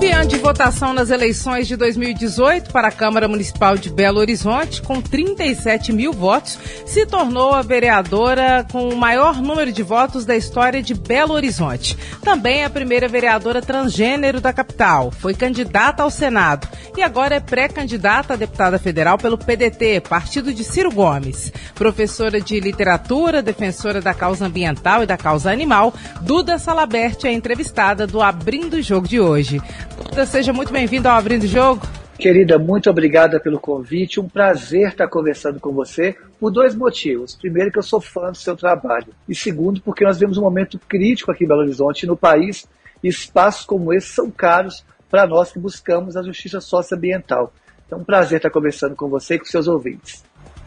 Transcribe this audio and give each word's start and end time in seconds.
Campeã 0.00 0.26
de 0.26 0.38
votação 0.38 0.94
nas 0.94 1.10
eleições 1.10 1.68
de 1.68 1.76
2018 1.76 2.72
para 2.72 2.88
a 2.88 2.90
Câmara 2.90 3.28
Municipal 3.28 3.76
de 3.76 3.90
Belo 3.90 4.18
Horizonte, 4.18 4.80
com 4.80 4.98
37 4.98 5.92
mil 5.92 6.10
votos, 6.10 6.58
se 6.86 7.04
tornou 7.04 7.52
a 7.52 7.60
vereadora 7.60 8.66
com 8.72 8.88
o 8.88 8.96
maior 8.96 9.42
número 9.42 9.70
de 9.70 9.82
votos 9.82 10.24
da 10.24 10.34
história 10.34 10.82
de 10.82 10.94
Belo 10.94 11.34
Horizonte. 11.34 11.98
Também 12.22 12.62
é 12.62 12.64
a 12.64 12.70
primeira 12.70 13.08
vereadora 13.08 13.60
transgênero 13.60 14.40
da 14.40 14.54
capital. 14.54 15.10
Foi 15.10 15.34
candidata 15.34 16.02
ao 16.02 16.10
Senado 16.10 16.66
e 16.96 17.02
agora 17.02 17.34
é 17.34 17.40
pré-candidata 17.40 18.32
a 18.32 18.36
deputada 18.38 18.78
federal 18.78 19.18
pelo 19.18 19.36
PDT, 19.36 20.00
partido 20.08 20.54
de 20.54 20.64
Ciro 20.64 20.90
Gomes. 20.90 21.52
Professora 21.74 22.40
de 22.40 22.58
literatura, 22.58 23.42
defensora 23.42 24.00
da 24.00 24.14
causa 24.14 24.46
ambiental 24.46 25.02
e 25.02 25.06
da 25.06 25.18
causa 25.18 25.52
animal, 25.52 25.92
Duda 26.22 26.58
Salabert 26.58 27.18
é 27.24 27.32
entrevistada 27.32 28.06
do 28.06 28.22
Abrindo 28.22 28.78
o 28.78 28.82
Jogo 28.82 29.06
de 29.06 29.20
hoje. 29.20 29.60
Duda, 29.96 30.26
seja 30.26 30.52
muito 30.52 30.72
bem-vinda 30.72 31.10
ao 31.10 31.18
Abrindo 31.18 31.44
o 31.44 31.46
Jogo. 31.46 31.86
Querida, 32.18 32.58
muito 32.58 32.90
obrigada 32.90 33.40
pelo 33.40 33.58
convite. 33.58 34.20
Um 34.20 34.28
prazer 34.28 34.88
estar 34.88 35.08
conversando 35.08 35.58
com 35.58 35.72
você 35.72 36.14
por 36.38 36.50
dois 36.50 36.74
motivos. 36.74 37.34
Primeiro, 37.34 37.72
que 37.72 37.78
eu 37.78 37.82
sou 37.82 38.00
fã 38.00 38.30
do 38.30 38.36
seu 38.36 38.54
trabalho. 38.54 39.14
E 39.28 39.34
segundo, 39.34 39.80
porque 39.80 40.04
nós 40.04 40.18
vemos 40.18 40.36
um 40.36 40.42
momento 40.42 40.78
crítico 40.78 41.30
aqui 41.30 41.44
em 41.44 41.48
Belo 41.48 41.60
Horizonte 41.60 42.02
e 42.02 42.06
no 42.06 42.16
país. 42.16 42.68
E 43.02 43.08
espaços 43.08 43.64
como 43.64 43.92
esse 43.92 44.08
são 44.08 44.30
caros 44.30 44.84
para 45.10 45.26
nós 45.26 45.50
que 45.50 45.58
buscamos 45.58 46.16
a 46.16 46.22
justiça 46.22 46.60
socioambiental. 46.60 47.52
Então, 47.86 48.00
um 48.00 48.04
prazer 48.04 48.36
estar 48.36 48.50
conversando 48.50 48.94
com 48.94 49.08
você 49.08 49.34
e 49.34 49.38
com 49.38 49.46
seus 49.46 49.66
ouvintes. 49.66 50.22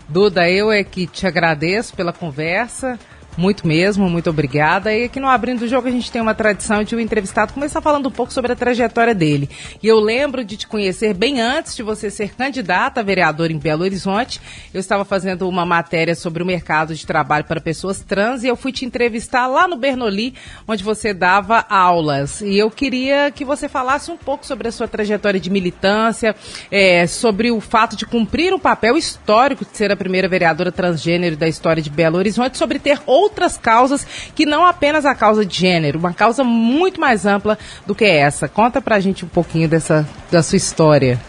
Duda, 0.09 0.50
eu 0.50 0.72
é 0.72 0.84
que 0.84 1.08
te 1.08 1.26
agradeço 1.26 1.95
pela 1.95 2.12
conversa. 2.12 3.00
Muito 3.36 3.66
mesmo, 3.66 4.08
muito 4.09 4.30
obrigada. 4.30 4.94
E 4.94 5.06
aqui 5.06 5.20
no 5.20 5.28
Abrindo 5.28 5.64
o 5.64 5.67
Jogo 5.67 5.88
a 5.88 5.92
gente 5.92 6.12
tem 6.12 6.22
uma 6.22 6.36
tradição 6.36 6.84
de 6.84 6.94
o 6.94 6.98
um 7.00 7.02
entrevistado 7.02 7.52
começar 7.52 7.81
falando 7.81 8.08
um 8.08 8.12
pouco 8.12 8.31
sobre 8.31 8.52
a 8.52 8.56
trajetória 8.56 9.16
dele. 9.16 9.50
E 9.81 9.88
eu 9.88 10.00
lembro 10.00 10.45
de 10.45 10.56
te 10.56 10.67
conhecer 10.67 11.16
bem 11.16 11.42
antes 11.42 11.75
de 11.75 11.81
você 11.81 12.12
ser 12.12 12.36
candidata 12.36 13.00
a 13.00 13.03
vereador 13.03 13.50
em 13.50 13.58
Belo 13.58 13.84
Horizonte. 13.84 14.40
Eu 14.72 14.80
estava 14.80 15.03
fazendo 15.03 15.50
uma 15.50 15.66
matéria 15.66 16.14
sobre 16.14 16.44
o 16.44 16.45
mercado 16.45 16.94
de 16.94 17.06
trabalho 17.08 17.45
para 17.45 17.59
pessoas 17.59 18.02
trans 18.02 18.44
e 18.44 18.48
eu 18.48 18.56
fui 18.56 18.72
te 18.72 18.86
entrevistar 18.86 19.47
lá 19.47 19.68
no 19.68 19.78
Bernoli, 19.78 20.36
onde 20.68 20.84
você 20.84 21.12
dava 21.12 21.66
aulas. 21.68 22.42
E 22.42 22.56
eu 22.56 22.70
queria 22.70 23.31
que 23.31 23.44
você 23.44 23.68
falasse 23.68 24.12
um 24.12 24.18
pouco 24.18 24.45
sobre 24.45 24.68
a 24.68 24.72
sua 24.72 24.88
trajetória 24.88 25.40
de 25.40 25.50
militância, 25.50 26.36
é, 26.70 27.08
sobre 27.08 27.50
o 27.50 27.59
fato 27.59 27.95
de 27.95 28.06
cumprir 28.06 28.53
um 28.53 28.59
papel 28.59 28.95
histórico 28.95 29.66
de 29.66 29.75
ser 29.75 29.92
a 29.92 29.95
primeira 29.95 30.28
vereadora 30.28 30.72
transgênero 30.72 31.36
da 31.36 31.47
história 31.47 31.81
de 31.81 31.90
Belo 31.90 32.18
Horizonte, 32.18 32.58
sobre 32.58 32.78
ter 32.78 33.02
outras 33.23 33.57
causas 33.57 34.05
que 34.35 34.45
não 34.45 34.66
apenas 34.66 35.05
a 35.05 35.16
causa 35.16 35.45
de 35.45 35.55
gênero, 35.55 35.99
uma 35.99 36.13
causa 36.13 36.43
muito 36.43 36.99
mais 36.99 37.25
ampla 37.25 37.57
do 37.85 37.95
que 37.95 38.05
essa. 38.05 38.47
Conta 38.47 38.81
pra 38.81 38.99
gente 38.99 39.25
um 39.25 39.29
pouquinho 39.29 39.67
dessa 39.67 40.07
da 40.31 40.43
sua 40.43 40.57
história. 40.57 41.19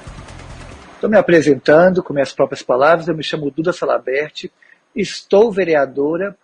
Estou 0.94 1.10
me 1.10 1.16
apresentando 1.16 2.02
com 2.02 2.14
minhas 2.14 2.32
próprias 2.32 2.62
palavras, 2.62 3.08
eu 3.08 3.14
me 3.14 3.22
chamo 3.22 3.50
Duda 3.50 3.72
Salaberti, 3.72 4.50
estou 4.96 5.52
vereadora, 5.52 6.36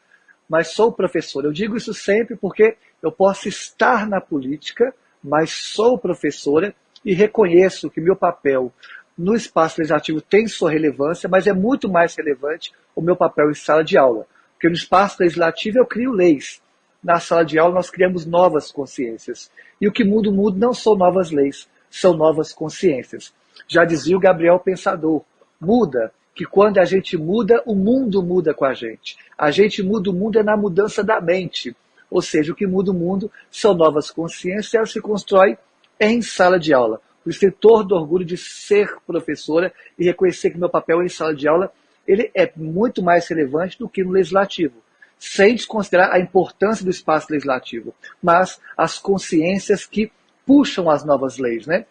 mas 0.48 0.68
sou 0.68 0.92
professora. 0.92 1.46
Eu 1.46 1.52
digo 1.52 1.76
isso 1.76 1.94
sempre 1.94 2.36
porque 2.36 2.76
eu 3.02 3.10
posso 3.10 3.48
estar 3.48 4.06
na 4.06 4.20
política, 4.20 4.92
mas 5.22 5.50
sou 5.50 5.96
professora 5.96 6.74
e 7.04 7.14
reconheço 7.14 7.88
que 7.88 8.00
meu 8.00 8.14
papel 8.14 8.72
no 9.16 9.34
espaço 9.34 9.76
legislativo 9.78 10.20
tem 10.20 10.46
sua 10.46 10.70
relevância, 10.70 11.28
mas 11.28 11.46
é 11.46 11.52
muito 11.52 11.88
mais 11.88 12.14
relevante 12.14 12.72
o 12.94 13.02
meu 13.02 13.16
papel 13.16 13.50
em 13.50 13.54
sala 13.54 13.84
de 13.84 13.96
aula. 13.96 14.26
Porque 14.60 14.68
no 14.68 14.74
espaço 14.74 15.16
legislativo 15.20 15.78
eu 15.78 15.86
crio 15.86 16.12
leis. 16.12 16.60
Na 17.02 17.18
sala 17.18 17.42
de 17.42 17.58
aula 17.58 17.76
nós 17.76 17.88
criamos 17.88 18.26
novas 18.26 18.70
consciências. 18.70 19.50
E 19.80 19.88
o 19.88 19.92
que 19.92 20.04
muda 20.04 20.28
o 20.28 20.34
mundo 20.34 20.58
não 20.58 20.74
são 20.74 20.94
novas 20.94 21.30
leis, 21.30 21.66
são 21.88 22.14
novas 22.14 22.52
consciências. 22.52 23.32
Já 23.66 23.86
dizia 23.86 24.14
o 24.14 24.20
Gabriel 24.20 24.58
Pensador, 24.58 25.22
muda, 25.58 26.12
que 26.34 26.44
quando 26.44 26.76
a 26.76 26.84
gente 26.84 27.16
muda, 27.16 27.62
o 27.64 27.74
mundo 27.74 28.22
muda 28.22 28.52
com 28.52 28.66
a 28.66 28.74
gente. 28.74 29.16
A 29.36 29.50
gente 29.50 29.82
muda 29.82 30.10
o 30.10 30.12
mundo 30.12 30.38
é 30.38 30.42
na 30.42 30.58
mudança 30.58 31.02
da 31.02 31.22
mente. 31.22 31.74
Ou 32.10 32.20
seja, 32.20 32.52
o 32.52 32.54
que 32.54 32.66
muda 32.66 32.90
o 32.90 32.94
mundo 32.94 33.32
são 33.50 33.72
novas 33.72 34.10
consciências 34.10 34.74
elas 34.74 34.92
se 34.92 35.00
constroem 35.00 35.56
em 35.98 36.20
sala 36.20 36.58
de 36.58 36.74
aula. 36.74 37.00
Isso, 37.24 37.40
tenho 37.40 37.82
do 37.82 37.94
orgulho 37.94 38.26
de 38.26 38.36
ser 38.36 38.94
professora 39.06 39.72
e 39.98 40.04
reconhecer 40.04 40.50
que 40.50 40.58
meu 40.58 40.68
papel 40.68 41.02
em 41.02 41.08
sala 41.08 41.34
de 41.34 41.48
aula 41.48 41.72
ele 42.06 42.30
é 42.34 42.50
muito 42.56 43.02
mais 43.02 43.28
relevante 43.28 43.78
do 43.78 43.88
que 43.88 44.02
no 44.02 44.10
legislativo, 44.10 44.82
sem 45.18 45.54
desconsiderar 45.54 46.12
a 46.12 46.18
importância 46.18 46.84
do 46.84 46.90
espaço 46.90 47.28
legislativo, 47.30 47.94
mas 48.22 48.60
as 48.76 48.98
consciências 48.98 49.84
que 49.84 50.10
puxam 50.46 50.90
as 50.90 51.04
novas 51.04 51.38
leis, 51.38 51.66
né? 51.66 51.86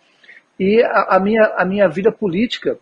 E 0.60 0.82
a, 0.84 1.16
a 1.16 1.20
minha, 1.20 1.46
a 1.58 1.66
minha 1.66 1.88
vida 1.88 2.12
política, 2.12 2.78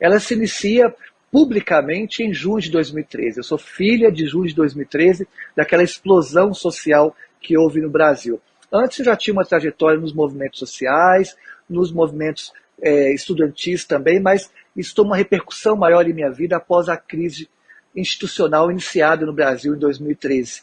ela 0.00 0.18
se 0.18 0.34
inicia 0.34 0.94
publicamente 1.30 2.22
em 2.22 2.32
junho 2.32 2.60
de 2.60 2.70
2013. 2.70 3.38
Eu 3.38 3.42
sou 3.42 3.58
filha 3.58 4.10
de 4.10 4.24
junho 4.24 4.46
de 4.46 4.54
2013, 4.54 5.26
daquela 5.56 5.82
explosão 5.82 6.54
social 6.54 7.14
que 7.40 7.58
houve 7.58 7.80
no 7.80 7.90
Brasil. 7.90 8.40
Antes 8.72 9.00
eu 9.00 9.04
já 9.04 9.16
tinha 9.16 9.34
uma 9.34 9.44
trajetória 9.44 10.00
nos 10.00 10.14
movimentos 10.14 10.60
sociais, 10.60 11.36
nos 11.68 11.92
movimentos 11.92 12.52
é, 12.80 13.12
estudantis 13.12 13.84
também, 13.84 14.20
mas 14.20 14.50
isso 14.76 14.94
tomou 14.94 15.10
uma 15.12 15.16
repercussão 15.16 15.76
maior 15.76 16.08
em 16.08 16.12
minha 16.12 16.30
vida 16.30 16.56
após 16.56 16.88
a 16.88 16.96
crise 16.96 17.48
institucional 17.94 18.70
iniciada 18.70 19.24
no 19.24 19.32
Brasil 19.32 19.74
em 19.74 19.78
2013. 19.78 20.62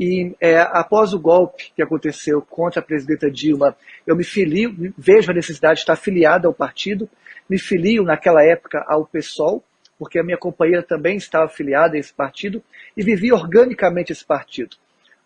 E 0.00 0.34
é, 0.40 0.58
após 0.58 1.12
o 1.12 1.20
golpe 1.20 1.70
que 1.76 1.82
aconteceu 1.82 2.40
contra 2.42 2.80
a 2.80 2.82
presidenta 2.82 3.30
Dilma, 3.30 3.76
eu 4.06 4.16
me 4.16 4.24
filio, 4.24 4.94
vejo 4.96 5.30
a 5.30 5.34
necessidade 5.34 5.76
de 5.76 5.80
estar 5.80 5.92
afiliada 5.92 6.48
ao 6.48 6.54
partido, 6.54 7.08
me 7.48 7.58
filio 7.58 8.02
naquela 8.02 8.42
época 8.42 8.84
ao 8.88 9.04
PSOL, 9.06 9.62
porque 9.98 10.18
a 10.18 10.24
minha 10.24 10.38
companheira 10.38 10.82
também 10.82 11.16
estava 11.16 11.44
afiliada 11.44 11.94
a 11.94 11.98
esse 11.98 12.12
partido, 12.12 12.62
e 12.96 13.02
vivi 13.02 13.32
organicamente 13.32 14.12
esse 14.12 14.24
partido. 14.24 14.76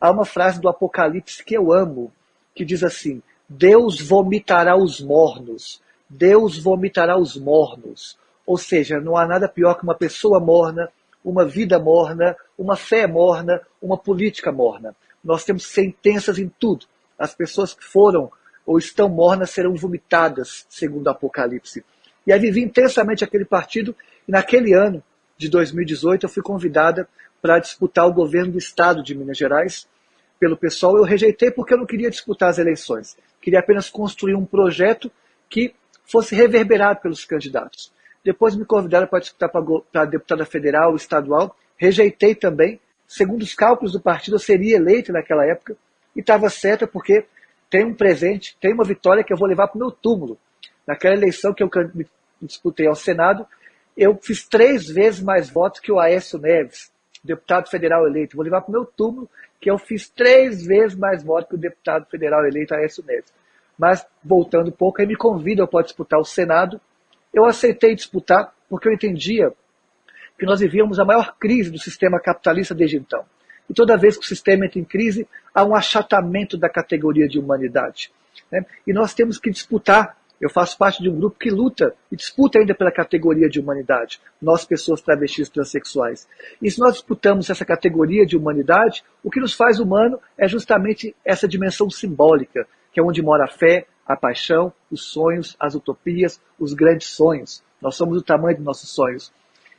Há 0.01 0.11
uma 0.11 0.25
frase 0.25 0.61
do 0.61 0.69
Apocalipse 0.69 1.43
que 1.43 1.57
eu 1.57 1.73
amo, 1.73 2.13
que 2.55 2.65
diz 2.65 2.83
assim: 2.83 3.23
Deus 3.49 4.01
vomitará 4.01 4.77
os 4.77 5.01
mornos, 5.01 5.81
Deus 6.09 6.59
vomitará 6.59 7.19
os 7.19 7.37
mornos. 7.37 8.19
Ou 8.47 8.57
seja, 8.57 9.01
não 9.01 9.17
há 9.17 9.27
nada 9.27 9.49
pior 9.49 9.75
que 9.75 9.83
uma 9.83 9.95
pessoa 9.95 10.39
morna, 10.39 10.89
uma 11.25 11.45
vida 11.45 11.79
morna, 11.79 12.37
uma 12.57 12.77
fé 12.77 13.07
morna, 13.07 13.61
uma 13.83 13.99
política 13.99 14.53
morna. 14.53 14.95
Nós 15.23 15.45
temos 15.45 15.67
sentenças 15.67 16.39
em 16.39 16.49
tudo. 16.49 16.87
As 17.19 17.35
pessoas 17.35 17.75
que 17.75 17.85
foram 17.85 18.31
ou 18.65 18.79
estão 18.79 19.09
mornas 19.09 19.51
serão 19.51 19.75
vomitadas, 19.75 20.67
segundo 20.69 21.07
o 21.07 21.11
Apocalipse. 21.11 21.85
E 22.27 22.33
aí 22.33 22.39
vivi 22.39 22.63
intensamente 22.63 23.23
aquele 23.23 23.45
partido, 23.45 23.95
e 24.27 24.33
naquele 24.33 24.75
ano 24.75 25.03
de 25.39 25.49
2018 25.49 26.27
eu 26.27 26.31
fui 26.31 26.43
convidada 26.43 27.09
para 27.41 27.59
disputar 27.59 28.07
o 28.07 28.13
governo 28.13 28.53
do 28.53 28.59
estado 28.59 29.03
de 29.03 29.15
Minas 29.15 29.39
Gerais 29.39 29.87
pelo 30.39 30.57
pessoal. 30.57 30.97
Eu 30.97 31.05
rejeitei 31.05 31.51
porque 31.51 31.75
eu 31.75 31.79
não 31.79 31.87
queria 31.87 32.11
disputar 32.11 32.49
as 32.49 32.59
eleições. 32.59 33.17
Queria 33.41 33.61
apenas 33.61 33.89
construir 33.89 34.35
um 34.35 34.45
projeto 34.45 35.11
que 35.49 35.75
fosse 36.07 36.35
reverberado 36.35 37.01
pelos 37.01 37.25
candidatos. 37.25 37.93
Depois 38.25 38.57
me 38.57 38.65
convidaram 38.65 39.07
para 39.07 39.21
disputar 39.21 39.51
para 39.51 40.05
deputada 40.05 40.45
federal, 40.45 40.97
estadual. 40.97 41.57
Rejeitei 41.77 42.35
também. 42.35 42.81
Segundo 43.07 43.43
os 43.43 43.55
cálculos 43.55 43.93
do 43.93 44.01
partido, 44.01 44.35
eu 44.35 44.41
seria 44.41 44.77
eleito 44.77 45.13
naquela 45.13 45.47
época. 45.47 45.77
E 46.15 46.21
estava 46.21 46.51
certo 46.51 46.89
porque 46.89 47.25
tem 47.71 47.85
um 47.85 47.95
presente, 47.95 48.57
tem 48.61 48.73
uma 48.73 48.85
vitória 48.85 49.23
que 49.23 49.33
eu 49.33 49.37
vou 49.37 49.49
levar 49.49 49.69
para 49.69 49.77
o 49.77 49.79
meu 49.79 49.91
túmulo. 49.91 50.39
Naquela 50.87 51.15
eleição 51.15 51.53
que 51.53 51.63
eu 51.63 51.71
me 51.95 52.07
disputei 52.43 52.87
ao 52.87 52.95
Senado, 52.95 53.47
eu 53.97 54.19
fiz 54.23 54.47
três 54.47 54.87
vezes 54.87 55.21
mais 55.21 55.49
votos 55.49 55.81
que 55.81 55.91
o 55.91 55.99
Aécio 55.99 56.39
Neves, 56.39 56.91
deputado 57.23 57.69
federal 57.69 58.07
eleito. 58.07 58.37
Vou 58.37 58.45
levar 58.45 58.61
para 58.61 58.71
o 58.71 58.73
meu 58.73 58.85
túmulo 58.85 59.29
que 59.61 59.71
eu 59.71 59.79
fiz 59.79 60.09
três 60.09 60.65
vezes 60.65 60.97
mais 60.97 61.23
votos 61.23 61.49
que 61.49 61.55
o 61.55 61.59
deputado 61.59 62.07
federal 62.07 62.47
eleito 62.47 62.75
Aécio 62.75 63.05
Neves. 63.07 63.33
Mas, 63.79 64.07
voltando 64.25 64.69
um 64.69 64.73
pouco, 64.73 65.01
aí 65.01 65.07
me 65.07 65.17
convidam 65.17 65.67
para 65.67 65.85
disputar 65.85 66.19
o 66.19 66.25
Senado. 66.25 66.81
Eu 67.33 67.45
aceitei 67.45 67.95
disputar 67.95 68.53
porque 68.69 68.89
eu 68.89 68.93
entendia 68.93 69.53
que 70.39 70.47
nós 70.47 70.61
vivíamos 70.61 70.99
a 70.99 71.05
maior 71.05 71.37
crise 71.39 71.71
do 71.71 71.79
sistema 71.79 72.21
capitalista 72.21 72.75
desde 72.75 72.97
então. 72.97 73.25
E 73.69 73.75
toda 73.75 73.97
vez 73.97 74.17
que 74.17 74.25
o 74.25 74.29
sistema 74.29 74.67
entra 74.67 74.79
em 74.79 74.85
crise, 74.85 75.27
há 75.55 75.65
um 75.65 75.75
achatamento 75.75 76.57
da 76.57 76.69
categoria 76.69 77.27
de 77.27 77.39
humanidade. 77.39 78.13
Né? 78.51 78.65
E 78.87 78.93
nós 78.93 79.15
temos 79.15 79.39
que 79.39 79.51
disputar. 79.51 80.17
Eu 80.39 80.51
faço 80.51 80.77
parte 80.77 81.03
de 81.03 81.09
um 81.09 81.19
grupo 81.19 81.39
que 81.39 81.51
luta 81.51 81.95
e 82.13 82.17
disputa 82.17 82.59
ainda 82.59 82.75
pela 82.75 82.93
categoria 82.93 83.49
de 83.49 83.59
humanidade, 83.59 84.21
nós, 84.41 84.67
pessoas 84.67 85.01
travestis 85.01 85.49
transexuais. 85.49 86.29
E 86.61 86.71
se 86.71 86.79
nós 86.79 86.93
disputamos 86.93 87.49
essa 87.49 87.65
categoria 87.65 88.27
de 88.27 88.37
humanidade, 88.37 89.03
o 89.25 89.31
que 89.31 89.41
nos 89.41 89.55
faz 89.55 89.81
humano 89.81 90.21
é 90.37 90.47
justamente 90.47 91.17
essa 91.25 91.49
dimensão 91.49 91.89
simbólica, 91.89 92.69
que 92.97 93.01
é 93.01 93.03
onde 93.03 93.21
mora 93.21 93.45
a 93.45 93.47
fé, 93.47 93.87
a 94.07 94.17
paixão, 94.17 94.73
os 94.91 95.05
sonhos, 95.05 95.55
as 95.61 95.75
utopias, 95.75 96.41
os 96.59 96.73
grandes 96.73 97.09
sonhos. 97.09 97.63
Nós 97.79 97.95
somos 97.95 98.17
o 98.17 98.23
tamanho 98.23 98.57
dos 98.57 98.65
nossos 98.65 98.89
sonhos. 98.89 99.31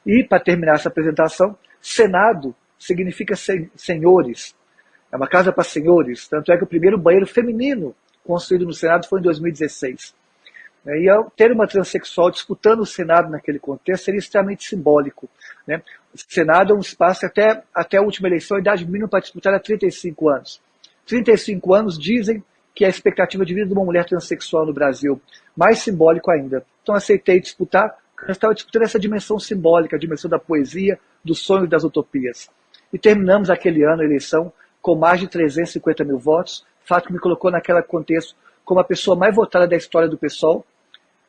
E, 0.06 0.24
para 0.24 0.40
terminar 0.40 0.76
essa 0.76 0.88
apresentação, 0.88 1.58
Senado 1.82 2.54
significa 2.78 3.36
sen 3.36 3.72
senhores. 3.76 4.56
É 5.12 5.16
uma 5.18 5.28
casa 5.28 5.52
para 5.52 5.64
senhores. 5.64 6.28
Tanto 6.28 6.52
é 6.52 6.58
que 6.60 6.64
o 6.64 6.68
primeiro 6.68 6.96
banheiro 6.96 7.26
feminino 7.26 7.96
construído 8.24 8.68
no 8.68 8.74
Senado 8.74 9.08
foi 9.08 9.20
em 9.20 9.24
2016. 9.24 10.14
E 10.86 11.08
ter 11.36 11.52
uma 11.52 11.66
transexual 11.66 12.30
disputando 12.30 12.82
o 12.82 12.86
Senado 12.86 13.32
naquele 13.32 13.58
contexto 13.58 14.06
seria 14.06 14.20
extremamente 14.20 14.64
simbólico. 14.64 15.28
Né? 15.66 15.82
O 16.14 16.20
Senado 16.20 16.72
é 16.72 16.76
um 16.76 16.82
espaço 16.82 17.26
até, 17.26 17.64
até 17.74 17.98
a 17.98 18.04
última 18.04 18.28
eleição, 18.28 18.58
a 18.58 18.60
idade 18.60 18.86
mínima 18.86 19.10
para 19.10 19.22
disputar 19.22 19.54
era 19.54 19.60
35 19.60 20.30
anos. 20.30 20.62
35 21.08 21.74
anos 21.74 21.98
dizem 21.98 22.44
que 22.78 22.84
é 22.84 22.88
a 22.88 22.92
expectativa 22.92 23.44
de 23.44 23.56
vida 23.56 23.66
de 23.66 23.74
uma 23.74 23.84
mulher 23.84 24.06
transexual 24.06 24.64
no 24.64 24.72
Brasil. 24.72 25.20
Mais 25.56 25.80
simbólico 25.80 26.30
ainda. 26.30 26.64
Então 26.84 26.94
aceitei 26.94 27.40
disputar, 27.40 27.98
estava 28.30 28.54
disputando 28.54 28.84
essa 28.84 29.00
dimensão 29.00 29.40
simbólica, 29.40 29.96
a 29.96 30.00
dimensão 30.00 30.30
da 30.30 30.38
poesia, 30.38 31.00
do 31.26 31.34
sonho 31.34 31.66
e 31.66 31.68
das 31.68 31.84
utopias. 31.84 32.52
E 32.94 33.00
terminamos 33.00 33.50
aquele 33.50 33.84
ano 33.84 34.04
a 34.04 34.06
eleição 34.06 34.54
com 34.80 34.94
mais 34.94 35.20
de 35.20 35.28
350 35.28 36.04
mil 36.04 36.20
votos, 36.20 36.68
fato 36.86 37.08
que 37.08 37.14
me 37.14 37.18
colocou 37.18 37.50
naquele 37.50 37.82
contexto 37.82 38.36
como 38.64 38.80
a 38.80 38.84
pessoa 38.84 39.18
mais 39.18 39.36
votada 39.36 39.68
da 39.68 39.76
história 39.76 40.08
do 40.08 40.16
PSOL. 40.16 40.64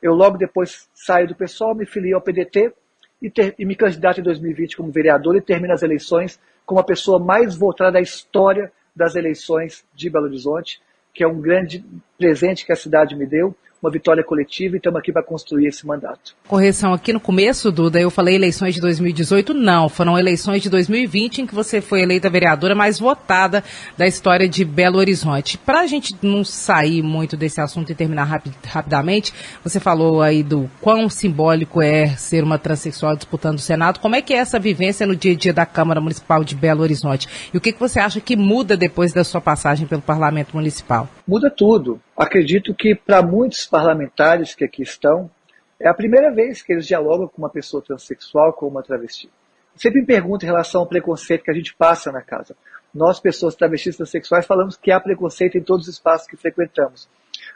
Eu 0.03 0.12
logo 0.12 0.37
depois 0.37 0.87
saio 0.93 1.29
do 1.29 1.35
PSOL, 1.35 1.75
me 1.75 1.87
filiei 1.87 2.12
ao 2.12 2.21
PDT 2.21 2.75
e, 3.23 3.31
ter, 3.31 3.55
e 3.59 3.65
me 3.65 3.75
candidato 3.75 4.21
em 4.21 4.23
2020 4.23 4.77
como 4.77 4.93
vereador 4.93 5.35
e 5.35 5.41
termino 5.41 5.73
as 5.73 5.83
eleições 5.83 6.39
como 6.67 6.79
a 6.79 6.85
pessoa 6.85 7.19
mais 7.19 7.56
votada 7.56 7.93
da 7.93 8.03
história 8.03 8.71
das 8.95 9.17
eleições 9.17 9.87
de 9.95 10.11
Belo 10.11 10.27
Horizonte, 10.27 10.83
que 11.19 11.25
é 11.25 11.26
um 11.26 11.41
grande 11.41 11.85
presente 12.17 12.65
que 12.65 12.70
a 12.70 12.76
cidade 12.76 13.17
me 13.17 13.26
deu 13.26 13.53
uma 13.82 13.90
vitória 13.90 14.25
coletiva 14.25 14.76
e 14.76 14.78
estamos 14.78 14.98
aqui 14.98 15.12
para 15.12 15.22
construir 15.22 15.66
esse 15.66 15.86
mandato. 15.86 16.34
Correção 16.46 16.92
aqui 16.92 17.12
no 17.12 17.20
começo, 17.20 17.70
Duda, 17.70 18.00
eu 18.00 18.10
falei 18.10 18.34
eleições 18.34 18.75
de 18.75 18.80
2018, 18.80 19.54
não, 19.54 19.88
foram 19.88 20.19
eleições 20.19 20.62
de 20.62 20.69
2020 20.69 21.42
em 21.42 21.46
que 21.46 21.54
você 21.54 21.80
foi 21.80 22.02
eleita 22.02 22.28
vereadora 22.28 22.75
mais 22.75 22.98
votada 22.98 23.62
da 23.96 24.06
história 24.06 24.48
de 24.48 24.64
Belo 24.64 24.98
Horizonte. 24.98 25.56
Para 25.56 25.80
a 25.80 25.86
gente 25.86 26.14
não 26.22 26.44
sair 26.44 27.02
muito 27.02 27.36
desse 27.36 27.60
assunto 27.60 27.92
e 27.92 27.94
terminar 27.94 28.25
rapid, 28.25 28.54
rapidamente, 28.66 29.32
você 29.62 29.78
falou 29.78 30.20
aí 30.20 30.42
do 30.42 30.69
quão 30.80 31.08
simbólico 31.08 31.80
é 31.80 32.08
ser 32.08 32.42
uma 32.42 32.58
transexual 32.58 33.16
disputando 33.16 33.58
o 33.58 33.62
Senado. 33.62 34.00
Como 34.00 34.16
é 34.16 34.22
que 34.22 34.34
é 34.34 34.38
essa 34.38 34.58
vivência 34.58 35.06
no 35.06 35.14
dia 35.14 35.32
a 35.32 35.36
dia 35.36 35.52
da 35.52 35.66
Câmara 35.66 36.00
Municipal 36.00 36.42
de 36.42 36.54
Belo 36.54 36.82
Horizonte? 36.82 37.28
E 37.52 37.56
o 37.56 37.60
que, 37.60 37.72
que 37.72 37.80
você 37.80 38.00
acha 38.00 38.20
que 38.20 38.36
muda 38.36 38.76
depois 38.76 39.12
da 39.12 39.25
sua 39.25 39.40
passagem 39.40 39.86
pelo 39.86 40.02
Parlamento 40.02 40.56
Municipal? 40.56 41.08
Muda 41.26 41.50
tudo. 41.50 42.00
Acredito 42.19 42.75
que 42.75 42.97
para 42.97 43.23
muitos 43.23 43.65
parlamentares 43.65 44.53
que 44.53 44.65
aqui 44.65 44.82
estão, 44.82 45.31
é 45.79 45.88
a 45.88 45.94
primeira 45.94 46.32
vez 46.35 46.61
que 46.61 46.73
eles 46.73 46.85
dialogam 46.85 47.29
com 47.29 47.38
uma 47.38 47.49
pessoa 47.49 47.81
transexual, 47.81 48.53
com 48.53 48.67
uma 48.67 48.82
travesti. 48.82 49.31
Sempre 49.76 50.00
me 50.00 50.06
pergunto 50.06 50.44
em 50.44 50.49
relação 50.49 50.81
ao 50.81 50.87
preconceito 50.88 51.44
que 51.44 51.50
a 51.53 51.55
gente 51.55 51.73
passa 51.76 52.11
na 52.11 52.20
casa. 52.20 52.56
Nós, 52.93 53.20
pessoas 53.20 53.55
travestis 53.55 53.97
transexuais, 53.97 54.44
falamos 54.44 54.76
que 54.76 54.91
há 54.91 54.99
preconceito 54.99 55.56
em 55.56 55.62
todos 55.62 55.87
os 55.87 55.94
espaços 55.94 56.26
que 56.26 56.37
frequentamos. 56.37 57.09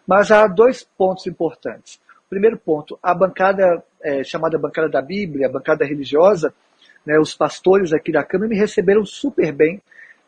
Mas 0.07 0.31
há 0.31 0.47
dois 0.47 0.85
pontos 0.97 1.27
importantes. 1.27 2.01
Primeiro 2.31 2.57
ponto, 2.57 2.97
a 3.03 3.13
bancada 3.13 3.83
é, 4.01 4.23
chamada 4.23 4.57
bancada 4.57 4.89
da 4.89 5.03
Bíblia, 5.03 5.49
a 5.49 5.51
bancada 5.51 5.85
religiosa, 5.85 6.55
né, 7.05 7.19
os 7.19 7.35
pastores 7.35 7.93
aqui 7.93 8.13
da 8.13 8.23
Câmara 8.23 8.49
me 8.49 8.57
receberam 8.57 9.05
super 9.05 9.53
bem. 9.53 9.83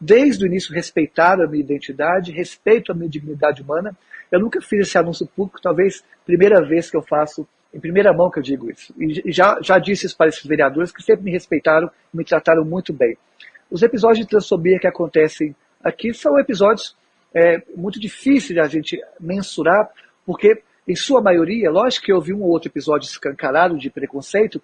Desde 0.04 0.44
o 0.44 0.46
início 0.46 0.74
respeitaram 0.74 1.44
a 1.44 1.46
minha 1.46 1.64
identidade, 1.64 2.30
respeito 2.30 2.92
a 2.92 2.94
minha 2.94 3.08
dignidade 3.08 3.62
humana, 3.62 3.96
eu 4.30 4.38
nunca 4.38 4.60
fiz 4.60 4.80
esse 4.80 4.98
anúncio 4.98 5.26
público, 5.26 5.62
talvez 5.62 6.04
primeira 6.26 6.60
vez 6.62 6.90
que 6.90 6.96
eu 6.96 7.00
faço, 7.00 7.48
em 7.72 7.80
primeira 7.80 8.12
mão 8.12 8.30
que 8.30 8.38
eu 8.38 8.42
digo 8.42 8.70
isso. 8.70 8.94
E 8.98 9.32
já, 9.32 9.58
já 9.62 9.78
disse 9.78 10.04
isso 10.04 10.14
para 10.14 10.28
esses 10.28 10.44
vereadores 10.44 10.92
que 10.92 11.02
sempre 11.02 11.24
me 11.24 11.30
respeitaram 11.30 11.90
e 12.12 12.16
me 12.18 12.22
trataram 12.22 12.66
muito 12.66 12.92
bem. 12.92 13.16
Os 13.70 13.82
episódios 13.82 14.18
de 14.18 14.28
transfobia 14.28 14.78
que 14.78 14.86
acontecem 14.86 15.56
aqui 15.82 16.12
são 16.12 16.38
episódios 16.38 16.94
é, 17.34 17.62
muito 17.74 17.98
difíceis 17.98 18.54
de 18.54 18.60
a 18.60 18.68
gente 18.68 19.00
mensurar, 19.18 19.88
porque, 20.26 20.62
em 20.86 20.94
sua 20.94 21.22
maioria, 21.22 21.70
lógico 21.70 22.04
que 22.04 22.12
eu 22.12 22.20
vi 22.20 22.34
um 22.34 22.42
ou 22.42 22.50
outro 22.50 22.68
episódio 22.68 23.06
escancarado 23.06 23.78
de 23.78 23.88
preconceito, 23.88 24.60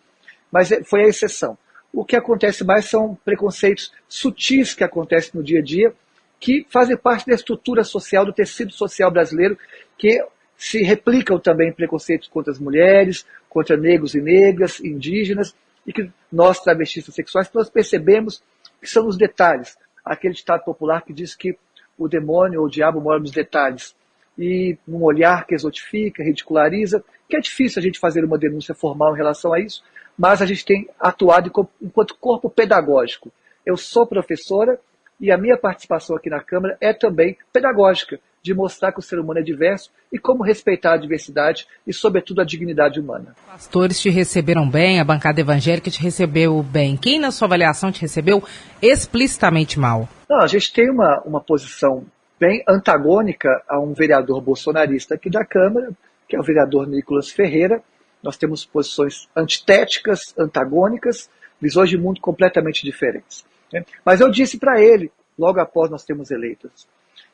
mas 0.52 0.70
é, 0.70 0.84
foi 0.84 1.04
a 1.04 1.08
exceção. 1.08 1.56
O 1.92 2.04
que 2.04 2.16
acontece 2.16 2.64
mais 2.64 2.84
são 2.84 3.16
preconceitos 3.24 3.92
sutis 4.08 4.74
que 4.74 4.84
acontecem 4.84 5.32
no 5.34 5.42
dia 5.42 5.60
a 5.60 5.62
dia, 5.62 5.92
que 6.38 6.66
fazem 6.70 6.96
parte 6.96 7.26
da 7.26 7.34
estrutura 7.34 7.84
social, 7.84 8.24
do 8.24 8.32
tecido 8.32 8.72
social 8.72 9.10
brasileiro, 9.10 9.58
que 9.98 10.24
se 10.56 10.82
replicam 10.82 11.38
também 11.38 11.72
preconceitos 11.72 12.28
contra 12.28 12.52
as 12.52 12.58
mulheres, 12.58 13.26
contra 13.48 13.76
negros 13.76 14.14
e 14.14 14.20
negras, 14.20 14.80
indígenas, 14.80 15.54
e 15.86 15.92
que 15.92 16.10
nós, 16.30 16.60
travestistas 16.60 17.14
sexuais, 17.14 17.50
nós 17.52 17.68
percebemos 17.68 18.42
que 18.80 18.86
são 18.86 19.06
os 19.06 19.16
detalhes. 19.16 19.76
Aquele 20.04 20.34
ditado 20.34 20.62
popular 20.64 21.02
que 21.02 21.12
diz 21.12 21.34
que 21.34 21.56
o 21.98 22.08
demônio 22.08 22.60
ou 22.60 22.66
o 22.66 22.70
diabo 22.70 23.00
mora 23.00 23.18
nos 23.18 23.30
detalhes. 23.30 23.94
E 24.40 24.78
num 24.88 25.02
olhar 25.02 25.46
que 25.46 25.54
exotifica, 25.54 26.24
ridiculariza, 26.24 27.04
que 27.28 27.36
é 27.36 27.40
difícil 27.40 27.78
a 27.78 27.82
gente 27.82 27.98
fazer 27.98 28.24
uma 28.24 28.38
denúncia 28.38 28.74
formal 28.74 29.14
em 29.14 29.18
relação 29.18 29.52
a 29.52 29.60
isso, 29.60 29.84
mas 30.16 30.40
a 30.40 30.46
gente 30.46 30.64
tem 30.64 30.88
atuado 30.98 31.52
enquanto 31.80 32.16
corpo 32.16 32.48
pedagógico. 32.48 33.30
Eu 33.66 33.76
sou 33.76 34.06
professora 34.06 34.80
e 35.20 35.30
a 35.30 35.36
minha 35.36 35.58
participação 35.58 36.16
aqui 36.16 36.30
na 36.30 36.40
Câmara 36.40 36.78
é 36.80 36.94
também 36.94 37.36
pedagógica, 37.52 38.18
de 38.42 38.54
mostrar 38.54 38.90
que 38.92 38.98
o 38.98 39.02
ser 39.02 39.18
humano 39.18 39.40
é 39.40 39.42
diverso 39.42 39.90
e 40.10 40.18
como 40.18 40.42
respeitar 40.42 40.94
a 40.94 40.96
diversidade 40.96 41.66
e, 41.86 41.92
sobretudo, 41.92 42.40
a 42.40 42.44
dignidade 42.44 42.98
humana. 42.98 43.36
Pastores 43.46 44.00
te 44.00 44.08
receberam 44.08 44.68
bem, 44.68 44.98
a 44.98 45.04
bancada 45.04 45.42
evangélica 45.42 45.90
te 45.90 46.02
recebeu 46.02 46.62
bem. 46.62 46.96
Quem, 46.96 47.20
na 47.20 47.30
sua 47.30 47.46
avaliação, 47.46 47.92
te 47.92 48.00
recebeu 48.00 48.42
explicitamente 48.80 49.78
mal? 49.78 50.08
Não, 50.28 50.40
a 50.40 50.46
gente 50.46 50.72
tem 50.72 50.90
uma, 50.90 51.20
uma 51.26 51.40
posição 51.40 52.06
bem 52.40 52.64
antagônica 52.66 53.62
a 53.68 53.78
um 53.78 53.92
vereador 53.92 54.40
bolsonarista 54.40 55.14
aqui 55.14 55.28
da 55.28 55.44
Câmara, 55.44 55.90
que 56.26 56.34
é 56.34 56.40
o 56.40 56.42
vereador 56.42 56.88
Nicolas 56.88 57.30
Ferreira. 57.30 57.82
Nós 58.22 58.38
temos 58.38 58.64
posições 58.64 59.28
antitéticas, 59.36 60.34
antagônicas, 60.38 61.28
visões 61.60 61.90
de 61.90 61.98
mundo 61.98 62.18
completamente 62.18 62.82
diferentes. 62.82 63.44
Né? 63.70 63.84
Mas 64.02 64.22
eu 64.22 64.30
disse 64.30 64.58
para 64.58 64.80
ele, 64.80 65.12
logo 65.38 65.60
após 65.60 65.90
nós 65.90 66.02
termos 66.02 66.30
eleitos, 66.30 66.88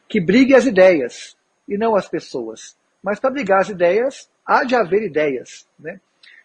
que 0.08 0.20
brigue 0.20 0.56
as 0.56 0.66
ideias 0.66 1.36
e 1.68 1.78
não 1.78 1.94
as 1.94 2.08
pessoas. 2.08 2.76
Mas 3.00 3.20
para 3.20 3.30
brigar 3.30 3.60
as 3.60 3.68
ideias, 3.68 4.28
há 4.44 4.64
de 4.64 4.74
haver 4.74 5.04
ideias. 5.04 5.68
Né? 5.78 6.00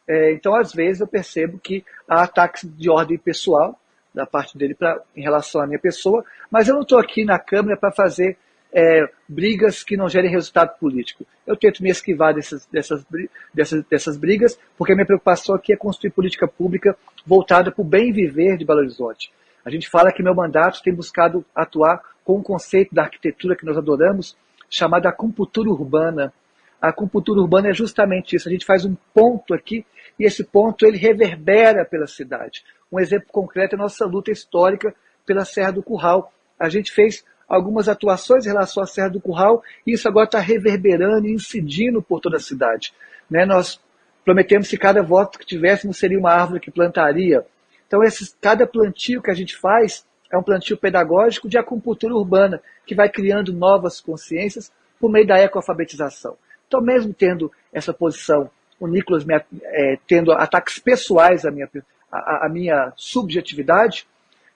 É, 0.07 0.33
então, 0.33 0.55
às 0.55 0.71
vezes, 0.71 1.01
eu 1.01 1.07
percebo 1.07 1.57
que 1.57 1.83
há 2.07 2.23
ataques 2.23 2.69
de 2.77 2.89
ordem 2.91 3.17
pessoal 3.17 3.79
da 4.13 4.25
parte 4.25 4.57
dele 4.57 4.75
pra, 4.75 5.01
em 5.15 5.21
relação 5.21 5.61
à 5.61 5.67
minha 5.67 5.79
pessoa, 5.79 6.23
mas 6.51 6.67
eu 6.67 6.75
não 6.75 6.81
estou 6.81 6.99
aqui 6.99 7.23
na 7.23 7.39
Câmara 7.39 7.77
para 7.77 7.91
fazer 7.91 8.37
é, 8.73 9.09
brigas 9.27 9.83
que 9.83 9.97
não 9.97 10.07
gerem 10.07 10.31
resultado 10.31 10.77
político. 10.79 11.25
Eu 11.45 11.57
tento 11.57 11.83
me 11.83 11.89
esquivar 11.89 12.33
dessas, 12.33 12.65
dessas, 12.67 13.05
dessas, 13.53 13.83
dessas 13.85 14.17
brigas, 14.17 14.57
porque 14.77 14.93
a 14.93 14.95
minha 14.95 15.05
preocupação 15.05 15.55
aqui 15.55 15.73
é 15.73 15.77
construir 15.77 16.11
política 16.11 16.47
pública 16.47 16.95
voltada 17.25 17.71
para 17.71 17.81
o 17.81 17.85
bem 17.85 18.11
viver 18.11 18.57
de 18.57 18.65
Belo 18.65 18.79
Horizonte. 18.79 19.31
A 19.65 19.69
gente 19.69 19.89
fala 19.89 20.11
que 20.11 20.23
meu 20.23 20.33
mandato 20.33 20.81
tem 20.81 20.93
buscado 20.93 21.45
atuar 21.53 22.01
com 22.23 22.37
um 22.37 22.43
conceito 22.43 22.95
da 22.95 23.03
arquitetura 23.03 23.55
que 23.55 23.65
nós 23.65 23.77
adoramos, 23.77 24.35
chamado 24.69 25.05
acupuntura 25.05 25.69
urbana. 25.69 26.33
A 26.81 26.89
acupuntura 26.89 27.41
urbana 27.41 27.69
é 27.69 27.73
justamente 27.73 28.35
isso. 28.35 28.47
A 28.47 28.51
gente 28.51 28.65
faz 28.65 28.85
um 28.85 28.95
ponto 29.13 29.53
aqui 29.53 29.85
e 30.17 30.25
esse 30.25 30.43
ponto 30.43 30.85
ele 30.85 30.97
reverbera 30.97 31.85
pela 31.85 32.07
cidade. 32.07 32.63
Um 32.91 32.99
exemplo 32.99 33.27
concreto 33.31 33.75
é 33.75 33.77
a 33.77 33.81
nossa 33.81 34.05
luta 34.05 34.31
histórica 34.31 34.95
pela 35.25 35.45
Serra 35.45 35.71
do 35.71 35.83
Curral. 35.83 36.31
A 36.59 36.69
gente 36.69 36.91
fez 36.91 37.23
algumas 37.51 37.89
atuações 37.89 38.45
em 38.45 38.49
relação 38.49 38.81
à 38.81 38.85
Serra 38.85 39.09
do 39.09 39.19
Curral 39.19 39.61
e 39.85 39.93
isso 39.93 40.07
agora 40.07 40.25
está 40.25 40.39
reverberando 40.39 41.27
e 41.27 41.33
incidindo 41.33 42.01
por 42.01 42.21
toda 42.21 42.37
a 42.37 42.39
cidade. 42.39 42.93
Né? 43.29 43.45
Nós 43.45 43.79
prometemos 44.23 44.69
que 44.69 44.77
cada 44.77 45.03
voto 45.03 45.37
que 45.37 45.45
tivéssemos 45.45 45.97
seria 45.97 46.17
uma 46.17 46.31
árvore 46.31 46.61
que 46.61 46.71
plantaria. 46.71 47.45
Então, 47.85 48.01
esses, 48.03 48.35
cada 48.39 48.65
plantio 48.65 49.21
que 49.21 49.29
a 49.29 49.33
gente 49.33 49.57
faz 49.57 50.05
é 50.31 50.37
um 50.37 50.43
plantio 50.43 50.77
pedagógico 50.77 51.49
de 51.49 51.57
acupuntura 51.57 52.15
urbana, 52.15 52.61
que 52.85 52.95
vai 52.95 53.09
criando 53.09 53.51
novas 53.51 53.99
consciências 53.99 54.71
por 54.97 55.11
meio 55.11 55.27
da 55.27 55.37
ecoalfabetização. 55.41 56.37
Então, 56.67 56.79
mesmo 56.79 57.13
tendo 57.13 57.51
essa 57.73 57.93
posição, 57.93 58.49
o 58.79 58.87
Nicolas 58.87 59.25
me, 59.25 59.35
é, 59.35 59.97
tendo 60.07 60.31
ataques 60.31 60.79
pessoais 60.79 61.45
à 61.45 61.51
minha, 61.51 61.69
à, 62.09 62.45
à 62.45 62.49
minha 62.49 62.93
subjetividade, 62.95 64.07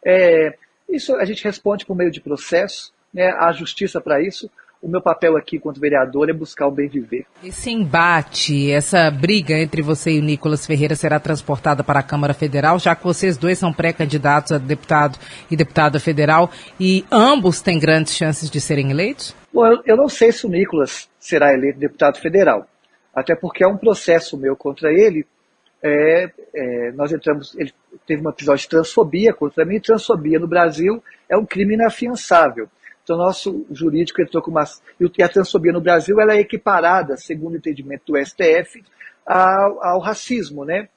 é, 0.06 0.58
isso 0.90 1.16
a 1.16 1.26
gente 1.26 1.44
responde 1.44 1.86
por 1.86 1.96
meio 1.96 2.12
de 2.12 2.22
processo, 2.22 2.94
né, 3.14 3.32
há 3.38 3.52
justiça 3.52 4.00
para 4.02 4.22
isso, 4.22 4.50
o 4.82 4.88
meu 4.88 5.02
papel 5.02 5.36
aqui, 5.36 5.56
enquanto 5.56 5.80
vereador, 5.80 6.30
é 6.30 6.34
buscar 6.34 6.68
o 6.68 6.72
bem 6.72 6.88
viver. 6.88 7.26
Esse 7.44 7.72
embate, 7.72 8.72
essa 8.72 9.10
briga 9.10 9.58
entre 9.58 9.82
você 9.82 10.12
e 10.12 10.20
o 10.20 10.24
Nicolas 10.24 10.66
Ferreira 10.66 10.96
será 10.96 11.20
transportada 11.20 11.84
para 11.84 12.00
a 12.00 12.04
Câmara 12.04 12.36
Federal, 12.36 12.78
já 12.78 12.96
que 12.96 13.04
vocês 13.04 13.36
dois 13.36 13.58
são 13.58 13.74
pré-candidatos 13.74 14.52
a 14.52 14.60
deputado 14.60 15.18
e 15.50 15.56
deputada 15.56 16.00
federal 16.00 16.52
e 16.80 17.04
ambos 17.12 17.62
têm 17.62 17.80
grandes 17.80 18.16
chances 18.16 18.48
de 18.48 18.62
serem 18.62 18.92
eleitos? 18.92 19.36
Bom, 19.52 19.82
eu 19.86 19.98
não 19.98 20.08
sei 20.08 20.32
se 20.32 20.46
o 20.46 20.50
Nicolas 20.50 21.10
será 21.20 21.52
eleito 21.52 21.80
deputado 21.80 22.20
federal, 22.20 22.68
até 23.14 23.36
porque 23.36 23.64
é 23.64 23.68
um 23.68 23.78
processo 23.78 24.38
meu 24.38 24.56
contra 24.56 24.92
ele 24.92 25.26
é, 25.88 26.32
é, 26.56 26.92
nós 26.94 27.12
entramos, 27.12 27.56
ele 27.56 27.72
teve 28.08 28.26
um 28.26 28.30
episódio 28.32 28.64
de 28.64 28.70
transfobia 28.70 29.32
contra 29.34 29.64
mim, 29.64 29.80
transfobia 29.80 30.40
no 30.40 30.48
Brasil 30.48 31.04
é 31.30 31.38
um 31.38 31.46
crime 31.46 31.76
inafiançável. 31.76 32.68
Então, 33.04 33.16
nosso 33.16 33.68
jurídico 33.70 34.20
entrou 34.20 34.42
com 34.42 34.50
uma. 34.50 34.64
E 35.00 35.22
a 35.22 35.30
transfobia 35.30 35.72
no 35.72 35.80
Brasil 35.80 36.20
ela 36.20 36.34
é 36.34 36.40
equiparada, 36.40 37.16
segundo 37.18 37.54
o 37.54 37.58
entendimento 37.58 38.12
do 38.12 38.18
STF, 38.18 38.84
ao, 39.24 39.84
ao 39.84 40.00
racismo. 40.00 40.66
Né? 40.66 40.90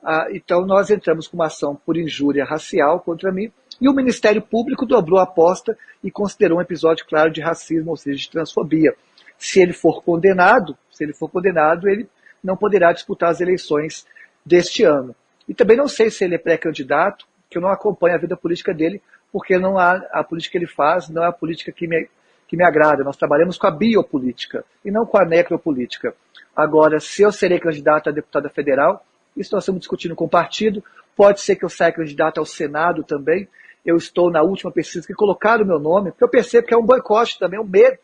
Ah, 0.00 0.28
então, 0.30 0.64
nós 0.64 0.90
entramos 0.90 1.26
com 1.26 1.36
uma 1.36 1.46
ação 1.46 1.74
por 1.74 1.96
injúria 1.96 2.44
racial 2.44 3.00
contra 3.00 3.32
mim, 3.32 3.50
e 3.80 3.88
o 3.88 3.92
Ministério 3.92 4.40
Público 4.40 4.86
dobrou 4.86 5.18
a 5.18 5.24
aposta 5.24 5.76
e 6.04 6.10
considerou 6.10 6.58
um 6.58 6.62
episódio 6.62 7.04
claro 7.04 7.32
de 7.32 7.40
racismo, 7.40 7.90
ou 7.90 7.96
seja, 7.96 8.16
de 8.16 8.30
transfobia. 8.30 8.94
Se 9.36 9.60
ele 9.60 9.72
for 9.72 10.04
condenado, 10.04 10.78
se 10.92 11.02
ele 11.02 11.12
for 11.12 11.28
condenado, 11.28 11.88
ele 11.88 12.08
não 12.44 12.56
poderá 12.56 12.92
disputar 12.92 13.30
as 13.30 13.40
eleições 13.40 14.06
deste 14.46 14.84
ano. 14.84 15.14
E 15.48 15.52
também 15.52 15.76
não 15.76 15.88
sei 15.88 16.08
se 16.08 16.24
ele 16.24 16.36
é 16.36 16.38
pré-candidato, 16.38 17.26
que 17.50 17.58
eu 17.58 17.62
não 17.62 17.68
acompanho 17.68 18.14
a 18.14 18.18
vida 18.18 18.36
política 18.36 18.72
dele, 18.72 19.02
porque 19.32 19.58
não 19.58 19.78
há, 19.78 19.96
a 20.12 20.24
política 20.24 20.52
que 20.52 20.58
ele 20.58 20.66
faz 20.66 21.08
não 21.08 21.24
é 21.24 21.26
a 21.26 21.32
política 21.32 21.72
que 21.72 21.86
me, 21.86 22.08
que 22.48 22.56
me 22.56 22.64
agrada. 22.64 23.02
Nós 23.02 23.16
trabalhamos 23.16 23.58
com 23.58 23.66
a 23.66 23.70
biopolítica 23.70 24.64
e 24.84 24.90
não 24.90 25.04
com 25.04 25.18
a 25.18 25.24
necropolítica. 25.24 26.14
Agora, 26.54 27.00
se 27.00 27.22
eu 27.22 27.32
serei 27.32 27.58
candidato 27.58 28.08
a 28.08 28.12
deputada 28.12 28.48
federal, 28.48 29.04
isso 29.36 29.54
nós 29.54 29.64
estamos 29.64 29.80
discutindo 29.80 30.14
com 30.14 30.24
o 30.24 30.28
partido. 30.28 30.82
Pode 31.14 31.40
ser 31.40 31.56
que 31.56 31.64
eu 31.64 31.68
saia 31.68 31.92
candidato 31.92 32.38
ao 32.38 32.46
Senado 32.46 33.02
também. 33.04 33.48
Eu 33.84 33.96
estou 33.96 34.30
na 34.30 34.42
última 34.42 34.72
pesquisa 34.72 35.06
que 35.06 35.14
colocaram 35.14 35.64
o 35.64 35.66
meu 35.66 35.78
nome, 35.78 36.10
porque 36.10 36.24
eu 36.24 36.28
percebo 36.28 36.66
que 36.66 36.74
é 36.74 36.76
um 36.76 36.84
boicote 36.84 37.38
também, 37.38 37.60
um 37.60 37.64
medo, 37.64 37.98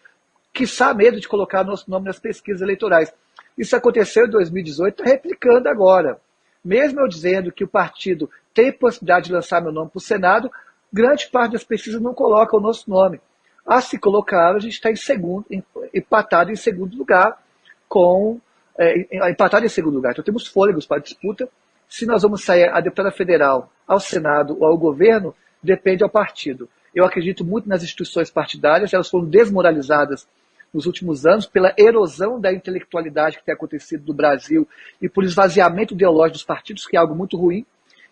quiçá 0.52 0.92
medo 0.94 1.18
de 1.18 1.26
colocar 1.26 1.64
nosso 1.64 1.90
nome 1.90 2.06
nas 2.06 2.20
pesquisas 2.20 2.60
eleitorais. 2.60 3.12
Isso 3.56 3.74
aconteceu 3.74 4.26
em 4.26 4.30
2018, 4.30 5.00
está 5.00 5.10
replicando 5.10 5.68
agora. 5.68 6.20
Mesmo 6.64 7.00
eu 7.00 7.08
dizendo 7.08 7.50
que 7.50 7.64
o 7.64 7.68
partido 7.68 8.30
tem 8.54 8.72
possibilidade 8.72 9.26
de 9.26 9.32
lançar 9.32 9.60
meu 9.60 9.72
nome 9.72 9.90
para 9.90 9.98
o 9.98 10.00
Senado, 10.00 10.50
grande 10.92 11.28
parte 11.28 11.52
das 11.52 11.64
pesquisas 11.64 12.00
não 12.00 12.14
coloca 12.14 12.56
o 12.56 12.60
nosso 12.60 12.88
nome. 12.88 13.20
A 13.66 13.80
se 13.80 13.98
colocar, 13.98 14.54
a 14.54 14.58
gente 14.58 14.74
está 14.74 14.90
em 14.90 14.96
segundo, 14.96 15.46
empatado 15.94 16.50
em 16.50 16.56
segundo 16.56 16.96
lugar, 16.96 17.40
com 17.88 18.40
é, 18.78 19.30
empatado 19.30 19.64
em 19.64 19.68
segundo 19.68 19.94
lugar. 19.94 20.12
Então 20.12 20.24
temos 20.24 20.46
fôlegos 20.46 20.86
para 20.86 21.00
disputa. 21.00 21.48
Se 21.88 22.06
nós 22.06 22.22
vamos 22.22 22.44
sair 22.44 22.68
a 22.68 22.80
deputada 22.80 23.10
federal, 23.10 23.70
ao 23.86 24.00
Senado 24.00 24.56
ou 24.58 24.66
ao 24.66 24.76
governo, 24.76 25.34
depende 25.62 26.02
ao 26.02 26.10
partido. 26.10 26.68
Eu 26.94 27.04
acredito 27.04 27.44
muito 27.44 27.68
nas 27.68 27.82
instituições 27.82 28.30
partidárias, 28.30 28.92
elas 28.92 29.08
foram 29.08 29.26
desmoralizadas 29.26 30.26
nos 30.72 30.86
últimos 30.86 31.26
anos 31.26 31.46
pela 31.46 31.74
erosão 31.76 32.40
da 32.40 32.52
intelectualidade 32.52 33.38
que 33.38 33.44
tem 33.44 33.54
acontecido 33.54 34.04
no 34.06 34.14
Brasil 34.14 34.66
e 35.00 35.08
por 35.08 35.24
esvaziamento 35.24 35.94
ideológico 35.94 36.34
dos 36.34 36.44
partidos, 36.44 36.86
que 36.86 36.96
é 36.96 37.00
algo 37.00 37.14
muito 37.14 37.36
ruim. 37.36 37.66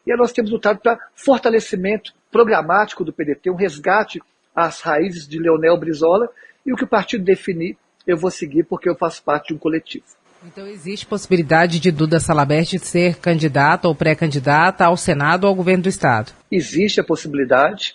E 0.06 0.16
nós 0.16 0.32
temos 0.32 0.50
lutado 0.50 0.80
para 0.80 0.98
fortalecimento 1.14 2.12
programático 2.30 3.04
do 3.04 3.12
PDT, 3.12 3.50
um 3.50 3.54
resgate 3.54 4.20
às 4.54 4.80
raízes 4.80 5.26
de 5.26 5.38
Leonel 5.38 5.76
Brizola, 5.78 6.28
e 6.64 6.72
o 6.72 6.76
que 6.76 6.84
o 6.84 6.88
partido 6.88 7.24
definir, 7.24 7.76
eu 8.06 8.16
vou 8.16 8.30
seguir 8.30 8.64
porque 8.64 8.88
eu 8.88 8.96
faço 8.96 9.22
parte 9.22 9.48
de 9.48 9.54
um 9.54 9.58
coletivo. 9.58 10.04
Então 10.46 10.66
existe 10.66 11.04
possibilidade 11.04 11.78
de 11.78 11.90
Duda 11.90 12.18
Salabert 12.18 12.78
ser 12.78 13.16
candidata 13.16 13.88
ou 13.88 13.94
pré-candidata 13.94 14.86
ao 14.86 14.96
Senado 14.96 15.44
ou 15.44 15.50
ao 15.50 15.54
governo 15.54 15.82
do 15.82 15.88
Estado? 15.88 16.32
Existe 16.50 17.00
a 17.00 17.04
possibilidade. 17.04 17.94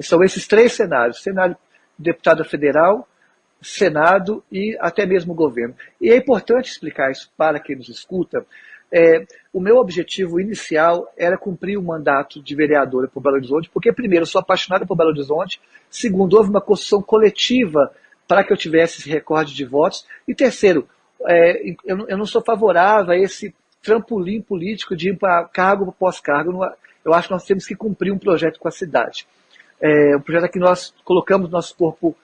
São 0.00 0.22
esses 0.22 0.46
três 0.46 0.74
cenários: 0.74 1.22
cenário 1.22 1.56
de 1.98 2.04
deputada 2.04 2.44
federal, 2.44 3.08
Senado 3.66 4.42
e 4.50 4.76
até 4.80 5.04
mesmo 5.06 5.34
governo. 5.34 5.74
E 6.00 6.10
é 6.10 6.16
importante 6.16 6.70
explicar 6.70 7.10
isso 7.10 7.30
para 7.36 7.60
quem 7.60 7.76
nos 7.76 7.88
escuta, 7.88 8.46
é, 8.92 9.26
o 9.52 9.60
meu 9.60 9.76
objetivo 9.78 10.40
inicial 10.40 11.12
era 11.16 11.36
cumprir 11.36 11.76
o 11.76 11.82
mandato 11.82 12.40
de 12.40 12.54
vereadora 12.54 13.08
por 13.08 13.20
Belo 13.20 13.36
Horizonte, 13.36 13.68
porque, 13.70 13.92
primeiro, 13.92 14.24
sou 14.24 14.40
apaixonada 14.40 14.86
por 14.86 14.96
Belo 14.96 15.10
Horizonte, 15.10 15.60
segundo, 15.90 16.36
houve 16.36 16.50
uma 16.50 16.60
construção 16.60 17.02
coletiva 17.02 17.92
para 18.28 18.44
que 18.44 18.52
eu 18.52 18.56
tivesse 18.56 19.00
esse 19.00 19.10
recorde 19.10 19.54
de 19.54 19.64
votos, 19.64 20.06
e 20.26 20.34
terceiro, 20.34 20.88
é, 21.26 21.70
eu, 21.84 22.06
eu, 22.08 22.16
não 22.16 22.26
sou 22.26 22.42
favorável 22.42 23.12
a 23.12 23.18
esse 23.18 23.54
trampolim 23.82 24.40
político 24.40 24.96
de 24.96 25.10
ir 25.10 25.18
para 25.18 25.44
cargo 25.44 25.94
pós-cargo. 25.98 26.64
Eu 27.04 27.14
acho 27.14 27.28
que 27.28 27.34
nós 27.34 27.44
temos 27.44 27.66
que 27.66 27.74
cumprir 27.74 28.12
um 28.12 28.18
projeto 28.18 28.58
com 28.58 28.68
a 28.68 28.72
cidade. 28.72 29.26
É, 29.80 30.16
um 30.16 30.20
projeto 30.20 30.50
que 30.50 30.58
nós 30.58 30.92
colocamos 31.04 31.50
nosso 31.50 31.74
corpo 31.76 32.16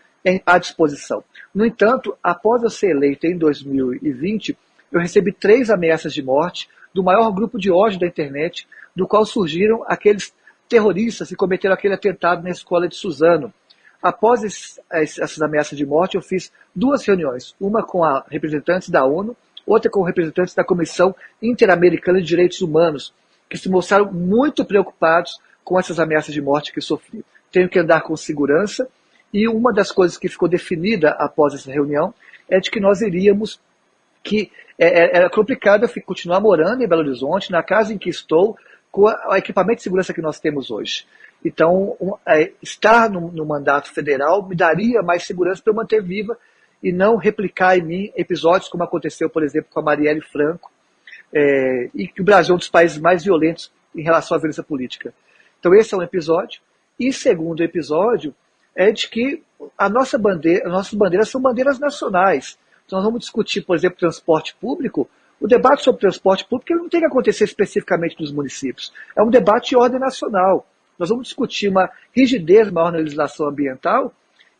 à 0.46 0.58
disposição. 0.58 1.24
No 1.54 1.66
entanto, 1.66 2.16
após 2.22 2.62
eu 2.62 2.70
ser 2.70 2.90
eleito 2.90 3.26
em 3.26 3.36
2020, 3.36 4.56
eu 4.90 5.00
recebi 5.00 5.32
três 5.32 5.70
ameaças 5.70 6.12
de 6.12 6.22
morte 6.22 6.68
do 6.94 7.02
maior 7.02 7.30
grupo 7.32 7.58
de 7.58 7.70
ódio 7.70 7.98
da 7.98 8.06
internet, 8.06 8.66
do 8.94 9.06
qual 9.06 9.24
surgiram 9.24 9.82
aqueles 9.86 10.34
terroristas 10.68 11.28
que 11.28 11.36
cometeram 11.36 11.74
aquele 11.74 11.94
atentado 11.94 12.42
na 12.42 12.50
escola 12.50 12.88
de 12.88 12.96
Suzano. 12.96 13.52
Após 14.02 14.78
essas 14.90 15.40
ameaças 15.40 15.78
de 15.78 15.86
morte, 15.86 16.16
eu 16.16 16.22
fiz 16.22 16.52
duas 16.74 17.04
reuniões, 17.06 17.54
uma 17.60 17.82
com 17.82 18.04
a 18.04 18.24
representantes 18.28 18.88
da 18.88 19.04
ONU, 19.04 19.36
outra 19.66 19.90
com 19.90 20.02
representantes 20.02 20.54
da 20.54 20.64
Comissão 20.64 21.14
Interamericana 21.40 22.20
de 22.20 22.26
Direitos 22.26 22.60
Humanos, 22.60 23.14
que 23.48 23.56
se 23.56 23.68
mostraram 23.68 24.12
muito 24.12 24.64
preocupados 24.64 25.38
com 25.62 25.78
essas 25.78 26.00
ameaças 26.00 26.34
de 26.34 26.42
morte 26.42 26.72
que 26.72 26.80
sofri. 26.80 27.24
Tenho 27.50 27.68
que 27.68 27.78
andar 27.78 28.00
com 28.02 28.16
segurança, 28.16 28.88
e 29.32 29.48
uma 29.48 29.72
das 29.72 29.90
coisas 29.90 30.18
que 30.18 30.28
ficou 30.28 30.48
definida 30.48 31.10
após 31.10 31.54
essa 31.54 31.70
reunião 31.70 32.14
é 32.48 32.60
de 32.60 32.70
que 32.70 32.80
nós 32.80 33.00
iríamos 33.00 33.60
que 34.22 34.50
é, 34.78 34.86
é, 34.86 35.16
era 35.16 35.30
complicado 35.30 35.84
eu 35.84 36.02
continuar 36.02 36.40
morando 36.40 36.82
em 36.82 36.88
Belo 36.88 37.02
Horizonte, 37.02 37.50
na 37.50 37.62
casa 37.62 37.92
em 37.92 37.98
que 37.98 38.10
estou, 38.10 38.56
com 38.90 39.02
o 39.02 39.36
equipamento 39.36 39.78
de 39.78 39.82
segurança 39.84 40.12
que 40.12 40.20
nós 40.20 40.38
temos 40.38 40.70
hoje. 40.70 41.06
Então, 41.44 41.96
é, 42.26 42.52
estar 42.62 43.10
no, 43.10 43.32
no, 43.32 43.44
mandato 43.44 43.92
federal 43.92 44.46
me 44.46 44.54
daria 44.54 45.02
mais 45.02 45.24
segurança 45.24 45.62
para 45.62 45.72
eu 45.72 45.76
manter 45.76 46.02
viva 46.02 46.38
e 46.82 46.92
não 46.92 47.16
replicar 47.16 47.78
em 47.78 47.82
mim 47.82 48.12
episódios 48.14 48.68
como 48.68 48.84
aconteceu, 48.84 49.30
por 49.30 49.42
exemplo, 49.42 49.70
com 49.72 49.80
a 49.80 49.82
Marielle 49.82 50.20
Franco, 50.20 50.70
é, 51.32 51.88
e 51.94 52.06
que 52.06 52.20
o 52.20 52.24
Brasil 52.24 52.52
é 52.52 52.56
um 52.56 52.58
dos 52.58 52.68
países 52.68 52.98
mais 52.98 53.24
violentos 53.24 53.72
em 53.94 54.02
relação 54.02 54.36
à 54.36 54.38
violência 54.38 54.62
política. 54.62 55.12
Então, 55.58 55.74
esse 55.74 55.94
é 55.94 55.96
um 55.96 56.02
episódio. 56.02 56.60
E 56.98 57.12
segundo 57.12 57.62
episódio 57.62 58.34
é 58.76 58.90
de 58.90 59.08
que 59.08 59.42
a 59.76 59.88
nossa 59.88 60.18
bandeira, 60.18 60.66
as 60.66 60.72
nossas 60.72 60.94
bandeiras 60.94 61.28
são 61.28 61.40
bandeiras 61.40 61.78
nacionais. 61.78 62.58
Então, 62.86 62.98
nós 62.98 63.06
vamos 63.06 63.20
discutir, 63.20 63.62
por 63.62 63.76
exemplo, 63.76 63.98
transporte 63.98 64.54
público. 64.60 65.08
O 65.40 65.46
debate 65.46 65.82
sobre 65.82 66.00
transporte 66.00 66.44
público 66.44 66.74
não 66.74 66.88
tem 66.88 67.00
que 67.00 67.06
acontecer 67.06 67.44
especificamente 67.44 68.18
nos 68.20 68.32
municípios. 68.32 68.92
É 69.16 69.22
um 69.22 69.30
debate 69.30 69.70
de 69.70 69.76
ordem 69.76 69.98
nacional. 69.98 70.66
Nós 70.98 71.08
vamos 71.08 71.28
discutir 71.28 71.68
uma 71.68 71.90
rigidez 72.14 72.70
maior 72.70 72.92
na 72.92 72.98
legislação 72.98 73.48
ambiental. 73.48 74.12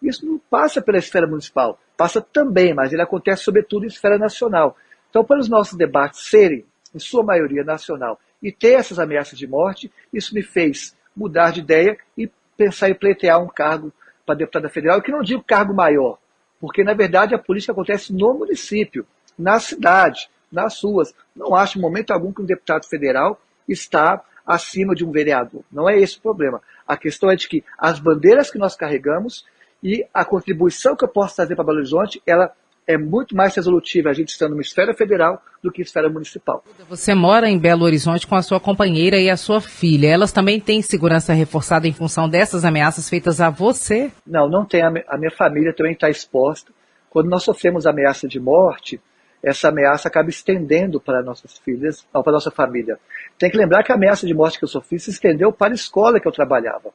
Isso 0.03 0.27
não 0.27 0.41
passa 0.51 0.83
pela 0.83 0.99
esfera 0.99 1.27
municipal. 1.27 1.79
Passa 1.97 2.21
também, 2.21 2.75
mas 2.75 2.93
ele 2.93 3.03
acontece 3.03 3.45
sobretudo 3.45 3.85
em 3.85 3.89
esfera 3.89 4.19
nacional. 4.19 4.77
Então, 5.11 5.25
para 5.25 5.39
os 5.39 5.49
nossos 5.49 5.77
debates 5.77 6.29
serem, 6.29 6.65
em 6.95 6.99
sua 6.99 7.23
maioria, 7.23 7.65
nacional 7.65 8.19
e 8.43 8.51
ter 8.51 8.73
essas 8.73 8.99
ameaças 8.99 9.39
de 9.39 9.47
morte, 9.47 9.91
isso 10.13 10.35
me 10.35 10.43
fez 10.43 10.97
mudar 11.17 11.53
de 11.53 11.61
ideia 11.61 11.97
e 12.19 12.29
pensar 12.57 12.91
em 12.91 12.95
pleitear 12.95 13.43
um 13.43 13.47
cargo 13.47 13.93
para 14.25 14.37
deputada 14.37 14.69
federal, 14.69 15.03
que 15.03 15.13
não 15.13 15.23
digo 15.23 15.43
cargo 15.43 15.75
maior, 15.75 16.19
porque, 16.61 16.85
na 16.85 16.95
verdade, 16.95 17.35
a 17.35 17.39
política 17.39 17.73
acontece 17.73 18.13
no 18.13 18.35
município, 18.35 19.07
na 19.39 19.59
cidade, 19.59 20.31
nas 20.51 20.83
ruas. 20.83 21.15
Não 21.35 21.55
acho, 21.55 21.79
em 21.79 21.83
momento 21.83 22.13
algum, 22.13 22.33
que 22.33 22.43
um 22.43 22.47
deputado 22.47 22.87
federal 22.87 23.41
está 23.69 24.23
acima 24.47 24.95
de 24.95 25.05
um 25.05 25.11
vereador. 25.11 25.63
Não 25.73 25.89
é 25.89 25.99
esse 25.99 26.19
o 26.19 26.21
problema. 26.21 26.61
A 26.87 26.97
questão 26.97 27.31
é 27.31 27.37
de 27.37 27.49
que 27.49 27.65
as 27.79 27.99
bandeiras 27.99 28.51
que 28.51 28.59
nós 28.59 28.77
carregamos 28.77 29.45
e 29.83 30.07
a 30.13 30.25
contribuição 30.25 30.95
que 30.95 31.05
eu 31.05 31.09
posso 31.09 31.37
trazer 31.37 31.57
para 31.57 31.65
Belo 31.65 31.79
Horizonte, 31.79 32.23
ela 32.27 32.55
é 32.87 32.99
muito 32.99 33.37
mais 33.37 33.55
resolutiva 33.55 34.11
a 34.11 34.13
gente 34.13 34.31
estando 34.31 34.51
numa 34.51 34.63
esfera 34.63 34.93
federal 34.95 35.43
do 35.63 35.71
que 35.71 35.83
esfera 35.83 36.09
municipal. 36.09 36.65
Você 36.89 37.15
mora 37.15 37.49
em 37.49 37.59
Belo 37.59 37.85
Horizonte 37.85 38.27
com 38.27 38.35
a 38.35 38.43
sua 38.43 38.59
companheira 38.59 39.19
e 39.19 39.31
a 39.31 39.37
sua 39.37 39.61
filha. 39.61 40.09
Elas 40.09 40.33
também 40.33 40.61
têm 40.61 40.83
segurança 40.83 41.33
reforçada 41.33 41.87
em 41.87 41.93
função 41.93 42.29
dessas 42.29 42.65
ameaças 42.65 43.09
feitas 43.09 43.41
a 43.41 43.51
você? 43.51 44.11
Não, 44.27 44.49
não 44.49 44.65
tem. 44.65 44.83
A 44.83 45.19
minha 45.19 45.31
família 45.31 45.73
também 45.73 45.93
está 45.93 46.11
exposta. 46.11 46.73
Quando 47.09 47.29
nós 47.29 47.43
sofremos 47.43 47.87
ameaça 47.87 48.27
de 48.27 48.41
morte, 48.41 49.01
essa 49.43 49.69
ameaça 49.69 50.09
acaba 50.09 50.31
estendendo 50.31 51.01
para 51.01 51.23
nossas 51.23 51.59
filhas, 51.59 52.07
ou 52.13 52.23
para 52.23 52.33
nossa 52.33 52.51
família. 52.51 52.99
Tem 53.39 53.51
que 53.51 53.57
lembrar 53.57 53.83
que 53.83 53.93
a 53.93 53.95
ameaça 53.95 54.27
de 54.27 54.33
morte 54.33 54.59
que 54.59 54.65
eu 54.65 54.69
sofri 54.69 54.99
se 54.99 55.11
estendeu 55.11 55.53
para 55.53 55.73
a 55.73 55.75
escola 55.75 56.19
que 56.19 56.27
eu 56.27 56.33
trabalhava. 56.33 56.91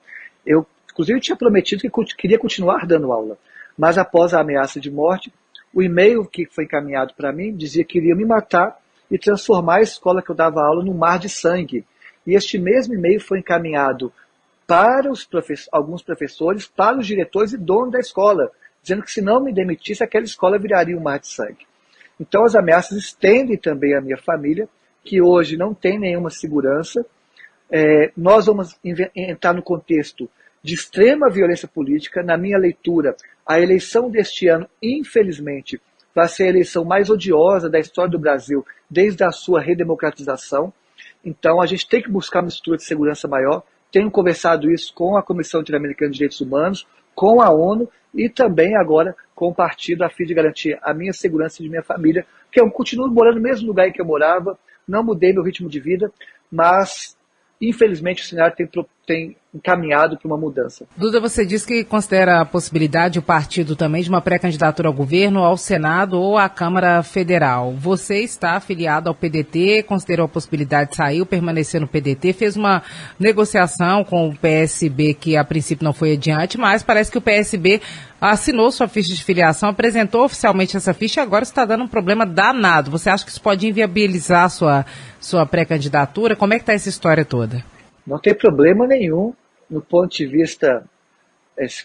Eu, 0.45 0.65
inclusive, 0.91 1.19
tinha 1.19 1.35
prometido 1.35 1.81
que 1.81 2.15
queria 2.15 2.39
continuar 2.39 2.85
dando 2.85 3.11
aula. 3.11 3.37
Mas 3.77 3.97
após 3.97 4.33
a 4.33 4.39
ameaça 4.39 4.79
de 4.79 4.89
morte, 4.89 5.31
o 5.73 5.81
e-mail 5.81 6.25
que 6.25 6.45
foi 6.45 6.63
encaminhado 6.63 7.13
para 7.15 7.31
mim 7.31 7.55
dizia 7.55 7.83
que 7.83 7.97
iria 7.97 8.15
me 8.15 8.25
matar 8.25 8.77
e 9.09 9.17
transformar 9.17 9.77
a 9.77 9.81
escola 9.81 10.21
que 10.21 10.29
eu 10.29 10.35
dava 10.35 10.61
aula 10.61 10.83
num 10.83 10.93
mar 10.93 11.19
de 11.19 11.29
sangue. 11.29 11.85
E 12.25 12.33
este 12.33 12.57
mesmo 12.57 12.93
e-mail 12.93 13.19
foi 13.19 13.39
encaminhado 13.39 14.11
para 14.65 15.09
professores, 15.29 15.69
alguns 15.71 16.03
professores, 16.03 16.67
para 16.67 16.97
os 16.97 17.07
diretores 17.07 17.53
e 17.53 17.57
dono 17.57 17.89
da 17.89 17.99
escola, 17.99 18.51
dizendo 18.81 19.01
que 19.01 19.11
se 19.11 19.21
não 19.21 19.41
me 19.41 19.53
demitisse, 19.53 20.03
aquela 20.03 20.25
escola 20.25 20.59
viraria 20.59 20.97
um 20.97 21.01
mar 21.01 21.19
de 21.19 21.27
sangue. 21.27 21.65
Então 22.19 22.43
as 22.43 22.55
ameaças 22.55 22.97
estendem 22.97 23.57
também 23.57 23.95
à 23.95 24.01
minha 24.01 24.17
família, 24.17 24.67
que 25.03 25.21
hoje 25.21 25.55
não 25.55 25.73
tem 25.73 25.97
nenhuma 25.97 26.29
segurança. 26.29 27.05
É, 27.71 28.11
nós 28.15 28.45
vamos 28.45 28.77
entrar 29.15 29.53
no 29.53 29.61
contexto 29.61 30.29
de 30.63 30.73
extrema 30.73 31.29
violência 31.29 31.67
política. 31.67 32.23
Na 32.23 32.37
minha 32.37 32.57
leitura, 32.57 33.15
a 33.45 33.59
eleição 33.59 34.09
deste 34.09 34.47
ano, 34.47 34.67
infelizmente, 34.81 35.79
vai 36.13 36.27
ser 36.27 36.43
a 36.43 36.49
eleição 36.49 36.83
mais 36.83 37.09
odiosa 37.09 37.69
da 37.69 37.79
história 37.79 38.11
do 38.11 38.19
Brasil 38.19 38.65
desde 38.89 39.23
a 39.23 39.31
sua 39.31 39.61
redemocratização. 39.61 40.73
Então, 41.23 41.61
a 41.61 41.65
gente 41.65 41.87
tem 41.87 42.01
que 42.01 42.09
buscar 42.09 42.39
uma 42.39 42.49
estrutura 42.49 42.77
de 42.77 42.83
segurança 42.83 43.27
maior. 43.27 43.63
Tenho 43.91 44.11
conversado 44.11 44.71
isso 44.71 44.93
com 44.93 45.15
a 45.15 45.23
Comissão 45.23 45.61
Interamericana 45.61 46.11
de 46.11 46.17
Direitos 46.17 46.41
Humanos, 46.41 46.87
com 47.13 47.41
a 47.41 47.49
ONU 47.49 47.89
e 48.13 48.29
também 48.29 48.75
agora 48.75 49.15
com 49.35 49.49
o 49.49 49.53
partido 49.53 50.03
a 50.03 50.09
fim 50.09 50.25
de 50.25 50.33
garantir 50.33 50.79
a 50.81 50.93
minha 50.93 51.13
segurança 51.13 51.61
e 51.61 51.63
de 51.63 51.69
minha 51.69 51.83
família, 51.83 52.25
que 52.51 52.59
eu 52.59 52.69
continuo 52.71 53.07
morando 53.07 53.35
no 53.35 53.41
mesmo 53.41 53.67
lugar 53.67 53.87
em 53.87 53.91
que 53.91 54.01
eu 54.01 54.05
morava, 54.05 54.57
não 54.87 55.03
mudei 55.03 55.31
meu 55.31 55.43
ritmo 55.43 55.69
de 55.69 55.79
vida, 55.79 56.11
mas 56.51 57.15
infelizmente 57.61 58.23
o 58.23 58.25
cenário 58.25 58.55
tem, 58.55 58.67
tem 59.07 59.37
encaminhado 59.53 60.17
para 60.17 60.27
uma 60.27 60.37
mudança. 60.37 60.85
Duda, 60.95 61.19
você 61.19 61.45
disse 61.45 61.65
que 61.65 61.83
considera 61.85 62.41
a 62.41 62.45
possibilidade, 62.45 63.17
o 63.17 63.21
partido 63.21 63.75
também, 63.75 64.03
de 64.03 64.09
uma 64.09 64.21
pré-candidatura 64.21 64.89
ao 64.89 64.93
governo, 64.93 65.43
ao 65.43 65.55
Senado 65.55 66.19
ou 66.19 66.37
à 66.37 66.49
Câmara 66.49 67.01
Federal. 67.01 67.71
Você 67.71 68.19
está 68.19 68.51
afiliado 68.51 69.07
ao 69.07 69.15
PDT, 69.15 69.83
considerou 69.83 70.25
a 70.25 70.29
possibilidade, 70.29 70.95
saiu, 70.95 71.25
permanecer 71.25 71.79
no 71.79 71.87
PDT, 71.87 72.33
fez 72.33 72.57
uma 72.57 72.83
negociação 73.17 74.03
com 74.03 74.27
o 74.27 74.37
PSB 74.37 75.13
que 75.13 75.37
a 75.37 75.43
princípio 75.43 75.85
não 75.85 75.93
foi 75.93 76.13
adiante, 76.13 76.57
mas 76.57 76.83
parece 76.83 77.09
que 77.09 77.17
o 77.17 77.21
PSB 77.21 77.81
assinou 78.19 78.71
sua 78.71 78.89
ficha 78.89 79.13
de 79.13 79.23
filiação, 79.23 79.69
apresentou 79.69 80.25
oficialmente 80.25 80.75
essa 80.75 80.93
ficha 80.93 81.21
e 81.21 81.23
agora 81.23 81.43
está 81.43 81.63
dando 81.63 81.85
um 81.85 81.87
problema 81.87 82.25
danado. 82.25 82.91
Você 82.91 83.09
acha 83.09 83.23
que 83.23 83.31
isso 83.31 83.41
pode 83.41 83.65
inviabilizar 83.67 84.49
sua, 84.49 84.85
sua 85.19 85.45
pré-candidatura? 85.45 86.35
Como 86.35 86.53
é 86.53 86.57
que 86.57 86.63
está 86.63 86.73
essa 86.73 86.89
história 86.89 87.23
toda? 87.23 87.63
Não 88.07 88.17
tem 88.17 88.33
problema 88.33 88.87
nenhum 88.87 89.33
no 89.69 89.81
ponto 89.81 90.15
de 90.15 90.25
vista 90.25 90.89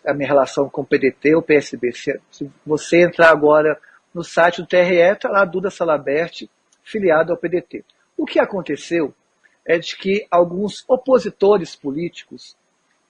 a 0.06 0.14
minha 0.14 0.28
relação 0.28 0.68
com 0.68 0.82
o 0.82 0.86
PDT 0.86 1.34
ou 1.34 1.42
PSB. 1.42 1.92
Se, 1.92 2.48
você 2.64 3.02
entrar 3.02 3.30
agora 3.30 3.76
no 4.14 4.22
site 4.22 4.60
do 4.60 4.68
TRE, 4.68 5.00
está 5.00 5.28
lá 5.28 5.44
Duda 5.44 5.68
Salabert, 5.68 6.48
filiado 6.84 7.32
ao 7.32 7.38
PDT. 7.38 7.84
O 8.16 8.24
que 8.24 8.38
aconteceu 8.38 9.12
é 9.66 9.78
de 9.78 9.96
que 9.96 10.24
alguns 10.30 10.84
opositores 10.86 11.74
políticos 11.74 12.56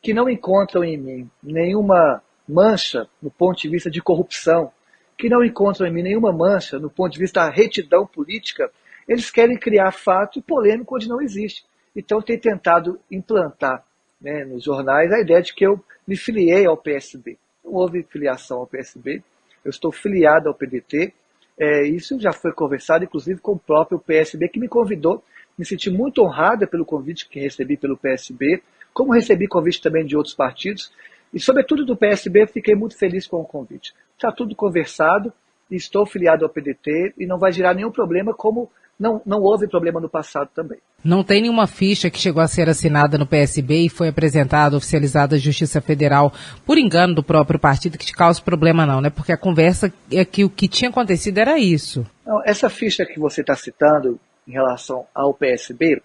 que 0.01 0.15
não 0.15 0.27
encontram 0.31 0.83
em 0.83 0.97
mim 0.97 1.31
nenhuma 1.43 2.23
mancha 2.49 3.07
no 3.21 3.31
ponto 3.31 3.61
de 3.61 3.69
vista 3.69 3.91
de 3.91 4.01
corrupção, 4.01 4.73
que 5.19 5.29
não 5.29 5.45
encontram 5.45 5.87
em 5.87 5.93
mim 5.93 6.03
nenhuma 6.03 6.33
mancha 6.33 6.79
no 6.79 6.89
ponto 6.89 7.13
de 7.13 7.19
vista 7.19 7.45
da 7.45 7.51
retidão 7.51 8.07
política, 8.07 8.71
eles 9.07 9.31
querem 9.31 9.59
criar 9.59 9.93
fato 9.93 10.41
polêmico 10.41 10.97
onde 10.97 11.09
não 11.09 11.21
existe. 11.21 11.65
Então, 11.95 12.21
tem 12.23 12.39
tentado 12.39 12.99
implantar 13.11 13.85
né, 14.21 14.45
nos 14.45 14.65
jornais 14.65 15.13
a 15.13 15.21
ideia 15.21 15.43
de 15.43 15.55
que 15.55 15.67
eu 15.67 15.83
me 16.07 16.17
filiei 16.17 16.67
ao 16.67 16.77
PSB. 16.77 17.39
Não 17.65 17.73
houve 17.73 18.03
filiação 18.05 18.59
ao 18.59 18.67
PSB, 18.67 19.23
eu 19.65 19.71
estou 19.71 19.93
filiado 19.93 20.49
ao 20.49 20.55
PDT. 20.55 21.13
É, 21.59 21.87
isso 21.87 22.19
já 22.19 22.33
foi 22.33 22.53
conversado, 22.53 23.05
inclusive, 23.05 23.41
com 23.41 23.53
o 23.53 23.59
próprio 23.59 23.99
PSB, 23.99 24.49
que 24.49 24.59
me 24.59 24.69
convidou. 24.69 25.23
Me 25.57 25.65
senti 25.65 25.91
muito 25.91 26.23
honrada 26.23 26.67
pelo 26.67 26.85
convite 26.85 27.29
que 27.29 27.39
recebi 27.39 27.77
pelo 27.77 27.97
PSB, 27.97 28.63
como 28.93 29.13
recebi 29.13 29.47
convite 29.47 29.83
também 29.83 30.05
de 30.05 30.17
outros 30.17 30.35
partidos. 30.35 30.93
E, 31.33 31.39
sobretudo, 31.39 31.85
do 31.85 31.97
PSB, 31.97 32.47
fiquei 32.47 32.75
muito 32.75 32.97
feliz 32.97 33.27
com 33.27 33.41
o 33.41 33.45
convite. 33.45 33.95
Está 34.15 34.33
tudo 34.33 34.55
conversado, 34.55 35.33
estou 35.71 36.05
filiado 36.05 36.45
ao 36.45 36.51
PDT 36.51 37.15
e 37.19 37.27
não 37.27 37.39
vai 37.39 37.53
gerar 37.53 37.75
nenhum 37.75 37.91
problema, 37.91 38.35
como 38.35 38.71
não, 38.99 39.21
não 39.27 39.41
houve 39.41 39.67
problema 39.67 40.01
no 40.01 40.09
passado 40.09 40.49
também. 40.55 40.79
Não 41.05 41.25
tem 41.25 41.43
nenhuma 41.43 41.67
ficha 41.67 42.09
que 42.09 42.19
chegou 42.19 42.43
a 42.43 42.47
ser 42.47 42.69
assinada 42.69 43.19
no 43.19 43.27
PSB 43.27 43.87
e 43.87 43.89
foi 43.89 44.09
apresentada, 44.09 44.77
oficializada 44.77 45.35
à 45.35 45.39
Justiça 45.39 45.81
Federal, 45.81 46.33
por 46.65 46.79
engano 46.79 47.15
do 47.15 47.23
próprio 47.23 47.59
partido, 47.59 47.99
que 47.99 48.07
te 48.07 48.13
causa 48.13 48.41
problema 48.41 48.87
não, 48.87 49.01
né? 49.01 49.11
Porque 49.11 49.33
a 49.33 49.37
conversa 49.37 49.93
é 50.13 50.25
que 50.25 50.45
o 50.45 50.51
que 50.51 50.69
tinha 50.69 50.91
acontecido 50.91 51.39
era 51.39 51.59
isso. 51.59 52.07
Não, 52.25 52.41
essa 52.45 52.71
ficha 52.71 53.05
que 53.05 53.19
você 53.19 53.41
está 53.41 53.57
citando 53.57 54.21
em 54.47 54.53
relação 54.53 55.05
ao 55.13 55.35
PSB, 55.35 56.01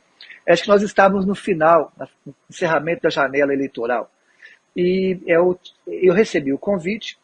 acho 0.50 0.64
que 0.64 0.70
nós 0.70 0.82
estávamos 0.82 1.26
no 1.26 1.36
final, 1.36 1.92
no 2.26 2.34
encerramento 2.50 3.04
da 3.04 3.10
janela 3.10 3.54
eleitoral. 3.54 4.10
E 4.76 5.20
eu, 5.28 5.60
eu 5.86 6.14
recebi 6.14 6.52
o 6.52 6.58
convite 6.58 7.18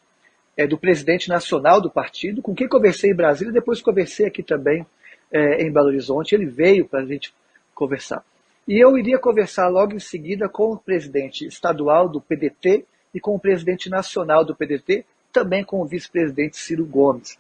é, 0.56 0.68
do 0.68 0.78
presidente 0.78 1.30
nacional 1.30 1.82
do 1.82 1.90
partido, 1.90 2.42
com 2.42 2.54
quem 2.54 2.68
conversei 2.68 3.12
em 3.12 3.16
Brasília, 3.16 3.50
e 3.50 3.54
depois 3.54 3.82
conversei 3.82 4.28
aqui 4.28 4.44
também 4.44 4.86
é, 5.34 5.64
em 5.64 5.72
Belo 5.72 5.88
Horizonte. 5.88 6.36
Ele 6.36 6.46
veio 6.46 6.88
para 6.88 7.02
a 7.02 7.06
gente 7.06 7.34
conversar. 7.74 8.24
E 8.68 8.82
eu 8.82 8.98
iria 8.98 9.18
conversar 9.20 9.68
logo 9.68 9.94
em 9.94 10.00
seguida 10.00 10.48
com 10.48 10.72
o 10.72 10.78
presidente 10.78 11.46
estadual 11.46 12.08
do 12.08 12.22
PDT 12.22 12.86
e 13.14 13.20
com 13.20 13.36
o 13.36 13.40
presidente 13.40 13.90
nacional 13.90 14.46
do 14.46 14.56
PDT, 14.56 15.06
também 15.32 15.64
com 15.64 15.82
o 15.82 15.86
vice-presidente 15.86 16.58
Ciro 16.58 16.86
Gomes. 16.86 17.38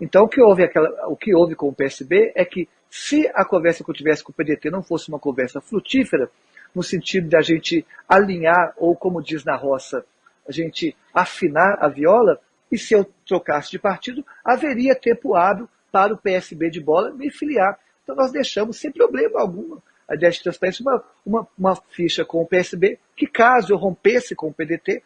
Então, 0.00 0.24
o 0.24 0.28
que, 0.28 0.40
houve 0.42 0.64
aquela, 0.64 1.08
o 1.08 1.16
que 1.16 1.34
houve 1.34 1.54
com 1.54 1.68
o 1.68 1.74
PSB 1.74 2.32
é 2.34 2.44
que, 2.44 2.68
se 2.90 3.28
a 3.34 3.44
conversa 3.44 3.84
que 3.84 3.90
eu 3.90 3.94
tivesse 3.94 4.24
com 4.24 4.32
o 4.32 4.34
PDT 4.34 4.70
não 4.70 4.82
fosse 4.82 5.08
uma 5.08 5.18
conversa 5.18 5.60
frutífera, 5.60 6.30
no 6.74 6.82
sentido 6.82 7.28
de 7.28 7.36
a 7.36 7.40
gente 7.40 7.86
alinhar, 8.08 8.74
ou 8.76 8.94
como 8.94 9.22
diz 9.22 9.44
na 9.44 9.56
roça, 9.56 10.04
a 10.46 10.52
gente 10.52 10.96
afinar 11.12 11.78
a 11.80 11.88
viola, 11.88 12.40
e 12.70 12.78
se 12.78 12.94
eu 12.94 13.04
trocasse 13.26 13.70
de 13.70 13.78
partido, 13.78 14.24
haveria 14.44 14.94
tempo 14.94 15.34
hábil 15.34 15.68
para 15.90 16.14
o 16.14 16.18
PSB 16.18 16.70
de 16.70 16.80
bola 16.80 17.10
me 17.10 17.30
filiar. 17.30 17.78
Então 18.02 18.14
nós 18.16 18.32
deixamos 18.32 18.78
sem 18.78 18.90
problema 18.90 19.40
algum 19.40 19.78
a 20.08 20.14
ideia 20.14 20.32
de 20.32 20.42
transparência 20.42 20.82
uma, 20.82 21.04
uma, 21.24 21.48
uma 21.58 21.76
ficha 21.90 22.24
com 22.24 22.40
o 22.40 22.46
PSB, 22.46 22.98
que 23.14 23.26
caso 23.26 23.74
eu 23.74 23.76
rompesse 23.76 24.34
com 24.34 24.48
o 24.48 24.54
PDT, 24.54 25.02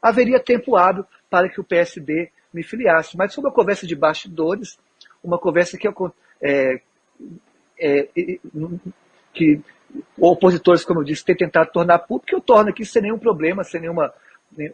haveria 0.00 0.40
tempo 0.40 0.76
hábil 0.76 1.04
para 1.28 1.48
que 1.50 1.60
o 1.60 1.64
PSB 1.64 2.30
me 2.52 2.62
filiasse. 2.62 3.18
Mas 3.18 3.34
foi 3.34 3.44
uma 3.44 3.52
conversa 3.52 3.86
de 3.86 3.94
bastidores, 3.94 4.78
uma 5.22 5.38
conversa 5.38 5.76
que, 5.76 5.86
eu, 5.86 5.94
é, 6.40 6.80
é, 7.78 8.08
que 9.34 9.60
opositores, 10.18 10.84
como 10.84 11.00
eu 11.00 11.04
disse, 11.04 11.24
têm 11.24 11.36
tentado 11.36 11.70
tornar 11.70 11.98
público, 11.98 12.28
que 12.28 12.34
eu 12.34 12.40
torno 12.40 12.70
aqui 12.70 12.84
sem 12.84 13.02
nenhum 13.02 13.18
problema, 13.18 13.62
sem 13.62 13.82
nenhuma, 13.82 14.12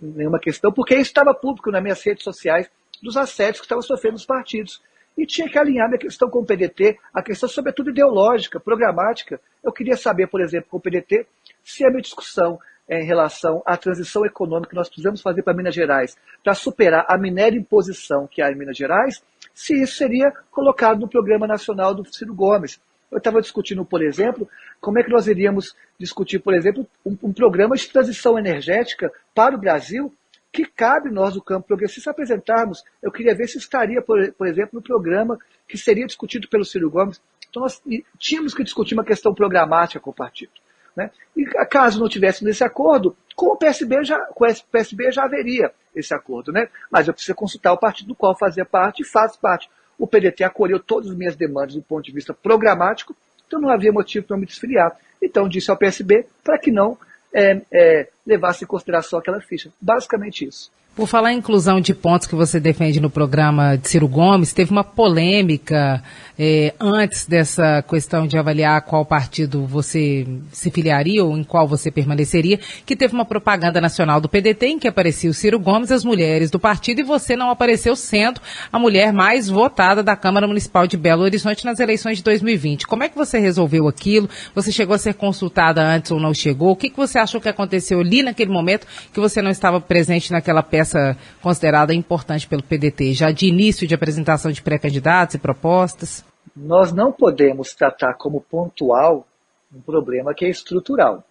nenhuma 0.00 0.38
questão, 0.38 0.72
porque 0.72 0.94
isso 0.94 1.11
estava 1.11 1.35
público 1.35 1.72
nas 1.72 1.82
minhas 1.82 2.02
redes 2.04 2.22
sociais 2.22 2.70
dos 3.02 3.16
assédios 3.16 3.59
que 3.59 3.64
estavam 3.64 3.82
sofrendo 3.82 4.16
os 4.16 4.24
partidos 4.24 4.80
e 5.16 5.26
tinha 5.26 5.48
que 5.48 5.59
alinhar 5.59 5.88
minha 5.88 5.98
questão 5.98 6.29
com 6.29 6.40
o 6.40 6.44
PDT, 6.44 6.98
a 7.12 7.22
questão 7.22 7.48
sobretudo 7.48 7.90
ideológica, 7.90 8.61
programática. 8.61 9.40
Eu 9.64 9.72
queria 9.72 9.96
saber, 9.96 10.26
por 10.26 10.40
exemplo, 10.40 10.68
com 10.70 10.76
o 10.76 10.81
PDT, 10.81 11.26
se 11.64 11.85
a 11.85 11.88
minha 11.88 12.02
discussão 12.02 12.59
é, 12.88 13.00
em 13.00 13.05
relação 13.05 13.62
à 13.66 13.76
transição 13.76 14.24
econômica 14.24 14.70
que 14.70 14.76
nós 14.76 14.88
precisamos 14.88 15.20
fazer 15.20 15.42
para 15.42 15.57
Minas 15.57 15.74
Gerais, 15.74 16.16
para 16.44 16.55
superar 16.55 17.05
a 17.09 17.18
minéria 17.18 17.59
imposição 17.59 18.29
que 18.31 18.42
há 18.42 18.50
em 18.50 18.55
Minas 18.55 18.76
Gerais, 18.76 19.22
se 19.55 19.74
isso 19.83 19.96
seria 19.96 20.31
colocado 20.50 21.00
no 21.00 21.09
Programa 21.09 21.46
Nacional 21.46 21.94
do 21.94 22.05
Ciro 22.05 22.35
Gomes. 22.35 22.79
Eu 23.11 23.18
estava 23.18 23.40
discutindo, 23.40 23.85
por 23.85 24.02
exemplo, 24.02 24.48
como 24.81 24.98
é 24.98 25.02
que 25.02 25.11
nós 25.11 25.26
iríamos 25.26 25.74
discutir, 25.98 26.38
por 26.38 26.55
exemplo, 26.55 26.87
um, 27.05 27.16
um 27.22 27.33
programa 27.33 27.74
de 27.74 27.88
transição 27.88 28.38
energética 28.38 29.11
para 29.35 29.55
o 29.55 29.59
Brasil 29.59 30.12
que 30.57 30.64
cabe 30.64 31.11
nós 31.11 31.35
do 31.35 31.42
campo 31.42 31.66
progressista 31.66 32.11
apresentarmos. 32.11 32.83
Eu 33.03 33.12
queria 33.12 33.35
ver 33.35 33.47
se 33.47 33.59
estaria, 33.59 34.01
por, 34.01 34.33
por 34.33 34.47
exemplo, 34.47 34.71
no 34.73 34.83
programa 34.83 35.38
que 35.69 35.77
seria 35.77 36.07
discutido 36.07 36.49
pelo 36.49 36.64
Ciro 36.64 36.90
Gomes. 36.90 37.21
Então 37.51 37.62
nós 37.62 37.83
tínhamos 38.19 38.55
que 38.55 38.64
discutir 38.64 38.95
uma 38.95 39.05
questão 39.05 39.35
programática 39.35 40.01
com 40.01 40.11
o 40.11 40.14
partido. 40.14 40.53
Né? 40.97 41.11
E 41.37 41.45
caso 41.66 42.01
não 42.01 42.09
tivéssemos 42.09 42.51
esse 42.51 42.64
acordo, 42.64 43.14
com 43.35 43.49
o 43.49 43.57
PSB 43.57 44.03
já, 44.03 44.19
com 44.35 44.45
o 44.47 44.55
PSB 44.73 45.12
já 45.12 45.25
haveria 45.25 45.71
esse 45.95 46.14
acordo. 46.14 46.51
Né? 46.51 46.69
Mas 46.90 47.07
eu 47.07 47.12
preciso 47.12 47.35
consultar 47.35 47.75
o 47.75 47.79
partido 47.79 48.09
do 48.09 48.14
qual 48.14 48.37
fazia 48.37 48.64
parte 48.64 49.03
e 49.03 49.07
faz 49.07 49.37
parte. 49.37 49.69
O 49.99 50.07
PDT 50.07 50.42
acolheu 50.42 50.81
todas 50.81 51.11
as 51.11 51.16
minhas 51.16 51.37
demandas 51.37 51.75
do 51.75 51.83
ponto 51.83 52.05
de 52.05 52.12
vista 52.12 52.33
programático, 52.33 53.14
então 53.47 53.61
não 53.61 53.71
havia 53.71 53.92
motivo 53.92 54.27
para 54.27 54.38
me 54.38 54.47
desfiliar. 54.47 54.97
Então 55.21 55.49
disse 55.49 55.71
ao 55.71 55.77
PSB 55.77 56.27
para 56.42 56.59
que 56.59 56.71
não 56.71 56.99
é, 57.37 57.61
é, 57.70 58.09
levasse 58.27 58.64
em 58.64 58.66
consideração 58.66 59.18
aquela 59.18 59.40
ficha. 59.42 59.70
Basicamente 59.79 60.46
isso. 60.46 60.72
Por 60.96 61.06
falar 61.06 61.35
em 61.35 61.37
inclusão 61.37 61.78
de 61.78 61.92
pontos 61.92 62.26
que 62.26 62.35
você 62.35 62.59
defende 62.59 63.00
no 63.00 63.11
programa 63.11 63.76
de 63.76 63.87
Ciro 63.87 64.09
Gomes, 64.09 64.54
teve 64.54 64.70
uma 64.70 64.82
polêmica 64.82 66.02
eh, 66.38 66.72
antes 66.80 67.26
dessa 67.26 67.82
questão 67.82 68.26
de 68.26 68.38
avaliar 68.38 68.80
qual 68.80 69.04
partido 69.04 69.66
você 69.66 70.26
se 70.50 70.70
filiaria 70.70 71.22
ou 71.22 71.37
em 71.37 71.44
qual 71.44 71.68
você 71.68 71.90
permaneceria, 71.90 72.59
que 72.87 72.96
teve 72.96 73.12
uma 73.12 73.26
propaganda 73.26 73.78
nacional 73.78 74.22
do 74.22 74.28
PDT 74.28 74.66
em 74.68 74.78
que 74.78 74.88
aparecia 74.88 75.28
o 75.28 75.35
Ciro 75.35 75.59
Gomes, 75.59 75.92
as 75.92 76.02
mulheres 76.02 76.50
do 76.50 76.59
partido, 76.59 77.02
e 77.02 77.04
você 77.04 77.37
não 77.37 77.50
apareceu 77.50 77.94
sendo 77.94 78.40
a 78.72 78.78
mulher 78.78 79.12
mais 79.12 79.50
votada 79.50 80.02
da 80.02 80.16
Câmara 80.16 80.48
Municipal 80.48 80.87
de 80.87 80.96
Belo 80.96 81.24
Horizonte 81.24 81.66
nas 81.66 81.78
eleições 81.78 82.16
de 82.16 82.24
2020. 82.24 82.87
Como 82.87 83.04
é 83.04 83.11
que 83.11 83.16
você 83.16 83.38
resolveu 83.38 83.87
aquilo? 83.87 84.30
Você 84.54 84.72
chegou 84.72 84.94
a 84.94 84.98
ser 84.98 85.12
consultada 85.12 85.82
antes 85.82 86.11
ou 86.11 86.18
não 86.18 86.32
chegou? 86.32 86.70
O 86.70 86.76
que, 86.76 86.88
que 86.88 86.96
você 86.96 87.18
achou 87.18 87.38
que 87.38 87.50
aconteceu 87.50 88.00
ali 88.00 88.22
naquele 88.22 88.50
momento 88.50 88.87
que 89.12 89.20
você 89.20 89.42
não 89.42 89.50
estava 89.50 89.78
presente 89.78 90.32
naquela 90.32 90.62
peça 90.62 90.86
peça 90.87 91.16
considerada 91.42 91.92
importante 91.92 92.46
pelo 92.46 92.62
PDT, 92.62 93.12
já 93.12 93.31
de 93.31 93.46
início 93.46 93.87
de 93.87 93.94
apresentação 93.94 94.53
de 94.53 94.62
pré-candidatos 94.62 95.35
e 95.35 95.38
propostas? 95.38 96.25
nós 96.55 96.90
não 96.90 97.12
podemos 97.12 97.75
tratar 97.75 98.14
como 98.14 98.40
pontual 98.40 99.27
um 99.75 99.81
problema 99.81 100.33
que 100.33 100.44
é 100.44 100.49
estrutural. 100.49 101.22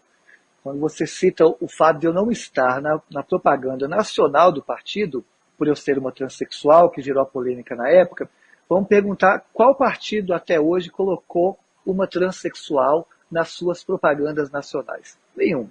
Quando 0.62 0.80
você 0.80 1.08
cita 1.08 1.46
o 1.46 1.68
fato 1.68 2.00
de 2.00 2.08
eu 2.08 2.14
não 2.14 2.30
estar 2.30 2.80
na, 2.80 3.02
na 3.10 3.24
propaganda 3.24 3.88
nacional 3.88 4.52
do 4.52 4.62
partido, 4.62 5.26
por 5.58 5.68
eu 5.68 5.76
ser 5.76 5.98
uma 5.98 6.12
transexual, 6.12 6.92
que 6.92 7.02
gerou 7.02 7.24
a 7.24 7.26
polêmica 7.26 7.76
na 7.76 7.90
época, 7.90 8.30
vamos 8.70 8.88
perguntar 8.88 9.44
qual 9.52 9.74
partido 9.74 10.34
até 10.34 10.60
hoje 10.60 10.92
colocou 10.92 11.58
uma 11.86 12.08
transexual 12.08 13.08
nas 13.32 13.50
suas 13.50 13.84
propagandas 13.84 14.52
nacionais. 14.52 15.18
Nenhum. 15.36 15.70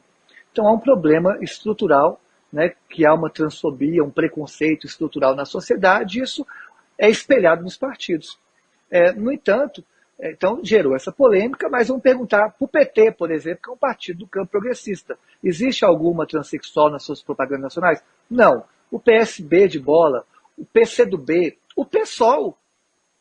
Então 0.50 0.66
há 0.66 0.72
um 0.72 0.80
problema 0.80 1.38
estrutural, 1.40 2.20
né, 2.54 2.72
que 2.88 3.04
há 3.04 3.12
uma 3.12 3.28
transfobia, 3.28 4.04
um 4.04 4.10
preconceito 4.10 4.86
estrutural 4.86 5.34
na 5.34 5.44
sociedade, 5.44 6.20
isso 6.20 6.46
é 6.96 7.10
espelhado 7.10 7.64
nos 7.64 7.76
partidos. 7.76 8.38
É, 8.88 9.12
no 9.12 9.32
entanto, 9.32 9.84
é, 10.16 10.30
então 10.30 10.60
gerou 10.62 10.94
essa 10.94 11.10
polêmica, 11.10 11.68
mas 11.68 11.88
vamos 11.88 12.04
perguntar 12.04 12.50
para 12.50 12.64
o 12.64 12.68
PT, 12.68 13.10
por 13.10 13.32
exemplo, 13.32 13.60
que 13.60 13.70
é 13.70 13.72
um 13.72 13.76
partido 13.76 14.20
do 14.20 14.28
campo 14.28 14.52
progressista. 14.52 15.18
Existe 15.42 15.84
alguma 15.84 16.28
transexual 16.28 16.92
nas 16.92 17.02
suas 17.02 17.20
propagandas 17.20 17.62
nacionais? 17.64 18.04
Não. 18.30 18.62
O 18.88 19.00
PSB 19.00 19.66
de 19.66 19.80
bola, 19.80 20.24
o 20.56 20.64
PCdoB, 20.64 21.58
o 21.74 21.84
PSOL, 21.84 22.56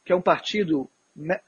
que 0.06 0.14
é 0.14 0.16
um 0.16 0.22
partido 0.22 0.88
né, 1.16 1.40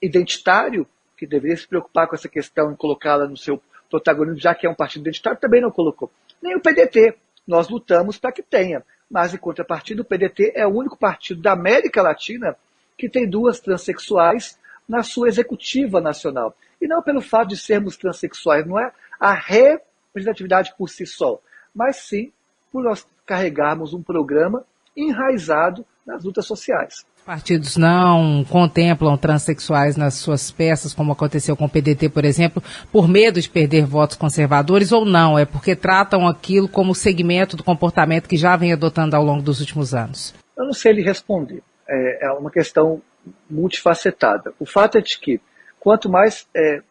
identitário, 0.00 0.86
que 1.16 1.26
deveria 1.26 1.56
se 1.56 1.66
preocupar 1.66 2.06
com 2.06 2.14
essa 2.14 2.28
questão 2.28 2.70
e 2.70 2.76
colocá-la 2.76 3.26
no 3.26 3.36
seu 3.36 3.60
protagonismo, 3.90 4.38
já 4.38 4.54
que 4.54 4.64
é 4.64 4.70
um 4.70 4.76
partido 4.76 5.02
identitário, 5.02 5.40
também 5.40 5.60
não 5.60 5.72
colocou. 5.72 6.08
Nem 6.42 6.56
o 6.56 6.60
PDT. 6.60 7.16
Nós 7.46 7.68
lutamos 7.68 8.18
para 8.18 8.32
que 8.32 8.42
tenha. 8.42 8.84
Mas, 9.10 9.34
em 9.34 9.38
contrapartida, 9.38 10.02
o 10.02 10.04
PDT 10.04 10.52
é 10.54 10.66
o 10.66 10.70
único 10.70 10.96
partido 10.96 11.42
da 11.42 11.52
América 11.52 12.00
Latina 12.00 12.56
que 12.96 13.08
tem 13.08 13.28
duas 13.28 13.58
transexuais 13.60 14.58
na 14.88 15.02
sua 15.02 15.28
executiva 15.28 16.00
nacional. 16.00 16.54
E 16.80 16.86
não 16.86 17.02
pelo 17.02 17.20
fato 17.20 17.48
de 17.48 17.56
sermos 17.56 17.96
transexuais, 17.96 18.66
não 18.66 18.78
é 18.78 18.92
a 19.18 19.32
representatividade 19.32 20.74
por 20.76 20.88
si 20.88 21.06
só, 21.06 21.40
mas 21.74 21.96
sim 21.96 22.32
por 22.72 22.84
nós 22.84 23.06
carregarmos 23.26 23.92
um 23.92 24.02
programa 24.02 24.64
enraizado 24.96 25.84
nas 26.06 26.24
lutas 26.24 26.46
sociais. 26.46 27.06
Partidos 27.24 27.76
não 27.76 28.44
contemplam 28.44 29.16
transexuais 29.16 29.96
nas 29.96 30.14
suas 30.14 30.50
peças, 30.50 30.94
como 30.94 31.12
aconteceu 31.12 31.56
com 31.56 31.66
o 31.66 31.68
PDT, 31.68 32.08
por 32.08 32.24
exemplo, 32.24 32.62
por 32.90 33.06
medo 33.06 33.40
de 33.40 33.48
perder 33.48 33.84
votos 33.84 34.16
conservadores 34.16 34.90
ou 34.90 35.04
não? 35.04 35.38
É 35.38 35.44
porque 35.44 35.76
tratam 35.76 36.26
aquilo 36.26 36.68
como 36.68 36.94
segmento 36.94 37.56
do 37.56 37.62
comportamento 37.62 38.28
que 38.28 38.36
já 38.36 38.56
vem 38.56 38.72
adotando 38.72 39.14
ao 39.14 39.22
longo 39.22 39.42
dos 39.42 39.60
últimos 39.60 39.94
anos? 39.94 40.34
Eu 40.56 40.64
não 40.64 40.72
sei 40.72 40.92
lhe 40.92 41.02
responder. 41.02 41.62
É, 41.88 42.26
é 42.26 42.32
uma 42.32 42.50
questão 42.50 43.02
multifacetada. 43.48 44.52
O 44.58 44.66
fato 44.66 44.98
é 44.98 45.00
de 45.00 45.18
que, 45.18 45.40
quanto 45.78 46.08
mais 46.08 46.46
é, 46.56 46.82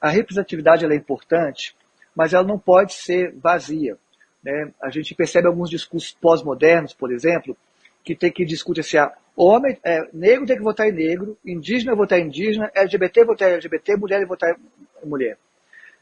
a 0.00 0.08
representatividade 0.08 0.84
é 0.84 0.94
importante, 0.94 1.74
mas 2.14 2.32
ela 2.32 2.44
não 2.44 2.58
pode 2.58 2.92
ser 2.92 3.34
vazia. 3.42 3.96
Né? 4.42 4.70
A 4.82 4.90
gente 4.90 5.14
percebe 5.14 5.46
alguns 5.46 5.70
discursos 5.70 6.16
pós-modernos, 6.20 6.94
por 6.94 7.12
exemplo, 7.12 7.56
que 8.04 8.14
tem 8.14 8.30
que 8.30 8.44
discutir 8.44 8.80
assim, 8.80 8.98
ah, 8.98 9.12
homem, 9.34 9.78
é, 9.82 10.06
negro 10.12 10.46
tem 10.46 10.56
que 10.56 10.62
votar 10.62 10.86
em 10.86 10.92
negro, 10.92 11.36
indígena 11.44 11.94
votar 11.94 12.18
em 12.18 12.26
indígena, 12.26 12.70
LGBT 12.74 13.24
votar 13.24 13.50
em 13.50 13.54
LGBT, 13.54 13.96
mulher 13.96 14.26
votar 14.26 14.54
em 15.02 15.08
mulher. 15.08 15.38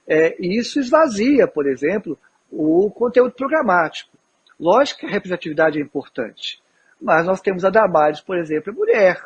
É, 0.07 0.37
e 0.39 0.59
isso 0.59 0.81
esvazia, 0.81 1.47
por 1.47 1.67
exemplo, 1.67 2.19
o 2.51 2.91
conteúdo 2.91 3.33
programático. 3.33 4.11
Lógico 4.59 5.01
que 5.01 5.07
a 5.07 5.11
representatividade 5.11 5.79
é 5.79 5.83
importante, 5.83 6.61
mas 7.01 7.25
nós 7.25 7.41
temos 7.41 7.65
a 7.65 7.71
Damares, 7.71 8.21
por 8.21 8.37
exemplo, 8.37 8.73
é 8.73 8.77
mulher. 8.77 9.25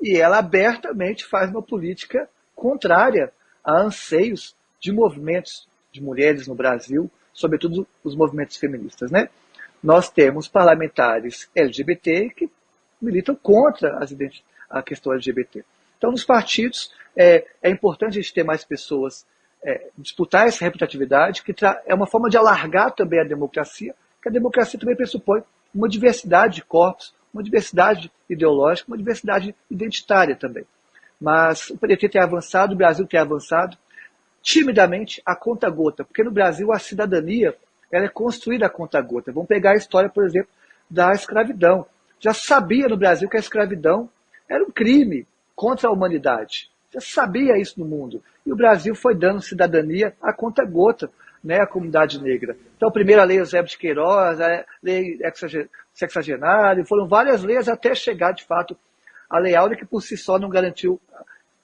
E 0.00 0.16
ela 0.16 0.38
abertamente 0.38 1.26
faz 1.26 1.50
uma 1.50 1.62
política 1.62 2.28
contrária 2.54 3.32
a 3.64 3.82
anseios 3.82 4.56
de 4.80 4.92
movimentos 4.92 5.68
de 5.92 6.02
mulheres 6.02 6.46
no 6.46 6.54
Brasil, 6.54 7.10
sobretudo 7.32 7.86
os 8.02 8.16
movimentos 8.16 8.56
feministas. 8.56 9.10
Né? 9.10 9.28
Nós 9.82 10.10
temos 10.10 10.48
parlamentares 10.48 11.48
LGBT 11.54 12.30
que 12.30 12.50
militam 13.00 13.34
contra 13.34 13.98
a 14.68 14.82
questão 14.82 15.12
LGBT. 15.12 15.64
Então, 15.96 16.10
nos 16.10 16.24
partidos, 16.24 16.92
é, 17.16 17.46
é 17.62 17.70
importante 17.70 18.18
a 18.18 18.22
gente 18.22 18.32
ter 18.32 18.44
mais 18.44 18.64
pessoas, 18.64 19.26
é, 19.62 19.88
disputar 19.96 20.46
essa 20.46 20.64
representatividade, 20.64 21.42
que 21.42 21.54
é 21.86 21.94
uma 21.94 22.06
forma 22.06 22.28
de 22.28 22.36
alargar 22.36 22.92
também 22.92 23.20
a 23.20 23.24
democracia, 23.24 23.94
que 24.22 24.28
a 24.28 24.32
democracia 24.32 24.78
também 24.78 24.96
pressupõe 24.96 25.42
uma 25.74 25.88
diversidade 25.88 26.56
de 26.56 26.64
corpos, 26.64 27.14
uma 27.32 27.42
diversidade 27.42 28.10
ideológica, 28.28 28.90
uma 28.90 28.98
diversidade 28.98 29.54
identitária 29.70 30.36
também. 30.36 30.64
Mas 31.20 31.70
o 31.70 31.78
PDT 31.78 32.08
tem 32.08 32.22
avançado, 32.22 32.74
o 32.74 32.76
Brasil 32.76 33.06
tem 33.06 33.20
avançado, 33.20 33.76
timidamente, 34.42 35.22
a 35.24 35.36
conta-gota, 35.36 36.04
porque 36.04 36.24
no 36.24 36.30
Brasil 36.30 36.72
a 36.72 36.78
cidadania 36.78 37.54
ela 37.90 38.06
é 38.06 38.08
construída 38.08 38.66
a 38.66 38.70
conta-gota. 38.70 39.32
Vamos 39.32 39.48
pegar 39.48 39.72
a 39.72 39.76
história, 39.76 40.08
por 40.08 40.24
exemplo, 40.24 40.48
da 40.88 41.12
escravidão. 41.12 41.86
Já 42.18 42.32
sabia 42.32 42.88
no 42.88 42.96
Brasil 42.96 43.28
que 43.28 43.36
a 43.36 43.40
escravidão 43.40 44.08
era 44.48 44.62
um 44.64 44.70
crime 44.70 45.26
contra 45.54 45.88
a 45.88 45.92
humanidade. 45.92 46.70
Já 46.92 47.00
sabia 47.00 47.58
isso 47.58 47.78
no 47.78 47.86
mundo. 47.86 48.22
E 48.44 48.52
o 48.52 48.56
Brasil 48.56 48.94
foi 48.94 49.14
dando 49.14 49.40
cidadania 49.40 50.14
a 50.20 50.32
conta-gota 50.32 51.10
né, 51.42 51.60
à 51.60 51.66
comunidade 51.66 52.22
negra. 52.22 52.56
Então, 52.76 52.88
a 52.88 52.92
primeira 52.92 53.24
lei 53.24 53.38
Eusébio 53.38 53.70
de 53.70 53.78
Queiroz, 53.78 54.40
a 54.40 54.64
lei 54.82 55.18
sexagenária, 55.92 56.84
foram 56.84 57.08
várias 57.08 57.42
leis 57.42 57.68
até 57.68 57.94
chegar, 57.94 58.32
de 58.32 58.44
fato, 58.44 58.76
a 59.28 59.38
lei 59.38 59.54
Áurea, 59.54 59.76
que 59.76 59.86
por 59.86 60.02
si 60.02 60.16
só 60.16 60.38
não 60.38 60.48
garantiu, 60.48 61.00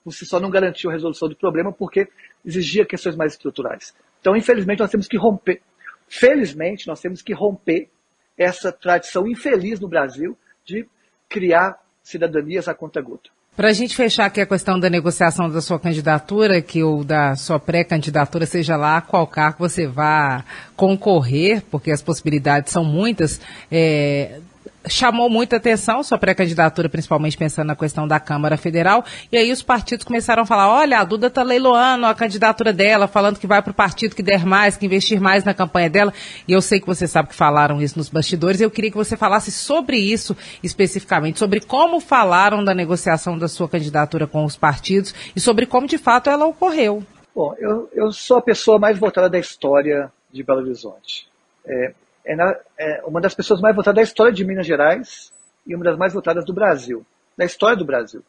por 0.05 0.13
si 0.13 0.25
só 0.25 0.41
não 0.41 0.51
garantiu 0.51 0.91
a 0.91 0.93
resolução 0.93 1.29
do 1.29 1.37
problema, 1.37 1.73
porque 1.73 2.09
exigia 2.45 2.87
questões 2.87 3.17
mais 3.17 3.33
estruturais. 3.33 3.95
Então, 4.21 4.37
infelizmente, 4.37 4.81
nós 4.81 4.91
temos 4.91 5.09
que 5.09 5.17
romper, 5.17 5.61
felizmente, 6.09 6.87
nós 6.87 7.01
temos 7.01 7.23
que 7.23 7.33
romper 7.33 7.89
essa 8.37 8.71
tradição 8.71 9.27
infeliz 9.27 9.81
no 9.81 9.89
Brasil 9.89 10.37
de 10.65 10.87
criar 11.29 11.79
cidadanias 12.03 12.69
a 12.69 12.75
conta-gota. 12.75 13.31
Para 13.57 13.69
a 13.69 13.73
gente 13.73 13.97
fechar 13.97 14.27
aqui 14.27 14.39
a 14.39 14.47
questão 14.47 14.79
da 14.79 14.91
negociação 14.91 15.49
da 15.49 15.63
sua 15.63 15.81
candidatura, 15.81 16.61
que 16.61 16.83
ou 16.83 17.03
da 17.03 17.35
sua 17.37 17.59
pré-candidatura, 17.59 18.45
seja 18.45 18.77
lá 18.77 19.01
qual 19.01 19.27
cargo 19.27 19.67
você 19.67 19.87
vá 19.87 20.45
concorrer, 20.77 21.63
porque 21.71 21.91
as 21.91 22.03
possibilidades 22.03 22.71
são 22.71 22.85
muitas, 22.85 23.41
é, 23.73 24.41
chamou 24.89 25.29
muita 25.29 25.57
atenção 25.57 26.03
sua 26.03 26.19
pré-candidatura, 26.19 26.89
principalmente 26.89 27.37
pensando 27.37 27.69
na 27.69 27.77
questão 27.77 28.07
da 28.07 28.21
Câmara 28.21 28.57
Federal. 28.57 29.05
E 29.31 29.37
aí 29.37 29.51
os 29.51 29.63
partidos 29.63 30.05
começaram 30.05 30.43
a 30.43 30.47
falar: 30.47 30.69
olha, 30.69 30.99
a 30.99 31.05
Duda 31.05 31.27
está 31.27 31.43
leiloando 31.43 32.07
a 32.07 32.15
candidatura 32.15 32.73
dela, 32.73 33.07
falando 33.07 33.39
que 33.39 33.47
vai 33.47 33.63
para 33.63 33.71
o 33.71 33.75
partido 33.75 34.15
que 34.15 34.23
der 34.23 34.45
mais, 34.45 34.77
que 34.77 34.87
investir 34.87 35.21
mais 35.21 35.45
na 35.45 35.55
campanha 35.55 35.91
dela. 35.91 36.13
E 36.47 36.53
eu 36.53 36.63
sei 36.63 36.81
que 36.81 36.87
você 36.87 37.07
sabe 37.07 37.29
que 37.29 37.35
falaram 37.35 37.81
isso 37.81 37.99
nos 37.99 38.09
bastidores. 38.09 38.61
Eu 38.61 38.71
queria 38.71 38.91
que 38.91 38.97
você 38.97 39.17
falasse 39.17 39.51
sobre 39.51 39.97
isso 39.99 40.37
especificamente, 40.63 41.39
sobre 41.39 41.61
como 41.61 42.01
falaram 42.01 42.65
da 42.65 42.75
negociação 42.75 43.39
da 43.39 43.49
sua 43.49 43.69
candidatura 43.69 44.27
com 44.27 44.45
os 44.45 44.57
partidos 44.57 45.15
e 45.35 45.41
sobre 45.41 45.67
como 45.67 45.87
de 45.87 45.99
fato 45.99 46.31
ela 46.31 46.47
ocorreu. 46.47 47.03
Bom, 47.35 47.55
eu, 47.59 47.91
eu 47.93 48.13
sou 48.13 48.39
a 48.39 48.43
pessoa 48.43 48.79
mais 48.79 48.99
votada 48.99 49.29
da 49.29 49.39
história 49.39 50.11
de 50.33 50.43
Belo 50.43 50.61
Horizonte. 50.61 51.29
É, 51.67 51.93
é, 52.27 52.35
na, 52.35 52.59
é 52.77 53.03
uma 53.07 53.21
das 53.21 53.35
pessoas 53.35 53.61
mais 53.61 53.75
votadas 53.75 53.97
da 53.97 54.03
história 54.03 54.33
de 54.33 54.45
Minas 54.45 54.67
Gerais 54.67 55.33
e 55.65 55.75
uma 55.75 55.85
das 55.85 55.97
mais 55.97 56.13
votadas 56.13 56.45
do 56.45 56.53
Brasil, 56.53 57.07
da 57.37 57.45
história 57.45 57.77
do 57.77 57.85
Brasil. 57.85 58.23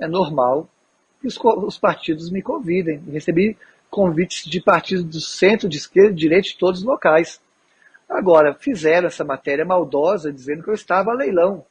É 0.00 0.08
normal 0.08 0.68
que 1.20 1.26
os, 1.26 1.38
os 1.38 1.78
partidos 1.78 2.30
me 2.30 2.42
convidem. 2.42 2.98
Recebi 3.12 3.56
convites 3.90 4.50
de 4.50 4.60
partidos 4.60 5.04
do 5.04 5.20
centro, 5.20 5.68
de 5.68 5.76
esquerda, 5.76 6.14
de 6.14 6.20
direita, 6.20 6.48
de 6.48 6.58
todos 6.58 6.80
os 6.80 6.86
locais. 6.86 7.40
Agora, 8.08 8.54
fizeram 8.54 9.06
essa 9.06 9.24
matéria 9.24 9.64
maldosa 9.64 10.32
dizendo 10.32 10.62
que 10.62 10.70
eu 10.70 10.74
estava 10.74 11.10
a 11.10 11.14
leilão, 11.14 11.64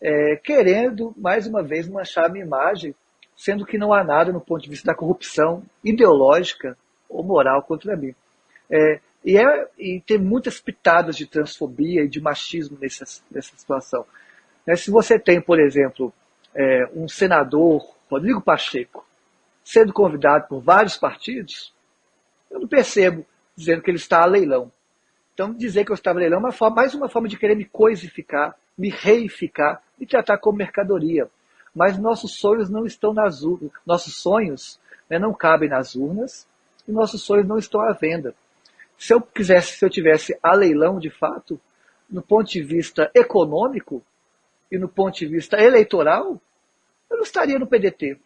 é, 0.00 0.36
querendo, 0.36 1.14
mais 1.16 1.46
uma 1.46 1.62
vez, 1.62 1.88
manchar 1.88 2.26
a 2.26 2.28
minha 2.28 2.44
imagem, 2.44 2.94
sendo 3.36 3.64
que 3.64 3.78
não 3.78 3.92
há 3.92 4.02
nada 4.02 4.32
no 4.32 4.40
ponto 4.40 4.62
de 4.62 4.68
vista 4.68 4.86
da 4.86 4.94
corrupção 4.94 5.62
ideológica 5.82 6.76
ou 7.08 7.22
moral 7.22 7.62
contra 7.62 7.96
mim. 7.96 8.14
É, 8.70 9.00
e, 9.24 9.38
é, 9.38 9.68
e 9.78 10.00
tem 10.06 10.18
muitas 10.18 10.60
pitadas 10.60 11.16
de 11.16 11.26
transfobia 11.26 12.02
e 12.02 12.08
de 12.08 12.20
machismo 12.20 12.76
nessa, 12.80 13.04
nessa 13.30 13.56
situação. 13.56 14.04
Né, 14.66 14.76
se 14.76 14.90
você 14.90 15.18
tem, 15.18 15.40
por 15.40 15.58
exemplo, 15.58 16.12
é, 16.54 16.88
um 16.94 17.08
senador, 17.08 17.94
Rodrigo 18.10 18.40
Pacheco, 18.42 19.04
sendo 19.64 19.92
convidado 19.92 20.46
por 20.48 20.60
vários 20.60 20.96
partidos, 20.96 21.72
eu 22.50 22.60
não 22.60 22.68
percebo 22.68 23.24
dizendo 23.56 23.82
que 23.82 23.90
ele 23.90 23.96
está 23.96 24.22
a 24.22 24.26
leilão. 24.26 24.70
Então, 25.32 25.52
dizer 25.52 25.84
que 25.84 25.90
eu 25.90 25.94
estava 25.94 26.18
a 26.18 26.20
leilão 26.20 26.38
é 26.38 26.40
uma 26.40 26.52
forma, 26.52 26.76
mais 26.76 26.94
uma 26.94 27.08
forma 27.08 27.26
de 27.26 27.38
querer 27.38 27.56
me 27.56 27.64
coisificar, 27.64 28.54
me 28.76 28.90
reificar 28.90 29.82
e 29.98 30.06
tratar 30.06 30.38
como 30.38 30.58
mercadoria. 30.58 31.28
Mas 31.74 31.98
nossos 31.98 32.36
sonhos 32.36 32.68
não 32.68 32.84
estão 32.86 33.12
nas 33.12 33.42
urnas, 33.42 33.72
nossos 33.84 34.20
sonhos 34.20 34.78
né, 35.08 35.18
não 35.18 35.32
cabem 35.32 35.68
nas 35.68 35.96
urnas 35.96 36.46
e 36.86 36.92
nossos 36.92 37.22
sonhos 37.22 37.48
não 37.48 37.58
estão 37.58 37.80
à 37.80 37.92
venda. 37.92 38.34
Se 38.96 39.12
eu 39.12 39.20
quisesse, 39.20 39.76
se 39.76 39.84
eu 39.84 39.90
tivesse 39.90 40.38
a 40.42 40.54
leilão 40.54 40.98
de 40.98 41.10
fato, 41.10 41.60
no 42.08 42.22
ponto 42.22 42.50
de 42.50 42.62
vista 42.62 43.10
econômico 43.14 44.02
e 44.70 44.78
no 44.78 44.88
ponto 44.88 45.18
de 45.18 45.26
vista 45.26 45.60
eleitoral, 45.60 46.40
eu 47.10 47.16
não 47.16 47.24
estaria 47.24 47.58
no 47.58 47.66
PDT. 47.66 48.18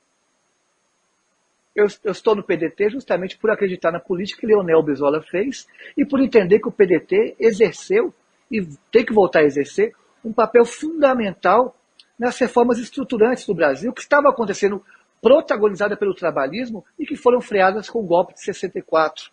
Eu, 1.74 1.86
eu, 2.02 2.12
estou 2.12 2.34
no 2.34 2.42
PDT 2.42 2.90
justamente 2.90 3.38
por 3.38 3.50
acreditar 3.50 3.92
na 3.92 4.00
política 4.00 4.40
que 4.40 4.46
Leonel 4.46 4.82
Brizola 4.82 5.22
fez 5.22 5.66
e 5.96 6.04
por 6.04 6.20
entender 6.20 6.58
que 6.58 6.68
o 6.68 6.72
PDT 6.72 7.36
exerceu 7.38 8.12
e 8.50 8.66
tem 8.90 9.04
que 9.04 9.12
voltar 9.12 9.40
a 9.40 9.44
exercer 9.44 9.94
um 10.24 10.32
papel 10.32 10.64
fundamental 10.64 11.76
nas 12.18 12.36
reformas 12.38 12.78
estruturantes 12.78 13.46
do 13.46 13.54
Brasil 13.54 13.92
que 13.92 14.00
estavam 14.00 14.30
acontecendo 14.30 14.84
protagonizada 15.22 15.96
pelo 15.96 16.14
trabalhismo 16.14 16.84
e 16.98 17.06
que 17.06 17.16
foram 17.16 17.40
freadas 17.40 17.88
com 17.88 18.00
o 18.00 18.06
golpe 18.06 18.34
de 18.34 18.42
64. 18.42 19.30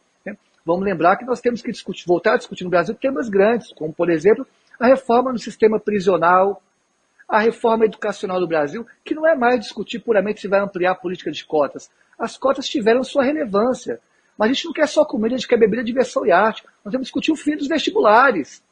Vamos 0.66 0.84
lembrar 0.84 1.16
que 1.16 1.26
nós 1.26 1.40
temos 1.40 1.62
que 1.62 1.72
discutir, 1.72 2.06
voltar 2.08 2.34
a 2.34 2.38
discutir 2.38 2.64
no 2.64 2.72
Brasil 2.72 2.96
temas 2.96 3.30
grandes, 3.30 3.72
como, 3.74 3.94
por 3.94 4.10
exemplo, 4.10 4.48
a 4.80 4.88
reforma 4.88 5.32
no 5.32 5.38
sistema 5.38 5.80
prisional, 5.80 6.62
a 7.28 7.40
reforma 7.40 7.86
educacional 7.86 8.40
do 8.40 8.48
Brasil, 8.48 8.86
que 9.04 9.14
não 9.14 9.28
é 9.28 9.36
mais 9.36 9.60
discutir 9.60 10.00
puramente 10.00 10.42
se 10.42 10.48
vai 10.48 10.60
ampliar 10.60 10.92
a 10.92 10.96
política 10.96 11.32
de 11.32 11.46
cotas. 11.46 11.90
As 12.18 12.36
cotas 12.36 12.68
tiveram 12.68 13.04
sua 13.04 13.24
relevância. 13.24 14.00
Mas 14.38 14.50
a 14.50 14.54
gente 14.54 14.66
não 14.66 14.74
quer 14.74 14.88
só 14.88 15.06
comida, 15.06 15.36
a 15.36 15.38
gente 15.38 15.48
quer 15.48 15.58
bebida, 15.58 15.84
diversão 15.84 16.26
e 16.26 16.32
arte. 16.32 16.64
Nós 16.84 16.92
temos 16.92 17.10
que 17.10 17.20
discutir 17.20 17.32
o 17.32 17.36
fim 17.36 17.56
dos 17.56 17.68
vestibulares. 17.68 18.64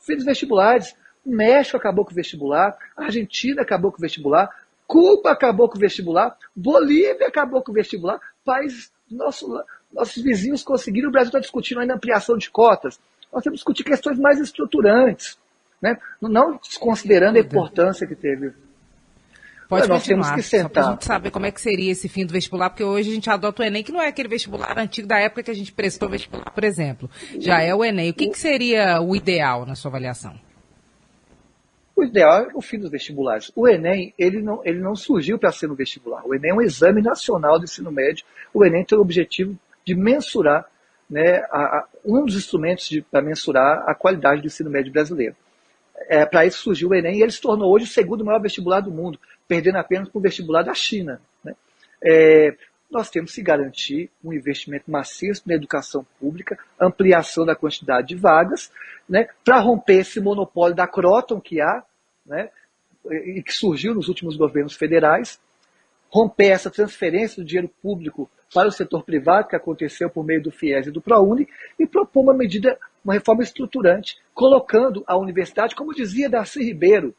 O 0.00 0.04
fim 0.04 0.16
dos 0.16 0.24
vestibulares. 0.24 0.94
O 1.24 1.30
México 1.30 1.76
acabou 1.76 2.04
com 2.04 2.10
o 2.10 2.14
vestibular, 2.14 2.76
a 2.96 3.04
Argentina 3.04 3.62
acabou 3.62 3.92
com 3.92 3.98
o 3.98 4.00
vestibular, 4.00 4.50
Cuba 4.88 5.30
acabou 5.30 5.68
com 5.68 5.76
o 5.76 5.80
vestibular, 5.80 6.36
Bolívia 6.54 7.28
acabou 7.28 7.62
com 7.62 7.70
o 7.70 7.74
vestibular, 7.74 8.20
países, 8.44 8.92
nosso, 9.08 9.46
nossos 9.92 10.22
vizinhos 10.22 10.62
conseguiram, 10.62 11.08
o 11.08 11.12
Brasil 11.12 11.28
está 11.28 11.38
discutindo 11.38 11.80
ainda 11.80 11.94
ampliação 11.94 12.36
de 12.36 12.50
cotas. 12.50 12.98
Nós 13.32 13.42
temos 13.42 13.60
que 13.60 13.64
discutir 13.64 13.84
questões 13.84 14.18
mais 14.18 14.38
estruturantes, 14.40 15.38
né? 15.80 15.98
não 16.20 16.58
desconsiderando 16.58 17.38
a 17.38 17.40
importância 17.40 18.06
que 18.06 18.14
teve. 18.14 18.52
Pode 19.68 19.88
nós 19.88 20.04
temos 20.04 20.30
que 20.30 20.42
sentar. 20.42 20.70
Para 20.70 20.86
a 20.86 20.90
gente 20.92 21.04
saber 21.06 21.30
como 21.30 21.46
é 21.46 21.50
que 21.50 21.60
seria 21.60 21.90
esse 21.90 22.06
fim 22.06 22.26
do 22.26 22.32
vestibular, 22.32 22.68
porque 22.68 22.84
hoje 22.84 23.10
a 23.10 23.14
gente 23.14 23.30
adota 23.30 23.62
o 23.62 23.64
Enem, 23.64 23.82
que 23.82 23.90
não 23.90 24.02
é 24.02 24.08
aquele 24.08 24.28
vestibular 24.28 24.78
antigo 24.78 25.08
da 25.08 25.18
época 25.18 25.44
que 25.44 25.50
a 25.50 25.54
gente 25.54 25.72
prestou 25.72 26.10
vestibular, 26.10 26.50
por 26.50 26.62
exemplo. 26.62 27.08
Já 27.38 27.62
é 27.62 27.74
o 27.74 27.82
Enem. 27.82 28.10
O 28.10 28.14
que, 28.14 28.28
que 28.28 28.38
seria 28.38 29.00
o 29.00 29.16
ideal 29.16 29.64
na 29.64 29.74
sua 29.74 29.88
avaliação? 29.88 30.38
O 31.96 32.04
ideal 32.04 32.50
é 32.50 32.54
o 32.54 32.60
fim 32.60 32.78
dos 32.78 32.90
vestibulares. 32.90 33.50
O 33.56 33.66
Enem, 33.66 34.12
ele 34.18 34.42
não, 34.42 34.60
ele 34.62 34.78
não 34.78 34.94
surgiu 34.94 35.38
para 35.38 35.50
ser 35.52 35.70
um 35.70 35.74
vestibular. 35.74 36.22
O 36.26 36.34
Enem 36.34 36.50
é 36.50 36.54
um 36.54 36.60
exame 36.60 37.00
nacional 37.00 37.58
do 37.58 37.64
ensino 37.64 37.90
médio. 37.90 38.26
O 38.52 38.64
Enem 38.64 38.84
tem 38.84 38.98
o 38.98 39.00
objetivo 39.00 39.58
de 39.84 39.94
mensurar, 39.94 40.66
né, 41.08 41.44
a, 41.50 41.78
a, 41.78 41.88
um 42.04 42.24
dos 42.24 42.36
instrumentos 42.36 42.88
para 43.10 43.22
mensurar 43.22 43.84
a 43.86 43.94
qualidade 43.94 44.40
do 44.40 44.46
ensino 44.46 44.70
médio 44.70 44.92
brasileiro. 44.92 45.36
É, 46.08 46.24
para 46.24 46.46
isso 46.46 46.62
surgiu 46.62 46.88
o 46.88 46.94
Enem 46.94 47.18
e 47.18 47.22
ele 47.22 47.30
se 47.30 47.40
tornou 47.40 47.72
hoje 47.72 47.84
o 47.84 47.88
segundo 47.88 48.24
maior 48.24 48.40
vestibular 48.40 48.80
do 48.80 48.90
mundo, 48.90 49.18
perdendo 49.46 49.76
apenas 49.76 50.08
para 50.08 50.18
o 50.18 50.22
vestibular 50.22 50.62
da 50.62 50.74
China. 50.74 51.20
Né? 51.44 51.54
É, 52.02 52.56
nós 52.90 53.08
temos 53.08 53.34
que 53.34 53.42
garantir 53.42 54.10
um 54.22 54.32
investimento 54.32 54.90
maciço 54.90 55.42
na 55.46 55.54
educação 55.54 56.06
pública, 56.20 56.58
ampliação 56.78 57.46
da 57.46 57.56
quantidade 57.56 58.08
de 58.08 58.16
vagas, 58.16 58.70
né, 59.08 59.28
para 59.42 59.58
romper 59.60 60.00
esse 60.00 60.20
monopólio 60.20 60.76
da 60.76 60.86
Croton 60.86 61.40
que 61.40 61.60
há, 61.60 61.82
né, 62.24 62.50
e 63.10 63.42
que 63.42 63.52
surgiu 63.52 63.94
nos 63.94 64.08
últimos 64.08 64.36
governos 64.36 64.74
federais, 64.74 65.40
romper 66.12 66.48
essa 66.50 66.70
transferência 66.70 67.42
do 67.42 67.46
dinheiro 67.46 67.70
público 67.80 68.30
para 68.52 68.68
o 68.68 68.72
setor 68.72 69.02
privado, 69.02 69.48
que 69.48 69.56
aconteceu 69.56 70.10
por 70.10 70.22
meio 70.22 70.42
do 70.42 70.50
FIES 70.50 70.88
e 70.88 70.90
do 70.90 71.00
ProUni, 71.00 71.48
e 71.78 71.86
propor 71.86 72.20
uma 72.20 72.34
medida, 72.34 72.78
uma 73.02 73.14
reforma 73.14 73.42
estruturante, 73.42 74.18
colocando 74.34 75.02
a 75.06 75.16
universidade, 75.16 75.74
como 75.74 75.94
dizia 75.94 76.28
Darcy 76.28 76.62
Ribeiro, 76.62 77.14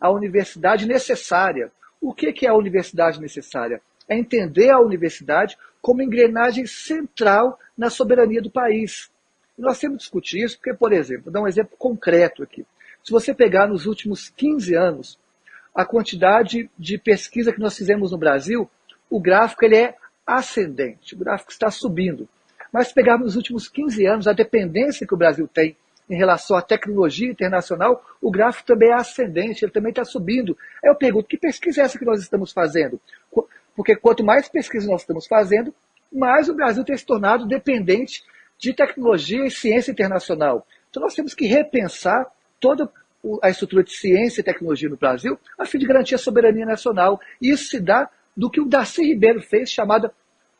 a 0.00 0.10
universidade 0.10 0.86
necessária. 0.86 1.70
O 2.00 2.14
que 2.14 2.46
é 2.46 2.48
a 2.48 2.54
universidade 2.54 3.20
necessária? 3.20 3.82
É 4.08 4.16
entender 4.16 4.70
a 4.70 4.80
universidade 4.80 5.58
como 5.82 6.00
engrenagem 6.00 6.64
central 6.64 7.58
na 7.76 7.90
soberania 7.90 8.40
do 8.40 8.50
país. 8.50 9.10
Nós 9.58 9.78
temos 9.78 9.98
que 9.98 10.02
discutir 10.04 10.42
isso 10.42 10.56
porque, 10.56 10.72
por 10.72 10.92
exemplo, 10.92 11.24
vou 11.24 11.32
dar 11.32 11.42
um 11.42 11.48
exemplo 11.48 11.76
concreto 11.76 12.42
aqui. 12.42 12.64
Se 13.04 13.10
você 13.10 13.34
pegar 13.34 13.66
nos 13.66 13.84
últimos 13.84 14.30
15 14.30 14.74
anos, 14.74 15.18
a 15.78 15.84
quantidade 15.84 16.68
de 16.76 16.98
pesquisa 16.98 17.52
que 17.52 17.60
nós 17.60 17.76
fizemos 17.76 18.10
no 18.10 18.18
Brasil, 18.18 18.68
o 19.08 19.20
gráfico 19.20 19.64
ele 19.64 19.76
é 19.76 19.94
ascendente, 20.26 21.14
o 21.14 21.18
gráfico 21.18 21.52
está 21.52 21.70
subindo. 21.70 22.28
Mas 22.72 22.88
se 22.88 22.94
pegarmos 22.94 23.26
nos 23.26 23.36
últimos 23.36 23.68
15 23.68 24.04
anos, 24.04 24.26
a 24.26 24.32
dependência 24.32 25.06
que 25.06 25.14
o 25.14 25.16
Brasil 25.16 25.46
tem 25.46 25.76
em 26.10 26.16
relação 26.16 26.56
à 26.56 26.62
tecnologia 26.62 27.30
internacional, 27.30 28.04
o 28.20 28.28
gráfico 28.28 28.66
também 28.66 28.90
é 28.90 28.94
ascendente, 28.94 29.64
ele 29.64 29.70
também 29.70 29.90
está 29.90 30.04
subindo. 30.04 30.58
Aí 30.82 30.90
eu 30.90 30.96
pergunto, 30.96 31.28
que 31.28 31.38
pesquisa 31.38 31.82
é 31.82 31.84
essa 31.84 31.96
que 31.96 32.04
nós 32.04 32.20
estamos 32.20 32.50
fazendo? 32.50 33.00
Porque 33.76 33.94
quanto 33.94 34.24
mais 34.24 34.48
pesquisa 34.48 34.90
nós 34.90 35.02
estamos 35.02 35.28
fazendo, 35.28 35.72
mais 36.12 36.48
o 36.48 36.54
Brasil 36.54 36.82
tem 36.82 36.96
se 36.96 37.06
tornado 37.06 37.46
dependente 37.46 38.24
de 38.58 38.74
tecnologia 38.74 39.46
e 39.46 39.50
ciência 39.52 39.92
internacional. 39.92 40.66
Então 40.90 41.00
nós 41.00 41.14
temos 41.14 41.34
que 41.34 41.46
repensar 41.46 42.26
toda 42.58 42.90
a 43.42 43.50
estrutura 43.50 43.82
de 43.82 43.92
ciência 43.92 44.40
e 44.40 44.44
tecnologia 44.44 44.88
no 44.88 44.96
Brasil 44.96 45.38
a 45.58 45.64
fim 45.64 45.78
de 45.78 45.86
garantir 45.86 46.14
a 46.14 46.18
soberania 46.18 46.64
nacional. 46.64 47.20
E 47.40 47.50
isso 47.50 47.70
se 47.70 47.80
dá 47.80 48.08
do 48.36 48.50
que 48.50 48.60
o 48.60 48.68
Darcy 48.68 49.02
Ribeiro 49.02 49.40
fez, 49.40 49.70
chamada, 49.70 50.12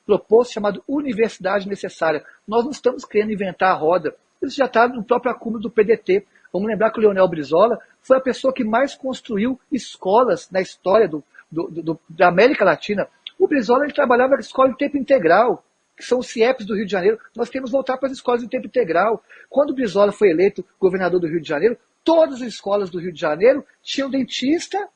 proposto, 0.05 0.53
chamado 0.53 0.83
Universidade 0.89 1.69
Necessária. 1.69 2.25
Nós 2.47 2.65
não 2.65 2.71
estamos 2.71 3.05
querendo 3.05 3.33
inventar 3.33 3.71
a 3.71 3.79
roda. 3.79 4.15
Isso 4.43 4.57
já 4.57 4.67
está 4.67 4.89
no 4.89 5.05
próprio 5.05 5.33
acúmulo 5.33 5.63
do 5.63 5.71
PDT. 5.71 6.27
Vamos 6.53 6.69
lembrar 6.69 6.91
que 6.91 6.99
o 6.99 7.03
Leonel 7.03 7.29
Brizola 7.29 7.79
foi 8.01 8.17
a 8.17 8.21
pessoa 8.21 8.53
que 8.53 8.65
mais 8.65 8.95
construiu 8.95 9.61
escolas 9.71 10.51
na 10.51 10.61
história 10.61 11.09
do, 11.09 11.23
do, 11.51 11.69
do, 11.71 12.01
da 12.09 12.29
América 12.29 12.65
Latina. 12.65 13.09
O 13.39 13.47
Brizola 13.47 13.85
ele 13.85 13.93
trabalhava 13.93 14.35
na 14.35 14.41
escola 14.41 14.71
de 14.71 14.79
tempo 14.79 14.97
integral 14.97 15.65
que 15.99 16.05
são 16.05 16.21
os 16.21 16.29
CIEPs 16.29 16.65
do 16.65 16.77
Rio 16.77 16.87
de 16.87 16.93
Janeiro, 16.93 17.19
nós 17.37 17.51
temos 17.51 17.71
que 17.71 17.77
voltar 17.77 17.99
para 17.99 18.07
as 18.07 18.13
escolas 18.13 18.41
de 18.41 18.49
tempo 18.49 18.69
integral. 18.69 19.23
Quando 19.51 19.71
o 19.71 19.75
Brizola 19.75 20.13
foi 20.13 20.31
eleito 20.31 20.65
governador 20.79 21.21
do 21.21 21.27
Rio 21.27 21.41
de 21.41 21.49
Janeiro, 21.49 21.77
todas 22.09 22.41
as 22.41 22.49
escolas 22.49 22.89
do 22.89 22.99
Rio 22.99 23.13
de 23.13 23.21
Janeiro 23.21 23.63
tinham 23.83 24.09
dentista, 24.09 24.89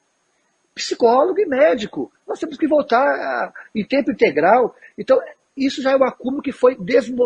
psicólogo 0.75 1.38
e 1.38 1.44
médico. 1.44 2.11
Nós 2.27 2.40
temos 2.40 2.57
que 2.57 2.66
voltar 2.66 3.05
a, 3.05 3.53
em 3.75 3.85
tempo 3.85 4.11
integral. 4.11 4.75
Então, 4.96 5.20
isso 5.55 5.83
já 5.83 5.90
é 5.90 5.96
um 5.96 6.05
acúmulo 6.05 6.40
que 6.40 6.53
foi 6.53 6.75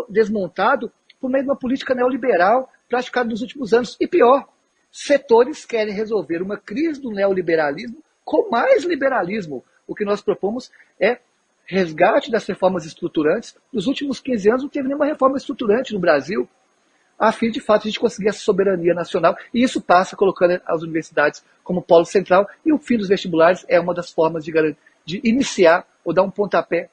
desmontado 0.09 0.91
por 1.21 1.29
meio 1.29 1.45
de 1.45 1.49
uma 1.49 1.55
política 1.55 1.95
neoliberal 1.95 2.69
praticada 2.89 3.29
nos 3.29 3.41
últimos 3.41 3.73
anos. 3.73 3.95
E 3.97 4.05
pior, 4.05 4.49
setores 4.91 5.65
querem 5.65 5.93
resolver 5.93 6.41
uma 6.41 6.57
crise 6.57 7.01
do 7.01 7.09
neoliberalismo 7.09 8.03
com 8.25 8.49
mais 8.49 8.83
liberalismo. 8.83 9.63
O 9.87 9.95
que 9.95 10.03
nós 10.03 10.21
propomos 10.21 10.69
é 10.99 11.19
resgate 11.65 12.29
das 12.29 12.45
reformas 12.45 12.85
estruturantes. 12.85 13.55
Nos 13.71 13.87
últimos 13.87 14.19
15 14.19 14.49
anos 14.49 14.63
não 14.63 14.69
teve 14.69 14.89
nenhuma 14.89 15.05
reforma 15.05 15.37
estruturante 15.37 15.93
no 15.93 15.99
Brasil, 16.01 16.45
a 17.17 17.31
fim 17.31 17.49
de 17.49 17.59
fato 17.59 17.83
a 17.83 17.89
gente 17.89 17.99
conseguir 17.99 18.29
essa 18.29 18.39
soberania 18.39 18.93
nacional. 18.93 19.35
E 19.53 19.63
isso 19.63 19.81
passa 19.81 20.15
colocando 20.15 20.61
as 20.65 20.81
universidades 20.81 21.43
como 21.63 21.81
polo 21.81 22.05
central. 22.05 22.47
E 22.65 22.71
o 22.71 22.77
fim 22.77 22.97
dos 22.97 23.07
vestibulares 23.07 23.65
é 23.67 23.79
uma 23.79 23.93
das 23.93 24.11
formas 24.11 24.43
de, 24.45 24.51
de 25.05 25.21
iniciar 25.23 25.85
ou 26.05 26.13
dar 26.13 26.23
um 26.23 26.29
pontapé 26.29 26.89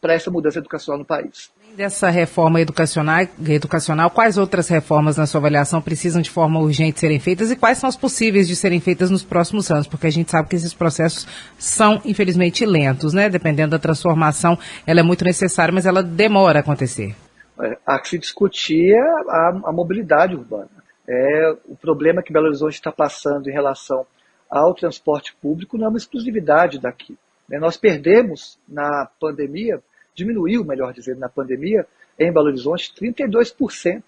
para 0.00 0.14
essa 0.14 0.30
mudança 0.30 0.58
educacional 0.58 0.98
no 0.98 1.04
país. 1.04 1.50
Dessa 1.76 2.08
reforma 2.08 2.60
educacional, 2.60 3.26
educacional, 3.46 4.10
quais 4.10 4.38
outras 4.38 4.68
reformas, 4.68 5.16
na 5.16 5.26
sua 5.26 5.38
avaliação, 5.38 5.82
precisam 5.82 6.22
de 6.22 6.30
forma 6.30 6.60
urgente 6.60 6.98
serem 6.98 7.18
feitas 7.18 7.50
e 7.50 7.56
quais 7.56 7.78
são 7.78 7.88
as 7.88 7.96
possíveis 7.96 8.48
de 8.48 8.56
serem 8.56 8.80
feitas 8.80 9.10
nos 9.10 9.22
próximos 9.22 9.70
anos? 9.70 9.86
Porque 9.86 10.06
a 10.06 10.10
gente 10.10 10.30
sabe 10.30 10.48
que 10.48 10.56
esses 10.56 10.72
processos 10.72 11.26
são, 11.58 12.00
infelizmente, 12.04 12.64
lentos, 12.64 13.12
né? 13.12 13.28
Dependendo 13.28 13.70
da 13.70 13.78
transformação, 13.78 14.58
ela 14.86 15.00
é 15.00 15.02
muito 15.02 15.24
necessária, 15.24 15.72
mas 15.72 15.86
ela 15.86 16.02
demora 16.02 16.60
a 16.60 16.62
acontecer. 16.62 17.14
É, 17.60 17.78
há 17.86 17.98
que 17.98 18.08
se 18.08 18.18
discutir 18.18 18.94
a, 19.28 19.48
a 19.64 19.72
mobilidade 19.72 20.34
urbana. 20.34 20.70
É, 21.06 21.56
o 21.66 21.74
problema 21.76 22.22
que 22.22 22.32
Belo 22.32 22.46
Horizonte 22.46 22.74
está 22.74 22.92
passando 22.92 23.48
em 23.48 23.52
relação 23.52 24.06
ao 24.48 24.74
transporte 24.74 25.34
público 25.40 25.76
não 25.76 25.86
é 25.86 25.88
uma 25.88 25.98
exclusividade 25.98 26.78
daqui. 26.78 27.16
Né? 27.48 27.58
Nós 27.58 27.76
perdemos 27.76 28.58
na 28.68 29.08
pandemia 29.18 29.82
diminuiu, 30.18 30.64
melhor 30.64 30.92
dizendo, 30.92 31.20
na 31.20 31.28
pandemia, 31.28 31.86
em 32.18 32.32
Belo 32.32 32.46
Horizonte, 32.46 32.92
32% 33.00 34.02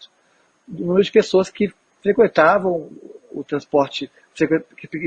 do 0.66 0.84
número 0.84 1.04
de 1.04 1.12
pessoas 1.12 1.48
que 1.48 1.72
frequentavam 2.02 2.90
o 3.30 3.44
transporte, 3.44 4.10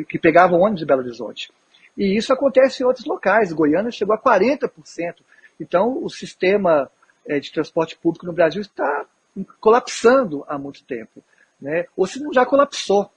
que 0.07 0.19
pegavam 0.19 0.61
ônibus 0.61 0.83
em 0.83 0.85
Belo 0.85 1.01
Horizonte. 1.01 1.51
E 1.97 2.15
isso 2.17 2.31
acontece 2.31 2.81
em 2.81 2.85
outros 2.85 3.05
locais. 3.05 3.51
Goiânia 3.51 3.91
chegou 3.91 4.15
a 4.15 4.21
40%. 4.21 4.69
Então, 5.59 6.01
o 6.01 6.09
sistema 6.09 6.89
de 7.25 7.51
transporte 7.51 7.97
público 7.97 8.25
no 8.25 8.33
Brasil 8.33 8.61
está 8.61 9.05
colapsando 9.59 10.43
há 10.47 10.57
muito 10.57 10.83
tempo. 10.83 11.23
Né? 11.61 11.85
Ou 11.95 12.05
se 12.05 12.21
não 12.21 12.33
já 12.33 12.45
colapsou. 12.45 13.09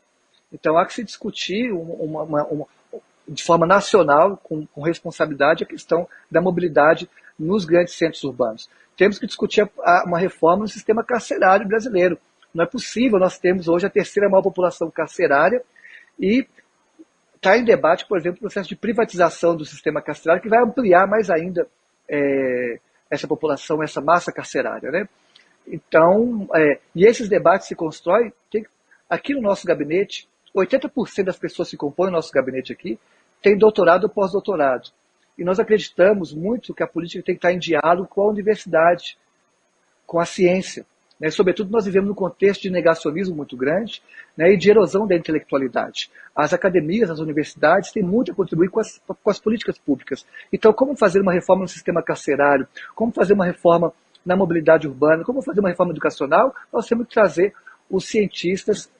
Então, 0.52 0.78
há 0.78 0.86
que 0.86 0.94
se 0.94 1.04
discutir 1.04 1.72
uma, 1.72 2.22
uma, 2.22 2.44
uma, 2.44 2.66
de 3.26 3.42
forma 3.42 3.66
nacional, 3.66 4.36
com, 4.36 4.64
com 4.66 4.82
responsabilidade, 4.82 5.64
a 5.64 5.66
questão 5.66 6.08
da 6.30 6.40
mobilidade 6.40 7.10
nos 7.38 7.64
grandes 7.64 7.94
centros 7.94 8.22
urbanos. 8.22 8.70
Temos 8.96 9.18
que 9.18 9.26
discutir 9.26 9.62
a, 9.62 9.68
a, 9.82 10.04
uma 10.06 10.18
reforma 10.18 10.62
no 10.62 10.68
sistema 10.68 11.04
carcerário 11.04 11.66
brasileiro. 11.66 12.18
Não 12.54 12.64
é 12.64 12.66
possível, 12.66 13.18
nós 13.18 13.38
temos 13.38 13.68
hoje 13.68 13.86
a 13.86 13.90
terceira 13.90 14.28
maior 14.28 14.42
população 14.42 14.90
carcerária 14.90 15.62
e 16.18 16.46
está 17.34 17.58
em 17.58 17.64
debate, 17.64 18.06
por 18.06 18.16
exemplo, 18.16 18.38
o 18.38 18.40
processo 18.40 18.68
de 18.68 18.76
privatização 18.76 19.54
do 19.54 19.64
sistema 19.64 20.00
carcerário, 20.00 20.42
que 20.42 20.48
vai 20.48 20.62
ampliar 20.62 21.06
mais 21.06 21.28
ainda 21.28 21.68
é, 22.08 22.78
essa 23.10 23.26
população, 23.26 23.82
essa 23.82 24.00
massa 24.00 24.32
carcerária. 24.32 24.90
Né? 24.90 25.08
Então, 25.66 26.48
é, 26.54 26.80
e 26.94 27.04
esses 27.04 27.28
debates 27.28 27.68
se 27.68 27.74
constroem, 27.74 28.32
tem, 28.50 28.66
aqui 29.08 29.34
no 29.34 29.42
nosso 29.42 29.66
gabinete, 29.66 30.28
80% 30.54 31.24
das 31.24 31.38
pessoas 31.38 31.70
que 31.70 31.76
compõem 31.76 32.08
o 32.08 32.12
nosso 32.12 32.32
gabinete 32.32 32.72
aqui 32.72 32.98
têm 33.42 33.56
doutorado 33.56 34.04
ou 34.04 34.10
pós-doutorado. 34.10 34.90
E 35.36 35.44
nós 35.44 35.58
acreditamos 35.58 36.32
muito 36.32 36.74
que 36.74 36.82
a 36.82 36.86
política 36.86 37.22
tem 37.22 37.34
que 37.34 37.38
estar 37.38 37.52
em 37.52 37.58
diálogo 37.58 38.08
com 38.08 38.22
a 38.22 38.28
universidade, 38.28 39.18
com 40.06 40.18
a 40.18 40.24
ciência. 40.24 40.86
Né? 41.18 41.30
Sobretudo, 41.30 41.70
nós 41.70 41.84
vivemos 41.84 42.08
num 42.08 42.14
contexto 42.14 42.62
de 42.62 42.70
negacionismo 42.70 43.34
muito 43.34 43.56
grande 43.56 44.02
né? 44.36 44.52
e 44.52 44.56
de 44.56 44.70
erosão 44.70 45.06
da 45.06 45.16
intelectualidade. 45.16 46.10
As 46.34 46.52
academias, 46.52 47.10
as 47.10 47.18
universidades 47.18 47.90
têm 47.90 48.02
muito 48.02 48.32
a 48.32 48.34
contribuir 48.34 48.68
com 48.68 48.80
as, 48.80 49.00
com 49.06 49.30
as 49.30 49.38
políticas 49.38 49.78
públicas. 49.78 50.26
Então, 50.52 50.72
como 50.72 50.96
fazer 50.96 51.20
uma 51.20 51.32
reforma 51.32 51.62
no 51.62 51.68
sistema 51.68 52.02
carcerário? 52.02 52.66
Como 52.94 53.12
fazer 53.12 53.32
uma 53.32 53.46
reforma 53.46 53.92
na 54.24 54.36
mobilidade 54.36 54.86
urbana? 54.86 55.24
Como 55.24 55.42
fazer 55.42 55.60
uma 55.60 55.70
reforma 55.70 55.92
educacional? 55.92 56.54
Nós 56.72 56.86
temos 56.86 57.06
que 57.06 57.14
trazer 57.14 57.54
os 57.90 58.06
cientistas 58.06 58.90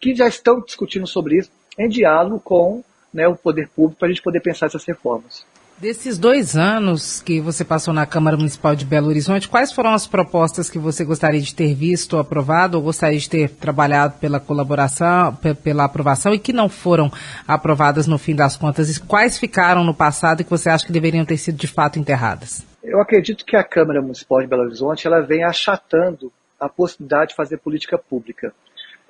que 0.00 0.14
já 0.14 0.28
estão 0.28 0.60
discutindo 0.60 1.06
sobre 1.06 1.38
isso 1.38 1.50
em 1.78 1.88
diálogo 1.88 2.38
com 2.40 2.84
né, 3.12 3.26
o 3.26 3.36
poder 3.36 3.68
público 3.68 3.98
para 3.98 4.08
a 4.08 4.10
gente 4.10 4.22
poder 4.22 4.40
pensar 4.40 4.66
essas 4.66 4.84
reformas. 4.84 5.46
Desses 5.76 6.18
dois 6.18 6.56
anos 6.56 7.20
que 7.20 7.40
você 7.40 7.64
passou 7.64 7.92
na 7.92 8.06
Câmara 8.06 8.36
Municipal 8.36 8.76
de 8.76 8.84
Belo 8.84 9.08
Horizonte, 9.08 9.48
quais 9.48 9.72
foram 9.72 9.92
as 9.92 10.06
propostas 10.06 10.70
que 10.70 10.78
você 10.78 11.04
gostaria 11.04 11.40
de 11.40 11.52
ter 11.52 11.74
visto 11.74 12.16
aprovado 12.16 12.76
ou 12.76 12.84
gostaria 12.84 13.18
de 13.18 13.28
ter 13.28 13.50
trabalhado 13.50 14.14
pela 14.20 14.38
colaboração, 14.38 15.36
pela 15.64 15.84
aprovação 15.84 16.32
e 16.32 16.38
que 16.38 16.52
não 16.52 16.68
foram 16.68 17.10
aprovadas 17.46 18.06
no 18.06 18.18
fim 18.18 18.36
das 18.36 18.56
contas? 18.56 18.96
E 18.96 19.00
quais 19.00 19.36
ficaram 19.36 19.82
no 19.82 19.92
passado 19.92 20.40
e 20.40 20.44
que 20.44 20.50
você 20.50 20.70
acha 20.70 20.86
que 20.86 20.92
deveriam 20.92 21.24
ter 21.24 21.36
sido 21.36 21.56
de 21.56 21.66
fato 21.66 21.98
enterradas? 21.98 22.64
Eu 22.82 23.00
acredito 23.00 23.44
que 23.44 23.56
a 23.56 23.64
Câmara 23.64 24.00
Municipal 24.00 24.40
de 24.40 24.46
Belo 24.46 24.62
Horizonte 24.62 25.08
ela 25.08 25.22
vem 25.22 25.42
achatando 25.42 26.32
a 26.58 26.68
possibilidade 26.68 27.30
de 27.30 27.36
fazer 27.36 27.58
política 27.58 27.98
pública. 27.98 28.54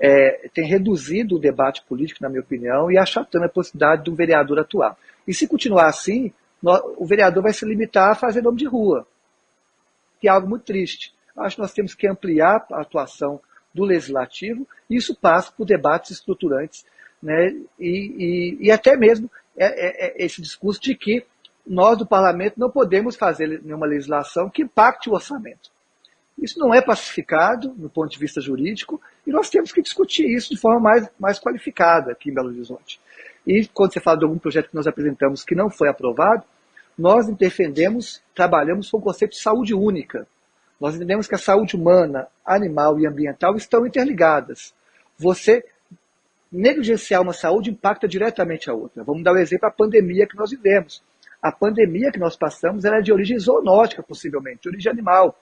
É, 0.00 0.48
tem 0.54 0.66
reduzido 0.66 1.36
o 1.36 1.38
debate 1.38 1.84
político, 1.86 2.22
na 2.22 2.28
minha 2.30 2.40
opinião, 2.40 2.90
e 2.90 2.96
achatando 2.96 3.44
a 3.44 3.50
possibilidade 3.50 4.02
do 4.02 4.14
vereador 4.14 4.58
atuar. 4.58 4.96
E 5.28 5.34
se 5.34 5.46
continuar 5.46 5.86
assim, 5.86 6.32
o 6.96 7.06
vereador 7.06 7.42
vai 7.42 7.52
se 7.52 7.64
limitar 7.64 8.12
a 8.12 8.14
fazer 8.14 8.42
nome 8.42 8.58
de 8.58 8.66
rua, 8.66 9.06
que 10.20 10.28
é 10.28 10.30
algo 10.30 10.48
muito 10.48 10.64
triste. 10.64 11.14
Acho 11.36 11.56
que 11.56 11.62
nós 11.62 11.72
temos 11.72 11.94
que 11.94 12.06
ampliar 12.08 12.64
a 12.72 12.80
atuação 12.80 13.40
do 13.74 13.84
legislativo, 13.84 14.66
e 14.88 14.96
isso 14.96 15.14
passa 15.14 15.52
por 15.52 15.66
debates 15.66 16.12
estruturantes, 16.12 16.86
né, 17.22 17.54
e, 17.78 18.56
e, 18.60 18.66
e 18.66 18.70
até 18.70 18.96
mesmo 18.96 19.30
é, 19.56 19.66
é, 19.66 20.22
é 20.22 20.24
esse 20.24 20.40
discurso 20.40 20.80
de 20.80 20.94
que 20.94 21.24
nós 21.66 21.96
do 21.96 22.06
parlamento 22.06 22.58
não 22.58 22.70
podemos 22.70 23.16
fazer 23.16 23.62
nenhuma 23.62 23.86
legislação 23.86 24.50
que 24.50 24.62
impacte 24.62 25.08
o 25.08 25.14
orçamento. 25.14 25.70
Isso 26.38 26.58
não 26.58 26.74
é 26.74 26.82
pacificado 26.82 27.68
do 27.70 27.88
ponto 27.88 28.10
de 28.10 28.18
vista 28.18 28.40
jurídico 28.40 29.00
e 29.26 29.30
nós 29.30 29.48
temos 29.48 29.72
que 29.72 29.80
discutir 29.80 30.26
isso 30.26 30.50
de 30.50 30.60
forma 30.60 30.80
mais, 30.80 31.08
mais 31.18 31.38
qualificada 31.38 32.12
aqui 32.12 32.30
em 32.30 32.34
Belo 32.34 32.48
Horizonte. 32.48 33.00
E 33.46 33.66
quando 33.68 33.92
você 33.92 34.00
fala 34.00 34.18
de 34.18 34.24
algum 34.24 34.38
projeto 34.38 34.68
que 34.68 34.74
nós 34.74 34.86
apresentamos 34.86 35.44
que 35.44 35.54
não 35.54 35.70
foi 35.70 35.88
aprovado, 35.88 36.44
nós 36.96 37.26
defendemos, 37.36 38.22
trabalhamos 38.34 38.90
com 38.90 38.98
o 38.98 39.02
conceito 39.02 39.32
de 39.32 39.40
saúde 39.40 39.74
única. 39.74 40.26
Nós 40.80 40.94
entendemos 40.94 41.26
que 41.26 41.34
a 41.34 41.38
saúde 41.38 41.76
humana, 41.76 42.28
animal 42.44 42.98
e 42.98 43.06
ambiental 43.06 43.56
estão 43.56 43.86
interligadas. 43.86 44.74
Você 45.18 45.64
negligenciar 46.50 47.20
uma 47.20 47.32
saúde 47.32 47.70
impacta 47.70 48.06
diretamente 48.06 48.70
a 48.70 48.74
outra. 48.74 49.02
Vamos 49.02 49.24
dar 49.24 49.32
o 49.32 49.34
um 49.34 49.38
exemplo 49.38 49.68
da 49.68 49.74
pandemia 49.74 50.26
que 50.26 50.36
nós 50.36 50.50
vivemos. 50.50 51.02
A 51.42 51.50
pandemia 51.50 52.12
que 52.12 52.18
nós 52.18 52.36
passamos 52.36 52.84
era 52.84 53.00
de 53.00 53.12
origem 53.12 53.38
zoonótica, 53.38 54.02
possivelmente, 54.02 54.62
de 54.62 54.68
origem 54.68 54.90
animal. 54.90 55.36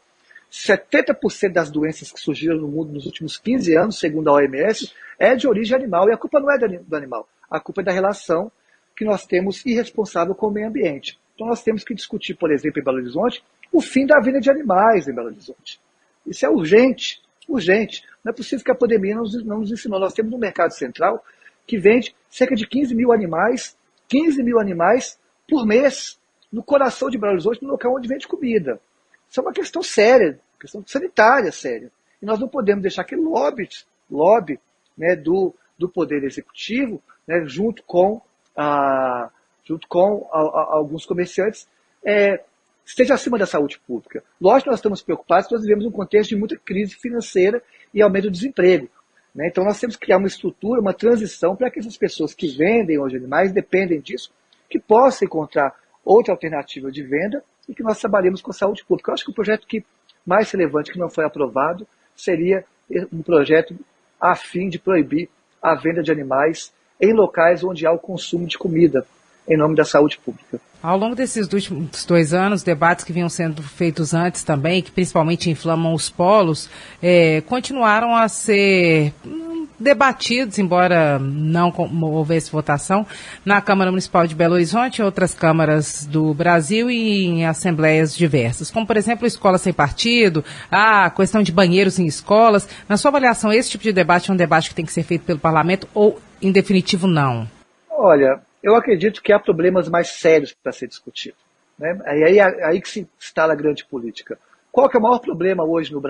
70% 0.50 1.52
das 1.52 1.70
doenças 1.70 2.10
que 2.10 2.20
surgiram 2.20 2.56
no 2.56 2.68
mundo 2.68 2.92
nos 2.92 3.06
últimos 3.06 3.36
15 3.38 3.76
anos, 3.76 3.98
segundo 3.98 4.28
a 4.28 4.34
OMS, 4.34 4.92
é 5.18 5.34
de 5.34 5.46
origem 5.46 5.76
animal. 5.76 6.08
E 6.08 6.12
a 6.12 6.16
culpa 6.16 6.40
não 6.40 6.50
é 6.50 6.58
do 6.58 6.96
animal, 6.96 7.28
a 7.50 7.60
culpa 7.60 7.82
é 7.82 7.84
da 7.84 7.92
relação 7.92 8.50
que 8.96 9.04
nós 9.04 9.24
temos 9.24 9.64
irresponsável 9.64 10.34
com 10.34 10.48
o 10.48 10.50
meio 10.50 10.68
ambiente. 10.68 11.18
Então 11.34 11.46
nós 11.46 11.62
temos 11.62 11.84
que 11.84 11.94
discutir, 11.94 12.34
por 12.34 12.50
exemplo, 12.52 12.80
em 12.80 12.84
Belo 12.84 12.98
Horizonte, 12.98 13.42
o 13.72 13.80
fim 13.80 14.06
da 14.06 14.20
vida 14.20 14.40
de 14.40 14.50
animais 14.50 15.08
em 15.08 15.14
Belo 15.14 15.28
Horizonte. 15.28 15.80
Isso 16.26 16.44
é 16.44 16.48
urgente, 16.48 17.20
urgente. 17.48 18.02
Não 18.24 18.30
é 18.30 18.34
possível 18.34 18.64
que 18.64 18.70
a 18.70 18.74
pandemia 18.74 19.14
não 19.14 19.58
nos, 19.58 19.72
ensinou. 19.72 19.98
Nós 19.98 20.14
temos 20.14 20.30
no 20.30 20.38
mercado 20.38 20.72
central 20.72 21.24
que 21.66 21.78
vende 21.78 22.14
cerca 22.28 22.54
de 22.54 22.66
15 22.66 22.94
mil 22.94 23.12
animais, 23.12 23.76
15 24.08 24.42
mil 24.42 24.60
animais 24.60 25.18
por 25.48 25.66
mês, 25.66 26.18
no 26.52 26.62
coração 26.62 27.08
de 27.08 27.18
Belo 27.18 27.32
Horizonte, 27.32 27.62
no 27.62 27.70
local 27.70 27.94
onde 27.96 28.08
vende 28.08 28.28
comida. 28.28 28.80
Isso 29.28 29.40
é 29.40 29.42
uma 29.42 29.52
questão 29.52 29.82
séria, 29.82 30.38
questão 30.60 30.84
sanitária 30.86 31.50
séria. 31.50 31.90
E 32.20 32.26
nós 32.26 32.38
não 32.38 32.48
podemos 32.48 32.82
deixar 32.82 33.04
que 33.04 33.16
lobby, 33.16 33.68
lobby 34.10 34.60
né, 34.96 35.16
do, 35.16 35.54
do 35.78 35.88
Poder 35.88 36.22
Executivo, 36.24 37.02
né, 37.26 37.42
junto 37.46 37.82
com 37.84 38.20
a 38.54 39.30
junto 39.64 39.86
com 39.88 40.28
a, 40.32 40.38
a, 40.38 40.76
alguns 40.76 41.06
comerciantes, 41.06 41.68
é, 42.04 42.42
esteja 42.84 43.14
acima 43.14 43.38
da 43.38 43.46
saúde 43.46 43.80
pública. 43.86 44.22
Lógico 44.40 44.64
que 44.64 44.70
nós 44.70 44.78
estamos 44.78 45.02
preocupados, 45.02 45.50
nós 45.50 45.62
vivemos 45.62 45.84
um 45.86 45.90
contexto 45.90 46.30
de 46.30 46.36
muita 46.36 46.56
crise 46.56 46.94
financeira 46.96 47.62
e 47.94 48.02
aumento 48.02 48.24
do 48.24 48.30
desemprego. 48.30 48.88
Né? 49.34 49.48
Então 49.48 49.64
nós 49.64 49.78
temos 49.78 49.96
que 49.96 50.06
criar 50.06 50.18
uma 50.18 50.26
estrutura, 50.26 50.80
uma 50.80 50.92
transição 50.92 51.56
para 51.56 51.70
que 51.70 51.78
essas 51.78 51.96
pessoas 51.96 52.34
que 52.34 52.48
vendem 52.48 52.98
hoje 52.98 53.16
animais, 53.16 53.52
dependem 53.52 54.00
disso, 54.00 54.30
que 54.68 54.78
possam 54.78 55.26
encontrar 55.26 55.74
outra 56.04 56.32
alternativa 56.32 56.90
de 56.90 57.02
venda 57.02 57.44
e 57.68 57.74
que 57.74 57.82
nós 57.82 57.98
trabalhemos 57.98 58.42
com 58.42 58.50
a 58.50 58.54
saúde 58.54 58.84
pública. 58.84 59.10
Eu 59.10 59.14
acho 59.14 59.24
que 59.24 59.30
o 59.30 59.34
projeto 59.34 59.66
que 59.66 59.84
mais 60.26 60.50
relevante 60.50 60.92
que 60.92 60.98
não 60.98 61.08
foi 61.08 61.24
aprovado 61.24 61.86
seria 62.14 62.64
um 63.12 63.22
projeto 63.22 63.76
a 64.20 64.34
fim 64.34 64.68
de 64.68 64.78
proibir 64.78 65.28
a 65.60 65.74
venda 65.74 66.02
de 66.02 66.10
animais 66.10 66.72
em 67.00 67.12
locais 67.12 67.64
onde 67.64 67.86
há 67.86 67.92
o 67.92 67.98
consumo 67.98 68.46
de 68.46 68.58
comida, 68.58 69.06
em 69.48 69.56
nome 69.56 69.74
da 69.74 69.84
saúde 69.84 70.18
pública. 70.18 70.60
Ao 70.82 70.98
longo 70.98 71.14
desses 71.14 71.52
últimos 71.52 72.04
dois 72.04 72.34
anos, 72.34 72.64
debates 72.64 73.04
que 73.04 73.12
vinham 73.12 73.28
sendo 73.28 73.62
feitos 73.62 74.12
antes 74.12 74.42
também, 74.42 74.82
que 74.82 74.90
principalmente 74.90 75.48
inflamam 75.48 75.94
os 75.94 76.10
polos, 76.10 76.68
é, 77.00 77.40
continuaram 77.42 78.16
a 78.16 78.26
ser 78.26 79.12
hum, 79.24 79.68
debatidos, 79.78 80.58
embora 80.58 81.20
não 81.20 81.72
houvesse 82.02 82.50
votação, 82.50 83.06
na 83.44 83.60
Câmara 83.60 83.92
Municipal 83.92 84.26
de 84.26 84.34
Belo 84.34 84.54
Horizonte, 84.54 85.00
em 85.00 85.04
outras 85.04 85.32
câmaras 85.32 86.04
do 86.04 86.34
Brasil 86.34 86.90
e 86.90 87.26
em 87.26 87.46
assembleias 87.46 88.16
diversas, 88.16 88.68
como 88.68 88.84
por 88.84 88.96
exemplo 88.96 89.24
escola 89.24 89.58
sem 89.58 89.72
partido, 89.72 90.44
a 90.68 91.10
questão 91.10 91.44
de 91.44 91.52
banheiros 91.52 92.00
em 92.00 92.06
escolas. 92.06 92.68
Na 92.88 92.96
sua 92.96 93.10
avaliação, 93.10 93.52
esse 93.52 93.70
tipo 93.70 93.84
de 93.84 93.92
debate 93.92 94.30
é 94.30 94.34
um 94.34 94.36
debate 94.36 94.68
que 94.68 94.74
tem 94.74 94.84
que 94.84 94.92
ser 94.92 95.04
feito 95.04 95.24
pelo 95.24 95.38
parlamento 95.38 95.86
ou, 95.94 96.18
em 96.40 96.50
definitivo, 96.50 97.06
não? 97.06 97.48
Olha, 97.88 98.40
eu 98.62 98.74
acredito 98.74 99.22
que 99.22 99.32
há 99.32 99.38
problemas 99.38 99.88
mais 99.88 100.08
sérios 100.08 100.54
para 100.54 100.72
ser 100.72 100.86
discutido. 100.86 101.36
Né? 101.78 101.98
Aí, 102.04 102.22
aí, 102.24 102.40
aí 102.40 102.80
que 102.80 102.88
se 102.88 103.08
instala 103.18 103.52
a 103.52 103.56
grande 103.56 103.84
política. 103.84 104.38
Qual 104.70 104.88
que 104.88 104.96
é 104.96 105.00
o 105.00 105.02
maior 105.02 105.18
problema 105.18 105.64
hoje 105.64 105.92
no, 105.92 106.02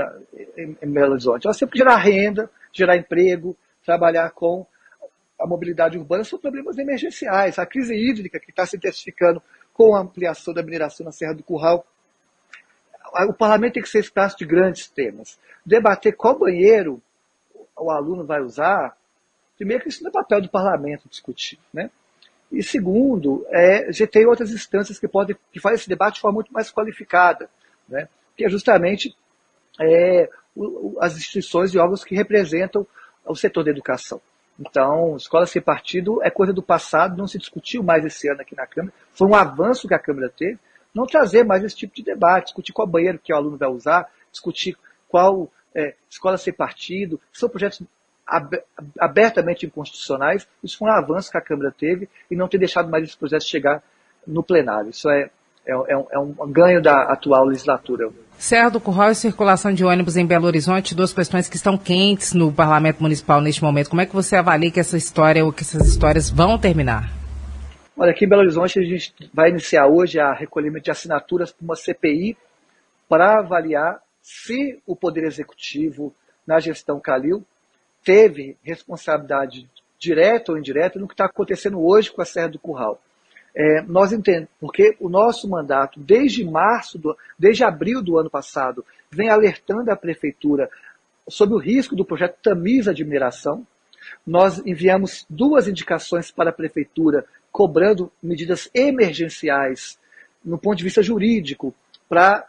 em, 0.56 0.76
em 0.80 0.90
Belo 0.90 1.12
Horizonte? 1.12 1.46
Nós 1.46 1.56
temos 1.56 1.72
que 1.72 1.78
gerar 1.78 1.96
renda, 1.96 2.50
gerar 2.72 2.96
emprego, 2.96 3.56
trabalhar 3.84 4.30
com 4.30 4.66
a 5.40 5.46
mobilidade 5.46 5.98
urbana, 5.98 6.22
são 6.22 6.38
problemas 6.38 6.78
emergenciais. 6.78 7.58
A 7.58 7.66
crise 7.66 7.94
hídrica 7.94 8.38
que 8.38 8.50
está 8.50 8.64
se 8.64 8.76
intensificando 8.76 9.42
com 9.72 9.96
a 9.96 10.00
ampliação 10.00 10.54
da 10.54 10.62
mineração 10.62 11.04
na 11.04 11.12
Serra 11.12 11.34
do 11.34 11.42
Curral. 11.42 11.84
O 13.28 13.32
parlamento 13.32 13.74
tem 13.74 13.82
que 13.82 13.88
ser 13.88 13.98
espaço 13.98 14.38
de 14.38 14.44
grandes 14.44 14.88
temas. 14.88 15.38
Debater 15.66 16.14
qual 16.14 16.38
banheiro 16.38 17.02
o 17.76 17.90
aluno 17.90 18.24
vai 18.24 18.40
usar, 18.40 18.96
primeiro 19.56 19.82
que 19.82 19.88
isso 19.88 20.02
não 20.02 20.10
é 20.10 20.12
papel 20.12 20.40
do 20.40 20.48
parlamento 20.48 21.08
discutir. 21.08 21.58
Né? 21.72 21.90
E 22.52 22.62
segundo, 22.62 23.46
é, 23.48 23.90
já 23.90 24.06
tem 24.06 24.26
outras 24.26 24.50
instâncias 24.50 24.98
que 24.98 25.08
podem 25.08 25.34
que 25.50 25.58
fazem 25.58 25.76
esse 25.76 25.88
debate 25.88 26.16
de 26.16 26.20
forma 26.20 26.34
muito 26.34 26.52
mais 26.52 26.70
qualificada, 26.70 27.48
né? 27.88 28.08
que 28.36 28.44
é 28.44 28.48
justamente 28.50 29.16
é, 29.80 30.28
o, 30.54 30.98
as 31.00 31.16
instituições 31.16 31.72
e 31.72 31.78
órgãos 31.78 32.04
que 32.04 32.14
representam 32.14 32.86
o 33.24 33.34
setor 33.34 33.64
da 33.64 33.70
educação. 33.70 34.20
Então, 34.60 35.16
escola 35.16 35.46
sem 35.46 35.62
partido 35.62 36.22
é 36.22 36.30
coisa 36.30 36.52
do 36.52 36.62
passado, 36.62 37.16
não 37.16 37.26
se 37.26 37.38
discutiu 37.38 37.82
mais 37.82 38.04
esse 38.04 38.28
ano 38.30 38.42
aqui 38.42 38.54
na 38.54 38.66
Câmara. 38.66 38.94
Foi 39.12 39.26
um 39.26 39.34
avanço 39.34 39.88
que 39.88 39.94
a 39.94 39.98
Câmara 39.98 40.28
teve, 40.28 40.58
não 40.94 41.06
trazer 41.06 41.44
mais 41.44 41.64
esse 41.64 41.74
tipo 41.74 41.94
de 41.94 42.02
debate, 42.02 42.46
discutir 42.46 42.72
qual 42.74 42.86
banheiro 42.86 43.18
que 43.18 43.32
o 43.32 43.36
aluno 43.36 43.56
vai 43.56 43.68
usar, 43.70 44.06
discutir 44.30 44.76
qual 45.08 45.50
é, 45.74 45.94
escola 46.08 46.36
sem 46.36 46.52
partido, 46.52 47.18
são 47.32 47.48
projetos 47.48 47.82
abertamente 48.98 49.66
inconstitucionais. 49.66 50.46
Isso 50.62 50.78
foi 50.78 50.88
um 50.88 50.92
avanço 50.92 51.30
que 51.30 51.38
a 51.38 51.40
Câmara 51.40 51.74
teve 51.76 52.08
e 52.30 52.36
não 52.36 52.48
ter 52.48 52.58
deixado 52.58 52.90
mais 52.90 53.04
esse 53.04 53.16
processo 53.16 53.48
chegar 53.48 53.82
no 54.26 54.42
plenário. 54.42 54.90
Isso 54.90 55.08
é, 55.10 55.30
é, 55.66 55.72
é, 55.72 56.18
um, 56.18 56.34
é 56.40 56.46
ganho 56.48 56.82
da 56.82 57.02
atual 57.02 57.44
legislatura. 57.44 58.10
Do 58.72 58.80
Curral 58.80 59.10
e 59.10 59.14
circulação 59.14 59.72
de 59.72 59.84
ônibus 59.84 60.16
em 60.16 60.26
Belo 60.26 60.46
Horizonte, 60.46 60.94
duas 60.94 61.12
questões 61.12 61.48
que 61.48 61.56
estão 61.56 61.78
quentes 61.78 62.32
no 62.32 62.52
Parlamento 62.52 63.00
Municipal 63.00 63.40
neste 63.40 63.62
momento. 63.62 63.88
Como 63.88 64.00
é 64.00 64.06
que 64.06 64.14
você 64.14 64.34
avalia 64.34 64.70
que 64.70 64.80
essa 64.80 64.96
história 64.96 65.44
ou 65.44 65.52
que 65.52 65.62
essas 65.62 65.86
histórias 65.86 66.28
vão 66.28 66.58
terminar? 66.58 67.10
Olha, 67.96 68.10
aqui 68.10 68.24
em 68.24 68.28
Belo 68.28 68.42
Horizonte 68.42 68.80
a 68.80 68.82
gente 68.82 69.14
vai 69.32 69.50
iniciar 69.50 69.86
hoje 69.86 70.18
a 70.18 70.32
recolhimento 70.32 70.86
de 70.86 70.90
assinaturas 70.90 71.52
para 71.52 71.64
uma 71.64 71.76
CPI 71.76 72.36
para 73.08 73.38
avaliar 73.38 74.00
se 74.22 74.80
o 74.86 74.96
Poder 74.96 75.24
Executivo, 75.24 76.14
na 76.46 76.58
gestão 76.58 76.98
Calil, 76.98 77.44
teve 78.04 78.56
responsabilidade 78.62 79.68
direta 79.98 80.52
ou 80.52 80.58
indireta 80.58 80.98
no 80.98 81.06
que 81.06 81.14
está 81.14 81.26
acontecendo 81.26 81.80
hoje 81.80 82.10
com 82.10 82.20
a 82.20 82.24
Serra 82.24 82.48
do 82.48 82.58
Curral. 82.58 83.00
É, 83.54 83.82
nós 83.82 84.12
entendemos, 84.12 84.48
porque 84.58 84.96
o 84.98 85.08
nosso 85.08 85.48
mandato, 85.48 86.00
desde 86.00 86.44
março, 86.44 86.98
do, 86.98 87.16
desde 87.38 87.62
abril 87.62 88.02
do 88.02 88.18
ano 88.18 88.30
passado, 88.30 88.84
vem 89.10 89.28
alertando 89.28 89.90
a 89.90 89.96
Prefeitura 89.96 90.70
sobre 91.28 91.54
o 91.54 91.58
risco 91.58 91.94
do 91.94 92.04
projeto 92.04 92.38
Tamisa 92.42 92.94
de 92.94 93.04
mineração. 93.04 93.66
Nós 94.26 94.58
enviamos 94.66 95.24
duas 95.28 95.68
indicações 95.68 96.30
para 96.30 96.50
a 96.50 96.52
Prefeitura 96.52 97.24
cobrando 97.50 98.10
medidas 98.22 98.70
emergenciais 98.74 99.98
no 100.44 100.58
ponto 100.58 100.78
de 100.78 100.84
vista 100.84 101.02
jurídico 101.02 101.74
para 102.08 102.46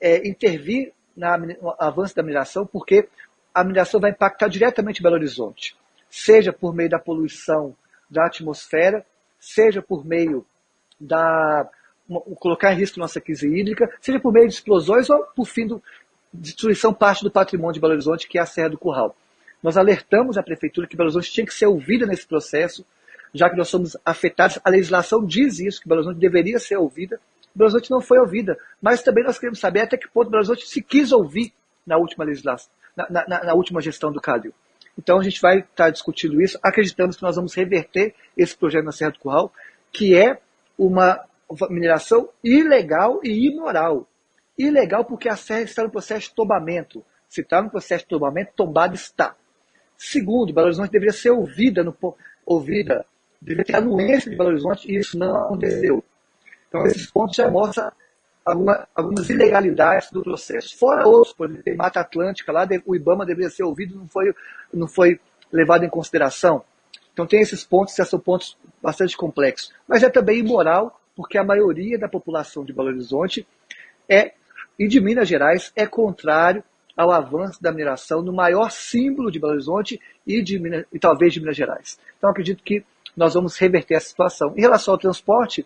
é, 0.00 0.26
intervir 0.26 0.92
na, 1.16 1.36
no 1.36 1.74
avanço 1.78 2.14
da 2.14 2.22
mineração, 2.22 2.64
porque 2.64 3.08
a 3.54 3.62
mineração 3.62 4.00
vai 4.00 4.10
impactar 4.10 4.48
diretamente 4.48 5.02
Belo 5.02 5.14
Horizonte, 5.14 5.76
seja 6.10 6.52
por 6.52 6.74
meio 6.74 6.90
da 6.90 6.98
poluição 6.98 7.76
da 8.10 8.26
atmosfera, 8.26 9.06
seja 9.38 9.80
por 9.80 10.04
meio 10.04 10.44
da 11.00 11.68
uma, 12.08 12.20
colocar 12.20 12.72
em 12.72 12.76
risco 12.76 13.00
nossa 13.00 13.20
crise 13.20 13.48
hídrica, 13.48 13.90
seja 14.00 14.20
por 14.20 14.32
meio 14.32 14.48
de 14.48 14.54
explosões 14.54 15.08
ou 15.08 15.24
por 15.34 15.46
fim 15.46 15.66
de 15.66 15.80
destruição 16.32 16.92
parte 16.92 17.22
do 17.22 17.30
patrimônio 17.30 17.74
de 17.74 17.80
Belo 17.80 17.92
Horizonte, 17.92 18.28
que 18.28 18.38
é 18.38 18.42
a 18.42 18.46
Serra 18.46 18.70
do 18.70 18.78
Curral. 18.78 19.16
Nós 19.62 19.76
alertamos 19.76 20.36
a 20.36 20.42
prefeitura 20.42 20.86
que 20.86 20.96
Belo 20.96 21.08
Horizonte 21.08 21.32
tinha 21.32 21.46
que 21.46 21.54
ser 21.54 21.66
ouvida 21.66 22.06
nesse 22.06 22.26
processo, 22.26 22.84
já 23.32 23.48
que 23.48 23.56
nós 23.56 23.68
somos 23.68 23.96
afetados, 24.04 24.58
a 24.62 24.70
legislação 24.70 25.24
diz 25.24 25.58
isso, 25.58 25.80
que 25.80 25.88
Belo 25.88 26.00
Horizonte 26.00 26.20
deveria 26.20 26.58
ser 26.58 26.76
ouvida. 26.76 27.20
Belo 27.54 27.70
Horizonte 27.70 27.90
não 27.90 28.00
foi 28.00 28.18
ouvida, 28.18 28.58
mas 28.82 29.02
também 29.02 29.24
nós 29.24 29.38
queremos 29.38 29.58
saber 29.58 29.80
até 29.80 29.96
que 29.96 30.08
ponto 30.08 30.30
Belo 30.30 30.40
Horizonte 30.40 30.66
se 30.66 30.82
quis 30.82 31.12
ouvir 31.12 31.52
na 31.86 31.96
última 31.96 32.24
legislação, 32.24 32.70
na, 32.96 33.08
na, 33.10 33.44
na 33.44 33.54
última 33.54 33.80
gestão 33.80 34.12
do 34.12 34.20
Calil. 34.20 34.52
Então 34.98 35.18
a 35.18 35.22
gente 35.22 35.40
vai 35.40 35.60
estar 35.60 35.90
discutindo 35.90 36.40
isso, 36.40 36.58
acreditamos 36.62 37.16
que 37.16 37.22
nós 37.22 37.36
vamos 37.36 37.54
reverter 37.54 38.14
esse 38.36 38.56
projeto 38.56 38.84
na 38.84 38.92
Serra 38.92 39.10
do 39.10 39.18
Curral, 39.18 39.52
que 39.92 40.16
é 40.16 40.38
uma 40.78 41.24
mineração 41.68 42.28
ilegal 42.42 43.20
e 43.22 43.48
imoral. 43.48 44.08
Ilegal 44.56 45.04
porque 45.04 45.28
a 45.28 45.36
serra 45.36 45.62
está 45.62 45.82
no 45.82 45.90
processo 45.90 46.28
de 46.28 46.34
tombamento. 46.34 47.04
Se 47.28 47.40
está 47.40 47.60
no 47.60 47.70
processo 47.70 48.04
de 48.04 48.10
tombamento, 48.10 48.52
tombado 48.54 48.94
está. 48.94 49.34
Segundo, 49.96 50.52
Belo 50.52 50.66
Horizonte 50.66 50.90
deveria 50.90 51.12
ser 51.12 51.30
ouvida, 51.30 51.82
no, 51.82 51.96
ouvida 52.46 53.04
deveria 53.40 53.64
ter 53.64 53.76
anuência 53.76 54.30
de 54.30 54.36
Belo 54.36 54.50
Horizonte 54.50 54.90
e 54.90 54.96
isso 54.96 55.18
não 55.18 55.36
aconteceu. 55.36 56.04
Então, 56.68 56.86
esses 56.86 57.10
pontos 57.10 57.36
já 57.36 57.50
mostram 57.50 57.92
alguma, 58.44 58.86
algumas 58.94 59.28
ilegalidades 59.30 60.10
do 60.10 60.22
processo. 60.22 60.76
Fora 60.76 61.06
outros, 61.08 61.32
por 61.32 61.50
exemplo, 61.50 61.76
Mata 61.76 62.00
Atlântica 62.00 62.52
lá, 62.52 62.66
o 62.84 62.94
IBAMA 62.94 63.24
deveria 63.24 63.50
ser 63.50 63.64
ouvido, 63.64 63.96
não 63.96 64.06
foi, 64.06 64.34
não 64.72 64.86
foi 64.86 65.20
levado 65.50 65.84
em 65.84 65.88
consideração. 65.88 66.62
Então, 67.12 67.26
tem 67.26 67.40
esses 67.40 67.64
pontos, 67.64 67.94
que 67.94 68.04
são 68.04 68.18
pontos 68.18 68.58
bastante 68.82 69.16
complexos. 69.16 69.72
Mas 69.88 70.02
é 70.02 70.10
também 70.10 70.40
imoral, 70.40 71.00
porque 71.16 71.38
a 71.38 71.44
maioria 71.44 71.98
da 71.98 72.08
população 72.08 72.64
de 72.64 72.72
Belo 72.72 72.88
Horizonte 72.88 73.46
é, 74.08 74.32
e 74.78 74.88
de 74.88 75.00
Minas 75.00 75.28
Gerais 75.28 75.72
é 75.76 75.86
contrário 75.86 76.62
ao 76.96 77.10
avanço 77.10 77.62
da 77.62 77.72
mineração 77.72 78.20
no 78.22 78.32
maior 78.32 78.70
símbolo 78.70 79.30
de 79.30 79.38
Belo 79.38 79.52
Horizonte 79.52 80.00
e, 80.26 80.42
de 80.42 80.58
Minas, 80.58 80.84
e 80.92 80.98
talvez 80.98 81.32
de 81.32 81.40
Minas 81.40 81.56
Gerais. 81.56 81.98
Então, 82.18 82.30
acredito 82.30 82.62
que 82.62 82.84
nós 83.16 83.34
vamos 83.34 83.56
reverter 83.56 83.94
essa 83.94 84.08
situação. 84.08 84.52
Em 84.56 84.60
relação 84.60 84.94
ao 84.94 84.98
transporte, 84.98 85.64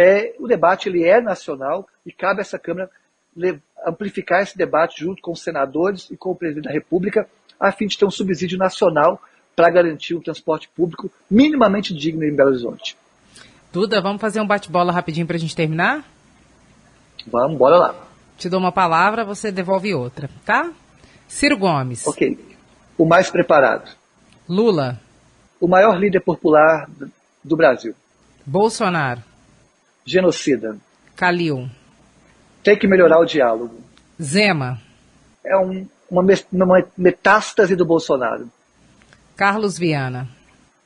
é, 0.00 0.34
o 0.38 0.46
debate 0.46 0.88
ele 0.88 1.04
é 1.04 1.20
nacional 1.20 1.86
e 2.04 2.12
cabe 2.12 2.40
a 2.40 2.42
essa 2.42 2.58
Câmara 2.58 2.90
amplificar 3.86 4.42
esse 4.42 4.56
debate 4.56 5.00
junto 5.00 5.22
com 5.22 5.32
os 5.32 5.42
senadores 5.42 6.10
e 6.10 6.16
com 6.16 6.30
o 6.30 6.34
presidente 6.34 6.64
da 6.64 6.72
República, 6.72 7.28
a 7.58 7.70
fim 7.72 7.86
de 7.86 7.96
ter 7.96 8.04
um 8.04 8.10
subsídio 8.10 8.58
nacional 8.58 9.20
para 9.54 9.70
garantir 9.70 10.14
um 10.14 10.20
transporte 10.20 10.68
público 10.68 11.10
minimamente 11.30 11.94
digno 11.94 12.24
em 12.24 12.34
Belo 12.34 12.50
Horizonte. 12.50 12.96
Duda, 13.72 14.00
vamos 14.00 14.20
fazer 14.20 14.40
um 14.40 14.46
bate-bola 14.46 14.92
rapidinho 14.92 15.26
para 15.26 15.36
a 15.36 15.40
gente 15.40 15.54
terminar? 15.54 16.04
Vamos, 17.26 17.56
bora 17.56 17.76
lá. 17.76 17.94
Te 18.36 18.48
dou 18.48 18.58
uma 18.58 18.72
palavra, 18.72 19.24
você 19.24 19.52
devolve 19.52 19.94
outra, 19.94 20.28
tá? 20.44 20.72
Ciro 21.28 21.56
Gomes. 21.56 22.06
Ok. 22.06 22.38
O 22.98 23.04
mais 23.04 23.30
preparado. 23.30 23.90
Lula 24.48 24.98
o 25.60 25.68
maior 25.68 25.98
líder 25.98 26.20
popular 26.20 26.88
do 27.44 27.56
Brasil. 27.56 27.94
Bolsonaro. 28.46 29.22
Genocida. 30.04 30.76
Calil. 31.16 31.68
Tem 32.62 32.76
que 32.76 32.86
melhorar 32.86 33.18
o 33.20 33.24
diálogo. 33.24 33.78
Zema. 34.20 34.80
É 35.44 35.56
um, 35.56 35.86
uma, 36.10 36.22
uma 36.52 36.86
metástase 36.96 37.74
do 37.74 37.84
Bolsonaro. 37.84 38.50
Carlos 39.36 39.78
Viana. 39.78 40.28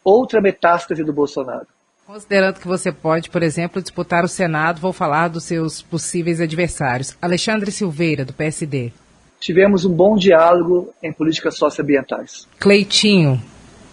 Outra 0.04 0.40
metástase 0.40 1.02
do 1.02 1.12
Bolsonaro. 1.12 1.66
Considerando 2.06 2.60
que 2.60 2.68
você 2.68 2.92
pode, 2.92 3.30
por 3.30 3.42
exemplo, 3.42 3.80
disputar 3.80 4.24
o 4.24 4.28
Senado, 4.28 4.80
vou 4.80 4.92
falar 4.92 5.28
dos 5.28 5.44
seus 5.44 5.80
possíveis 5.80 6.40
adversários. 6.40 7.16
Alexandre 7.20 7.72
Silveira, 7.72 8.24
do 8.24 8.32
PSD. 8.34 8.92
Tivemos 9.40 9.84
um 9.84 9.92
bom 9.92 10.14
diálogo 10.14 10.92
em 11.02 11.12
políticas 11.12 11.56
socioambientais. 11.56 12.46
Cleitinho, 12.58 13.42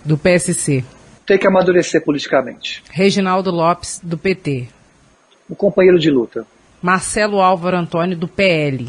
do 0.03 0.17
PSC. 0.17 0.83
Tem 1.25 1.37
que 1.37 1.47
amadurecer 1.47 2.03
politicamente. 2.03 2.83
Reginaldo 2.91 3.49
Lopes, 3.49 4.01
do 4.03 4.17
PT. 4.17 4.67
O 5.51 5.55
companheiro 5.55 5.99
de 5.99 6.09
luta. 6.09 6.47
Marcelo 6.81 7.41
Álvaro 7.41 7.75
Antônio, 7.75 8.15
do 8.15 8.25
PL. 8.25 8.87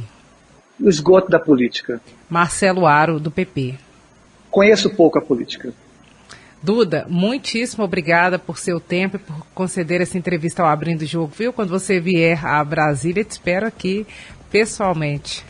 O 0.80 0.88
esgoto 0.88 1.28
da 1.28 1.40
política. 1.40 2.00
Marcelo 2.30 2.86
Aro, 2.86 3.18
do 3.18 3.32
PP. 3.32 3.74
Conheço 4.48 4.88
pouco 4.88 5.18
a 5.18 5.22
política. 5.22 5.74
Duda, 6.62 7.04
muitíssimo 7.08 7.82
obrigada 7.82 8.38
por 8.38 8.58
seu 8.58 8.78
tempo 8.78 9.16
e 9.16 9.18
por 9.18 9.44
conceder 9.52 10.00
essa 10.00 10.16
entrevista 10.16 10.62
ao 10.62 10.68
Abrindo 10.68 11.02
o 11.02 11.06
Jogo, 11.06 11.32
viu? 11.36 11.52
Quando 11.52 11.70
você 11.70 11.98
vier 11.98 12.46
a 12.46 12.62
Brasília, 12.62 13.24
te 13.24 13.32
espero 13.32 13.66
aqui 13.66 14.06
pessoalmente. 14.48 15.44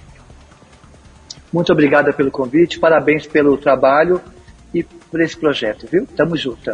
Muito 1.53 1.71
obrigada 1.71 2.11
pelo 2.15 2.31
convite, 2.31 2.79
parabéns 2.79 3.27
pelo 3.27 3.59
trabalho 3.59 4.19
e 4.73 4.83
por 4.83 5.21
esse 5.21 5.37
projeto, 5.37 5.87
viu? 5.87 6.07
Tamo 6.17 6.35
junto. 6.39 6.71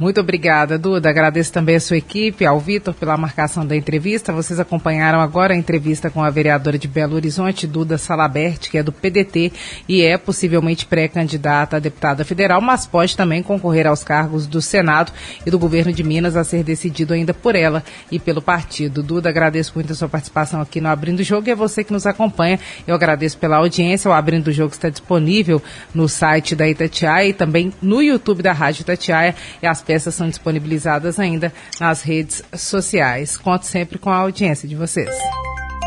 Muito 0.00 0.18
obrigada, 0.18 0.78
Duda. 0.78 1.10
Agradeço 1.10 1.52
também 1.52 1.76
a 1.76 1.80
sua 1.80 1.98
equipe, 1.98 2.46
ao 2.46 2.58
Vitor, 2.58 2.94
pela 2.94 3.18
marcação 3.18 3.66
da 3.66 3.76
entrevista. 3.76 4.32
Vocês 4.32 4.58
acompanharam 4.58 5.20
agora 5.20 5.52
a 5.52 5.56
entrevista 5.56 6.08
com 6.08 6.24
a 6.24 6.30
vereadora 6.30 6.78
de 6.78 6.88
Belo 6.88 7.16
Horizonte, 7.16 7.66
Duda 7.66 7.98
Salabert, 7.98 8.70
que 8.70 8.78
é 8.78 8.82
do 8.82 8.92
PDT 8.92 9.52
e 9.86 10.00
é 10.00 10.16
possivelmente 10.16 10.86
pré-candidata 10.86 11.76
a 11.76 11.78
deputada 11.78 12.24
federal, 12.24 12.62
mas 12.62 12.86
pode 12.86 13.14
também 13.14 13.42
concorrer 13.42 13.86
aos 13.86 14.02
cargos 14.02 14.46
do 14.46 14.62
Senado 14.62 15.12
e 15.44 15.50
do 15.50 15.58
governo 15.58 15.92
de 15.92 16.02
Minas 16.02 16.34
a 16.34 16.44
ser 16.44 16.64
decidido 16.64 17.12
ainda 17.12 17.34
por 17.34 17.54
ela 17.54 17.84
e 18.10 18.18
pelo 18.18 18.40
partido. 18.40 19.02
Duda, 19.02 19.28
agradeço 19.28 19.72
muito 19.74 19.92
a 19.92 19.94
sua 19.94 20.08
participação 20.08 20.62
aqui 20.62 20.80
no 20.80 20.88
Abrindo 20.88 21.20
o 21.20 21.24
Jogo 21.24 21.46
e 21.46 21.52
a 21.52 21.54
você 21.54 21.84
que 21.84 21.92
nos 21.92 22.06
acompanha. 22.06 22.58
Eu 22.86 22.94
agradeço 22.94 23.36
pela 23.36 23.58
audiência. 23.58 24.10
O 24.10 24.14
Abrindo 24.14 24.48
o 24.48 24.52
Jogo 24.52 24.72
está 24.72 24.88
disponível 24.88 25.62
no 25.94 26.08
site 26.08 26.56
da 26.56 26.66
Itatiaia 26.66 27.28
e 27.28 27.34
também 27.34 27.70
no 27.82 28.00
YouTube 28.00 28.42
da 28.42 28.54
Rádio 28.54 28.80
Itatiaia. 28.80 29.34
E 29.62 29.66
as 29.66 29.89
peças 29.90 30.14
são 30.14 30.28
disponibilizadas 30.28 31.18
ainda 31.18 31.52
nas 31.80 32.02
redes 32.02 32.44
sociais. 32.56 33.36
Conto 33.36 33.66
sempre 33.66 33.98
com 33.98 34.08
a 34.08 34.18
audiência 34.18 34.68
de 34.68 34.76
vocês. 34.76 35.10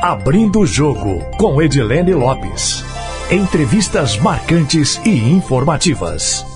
Abrindo 0.01 0.59
o 0.59 0.65
jogo 0.65 1.23
com 1.37 1.61
Edilene 1.61 2.13
Lopes. 2.13 2.83
Entrevistas 3.31 4.17
marcantes 4.17 4.99
e 5.05 5.09
informativas. 5.09 6.52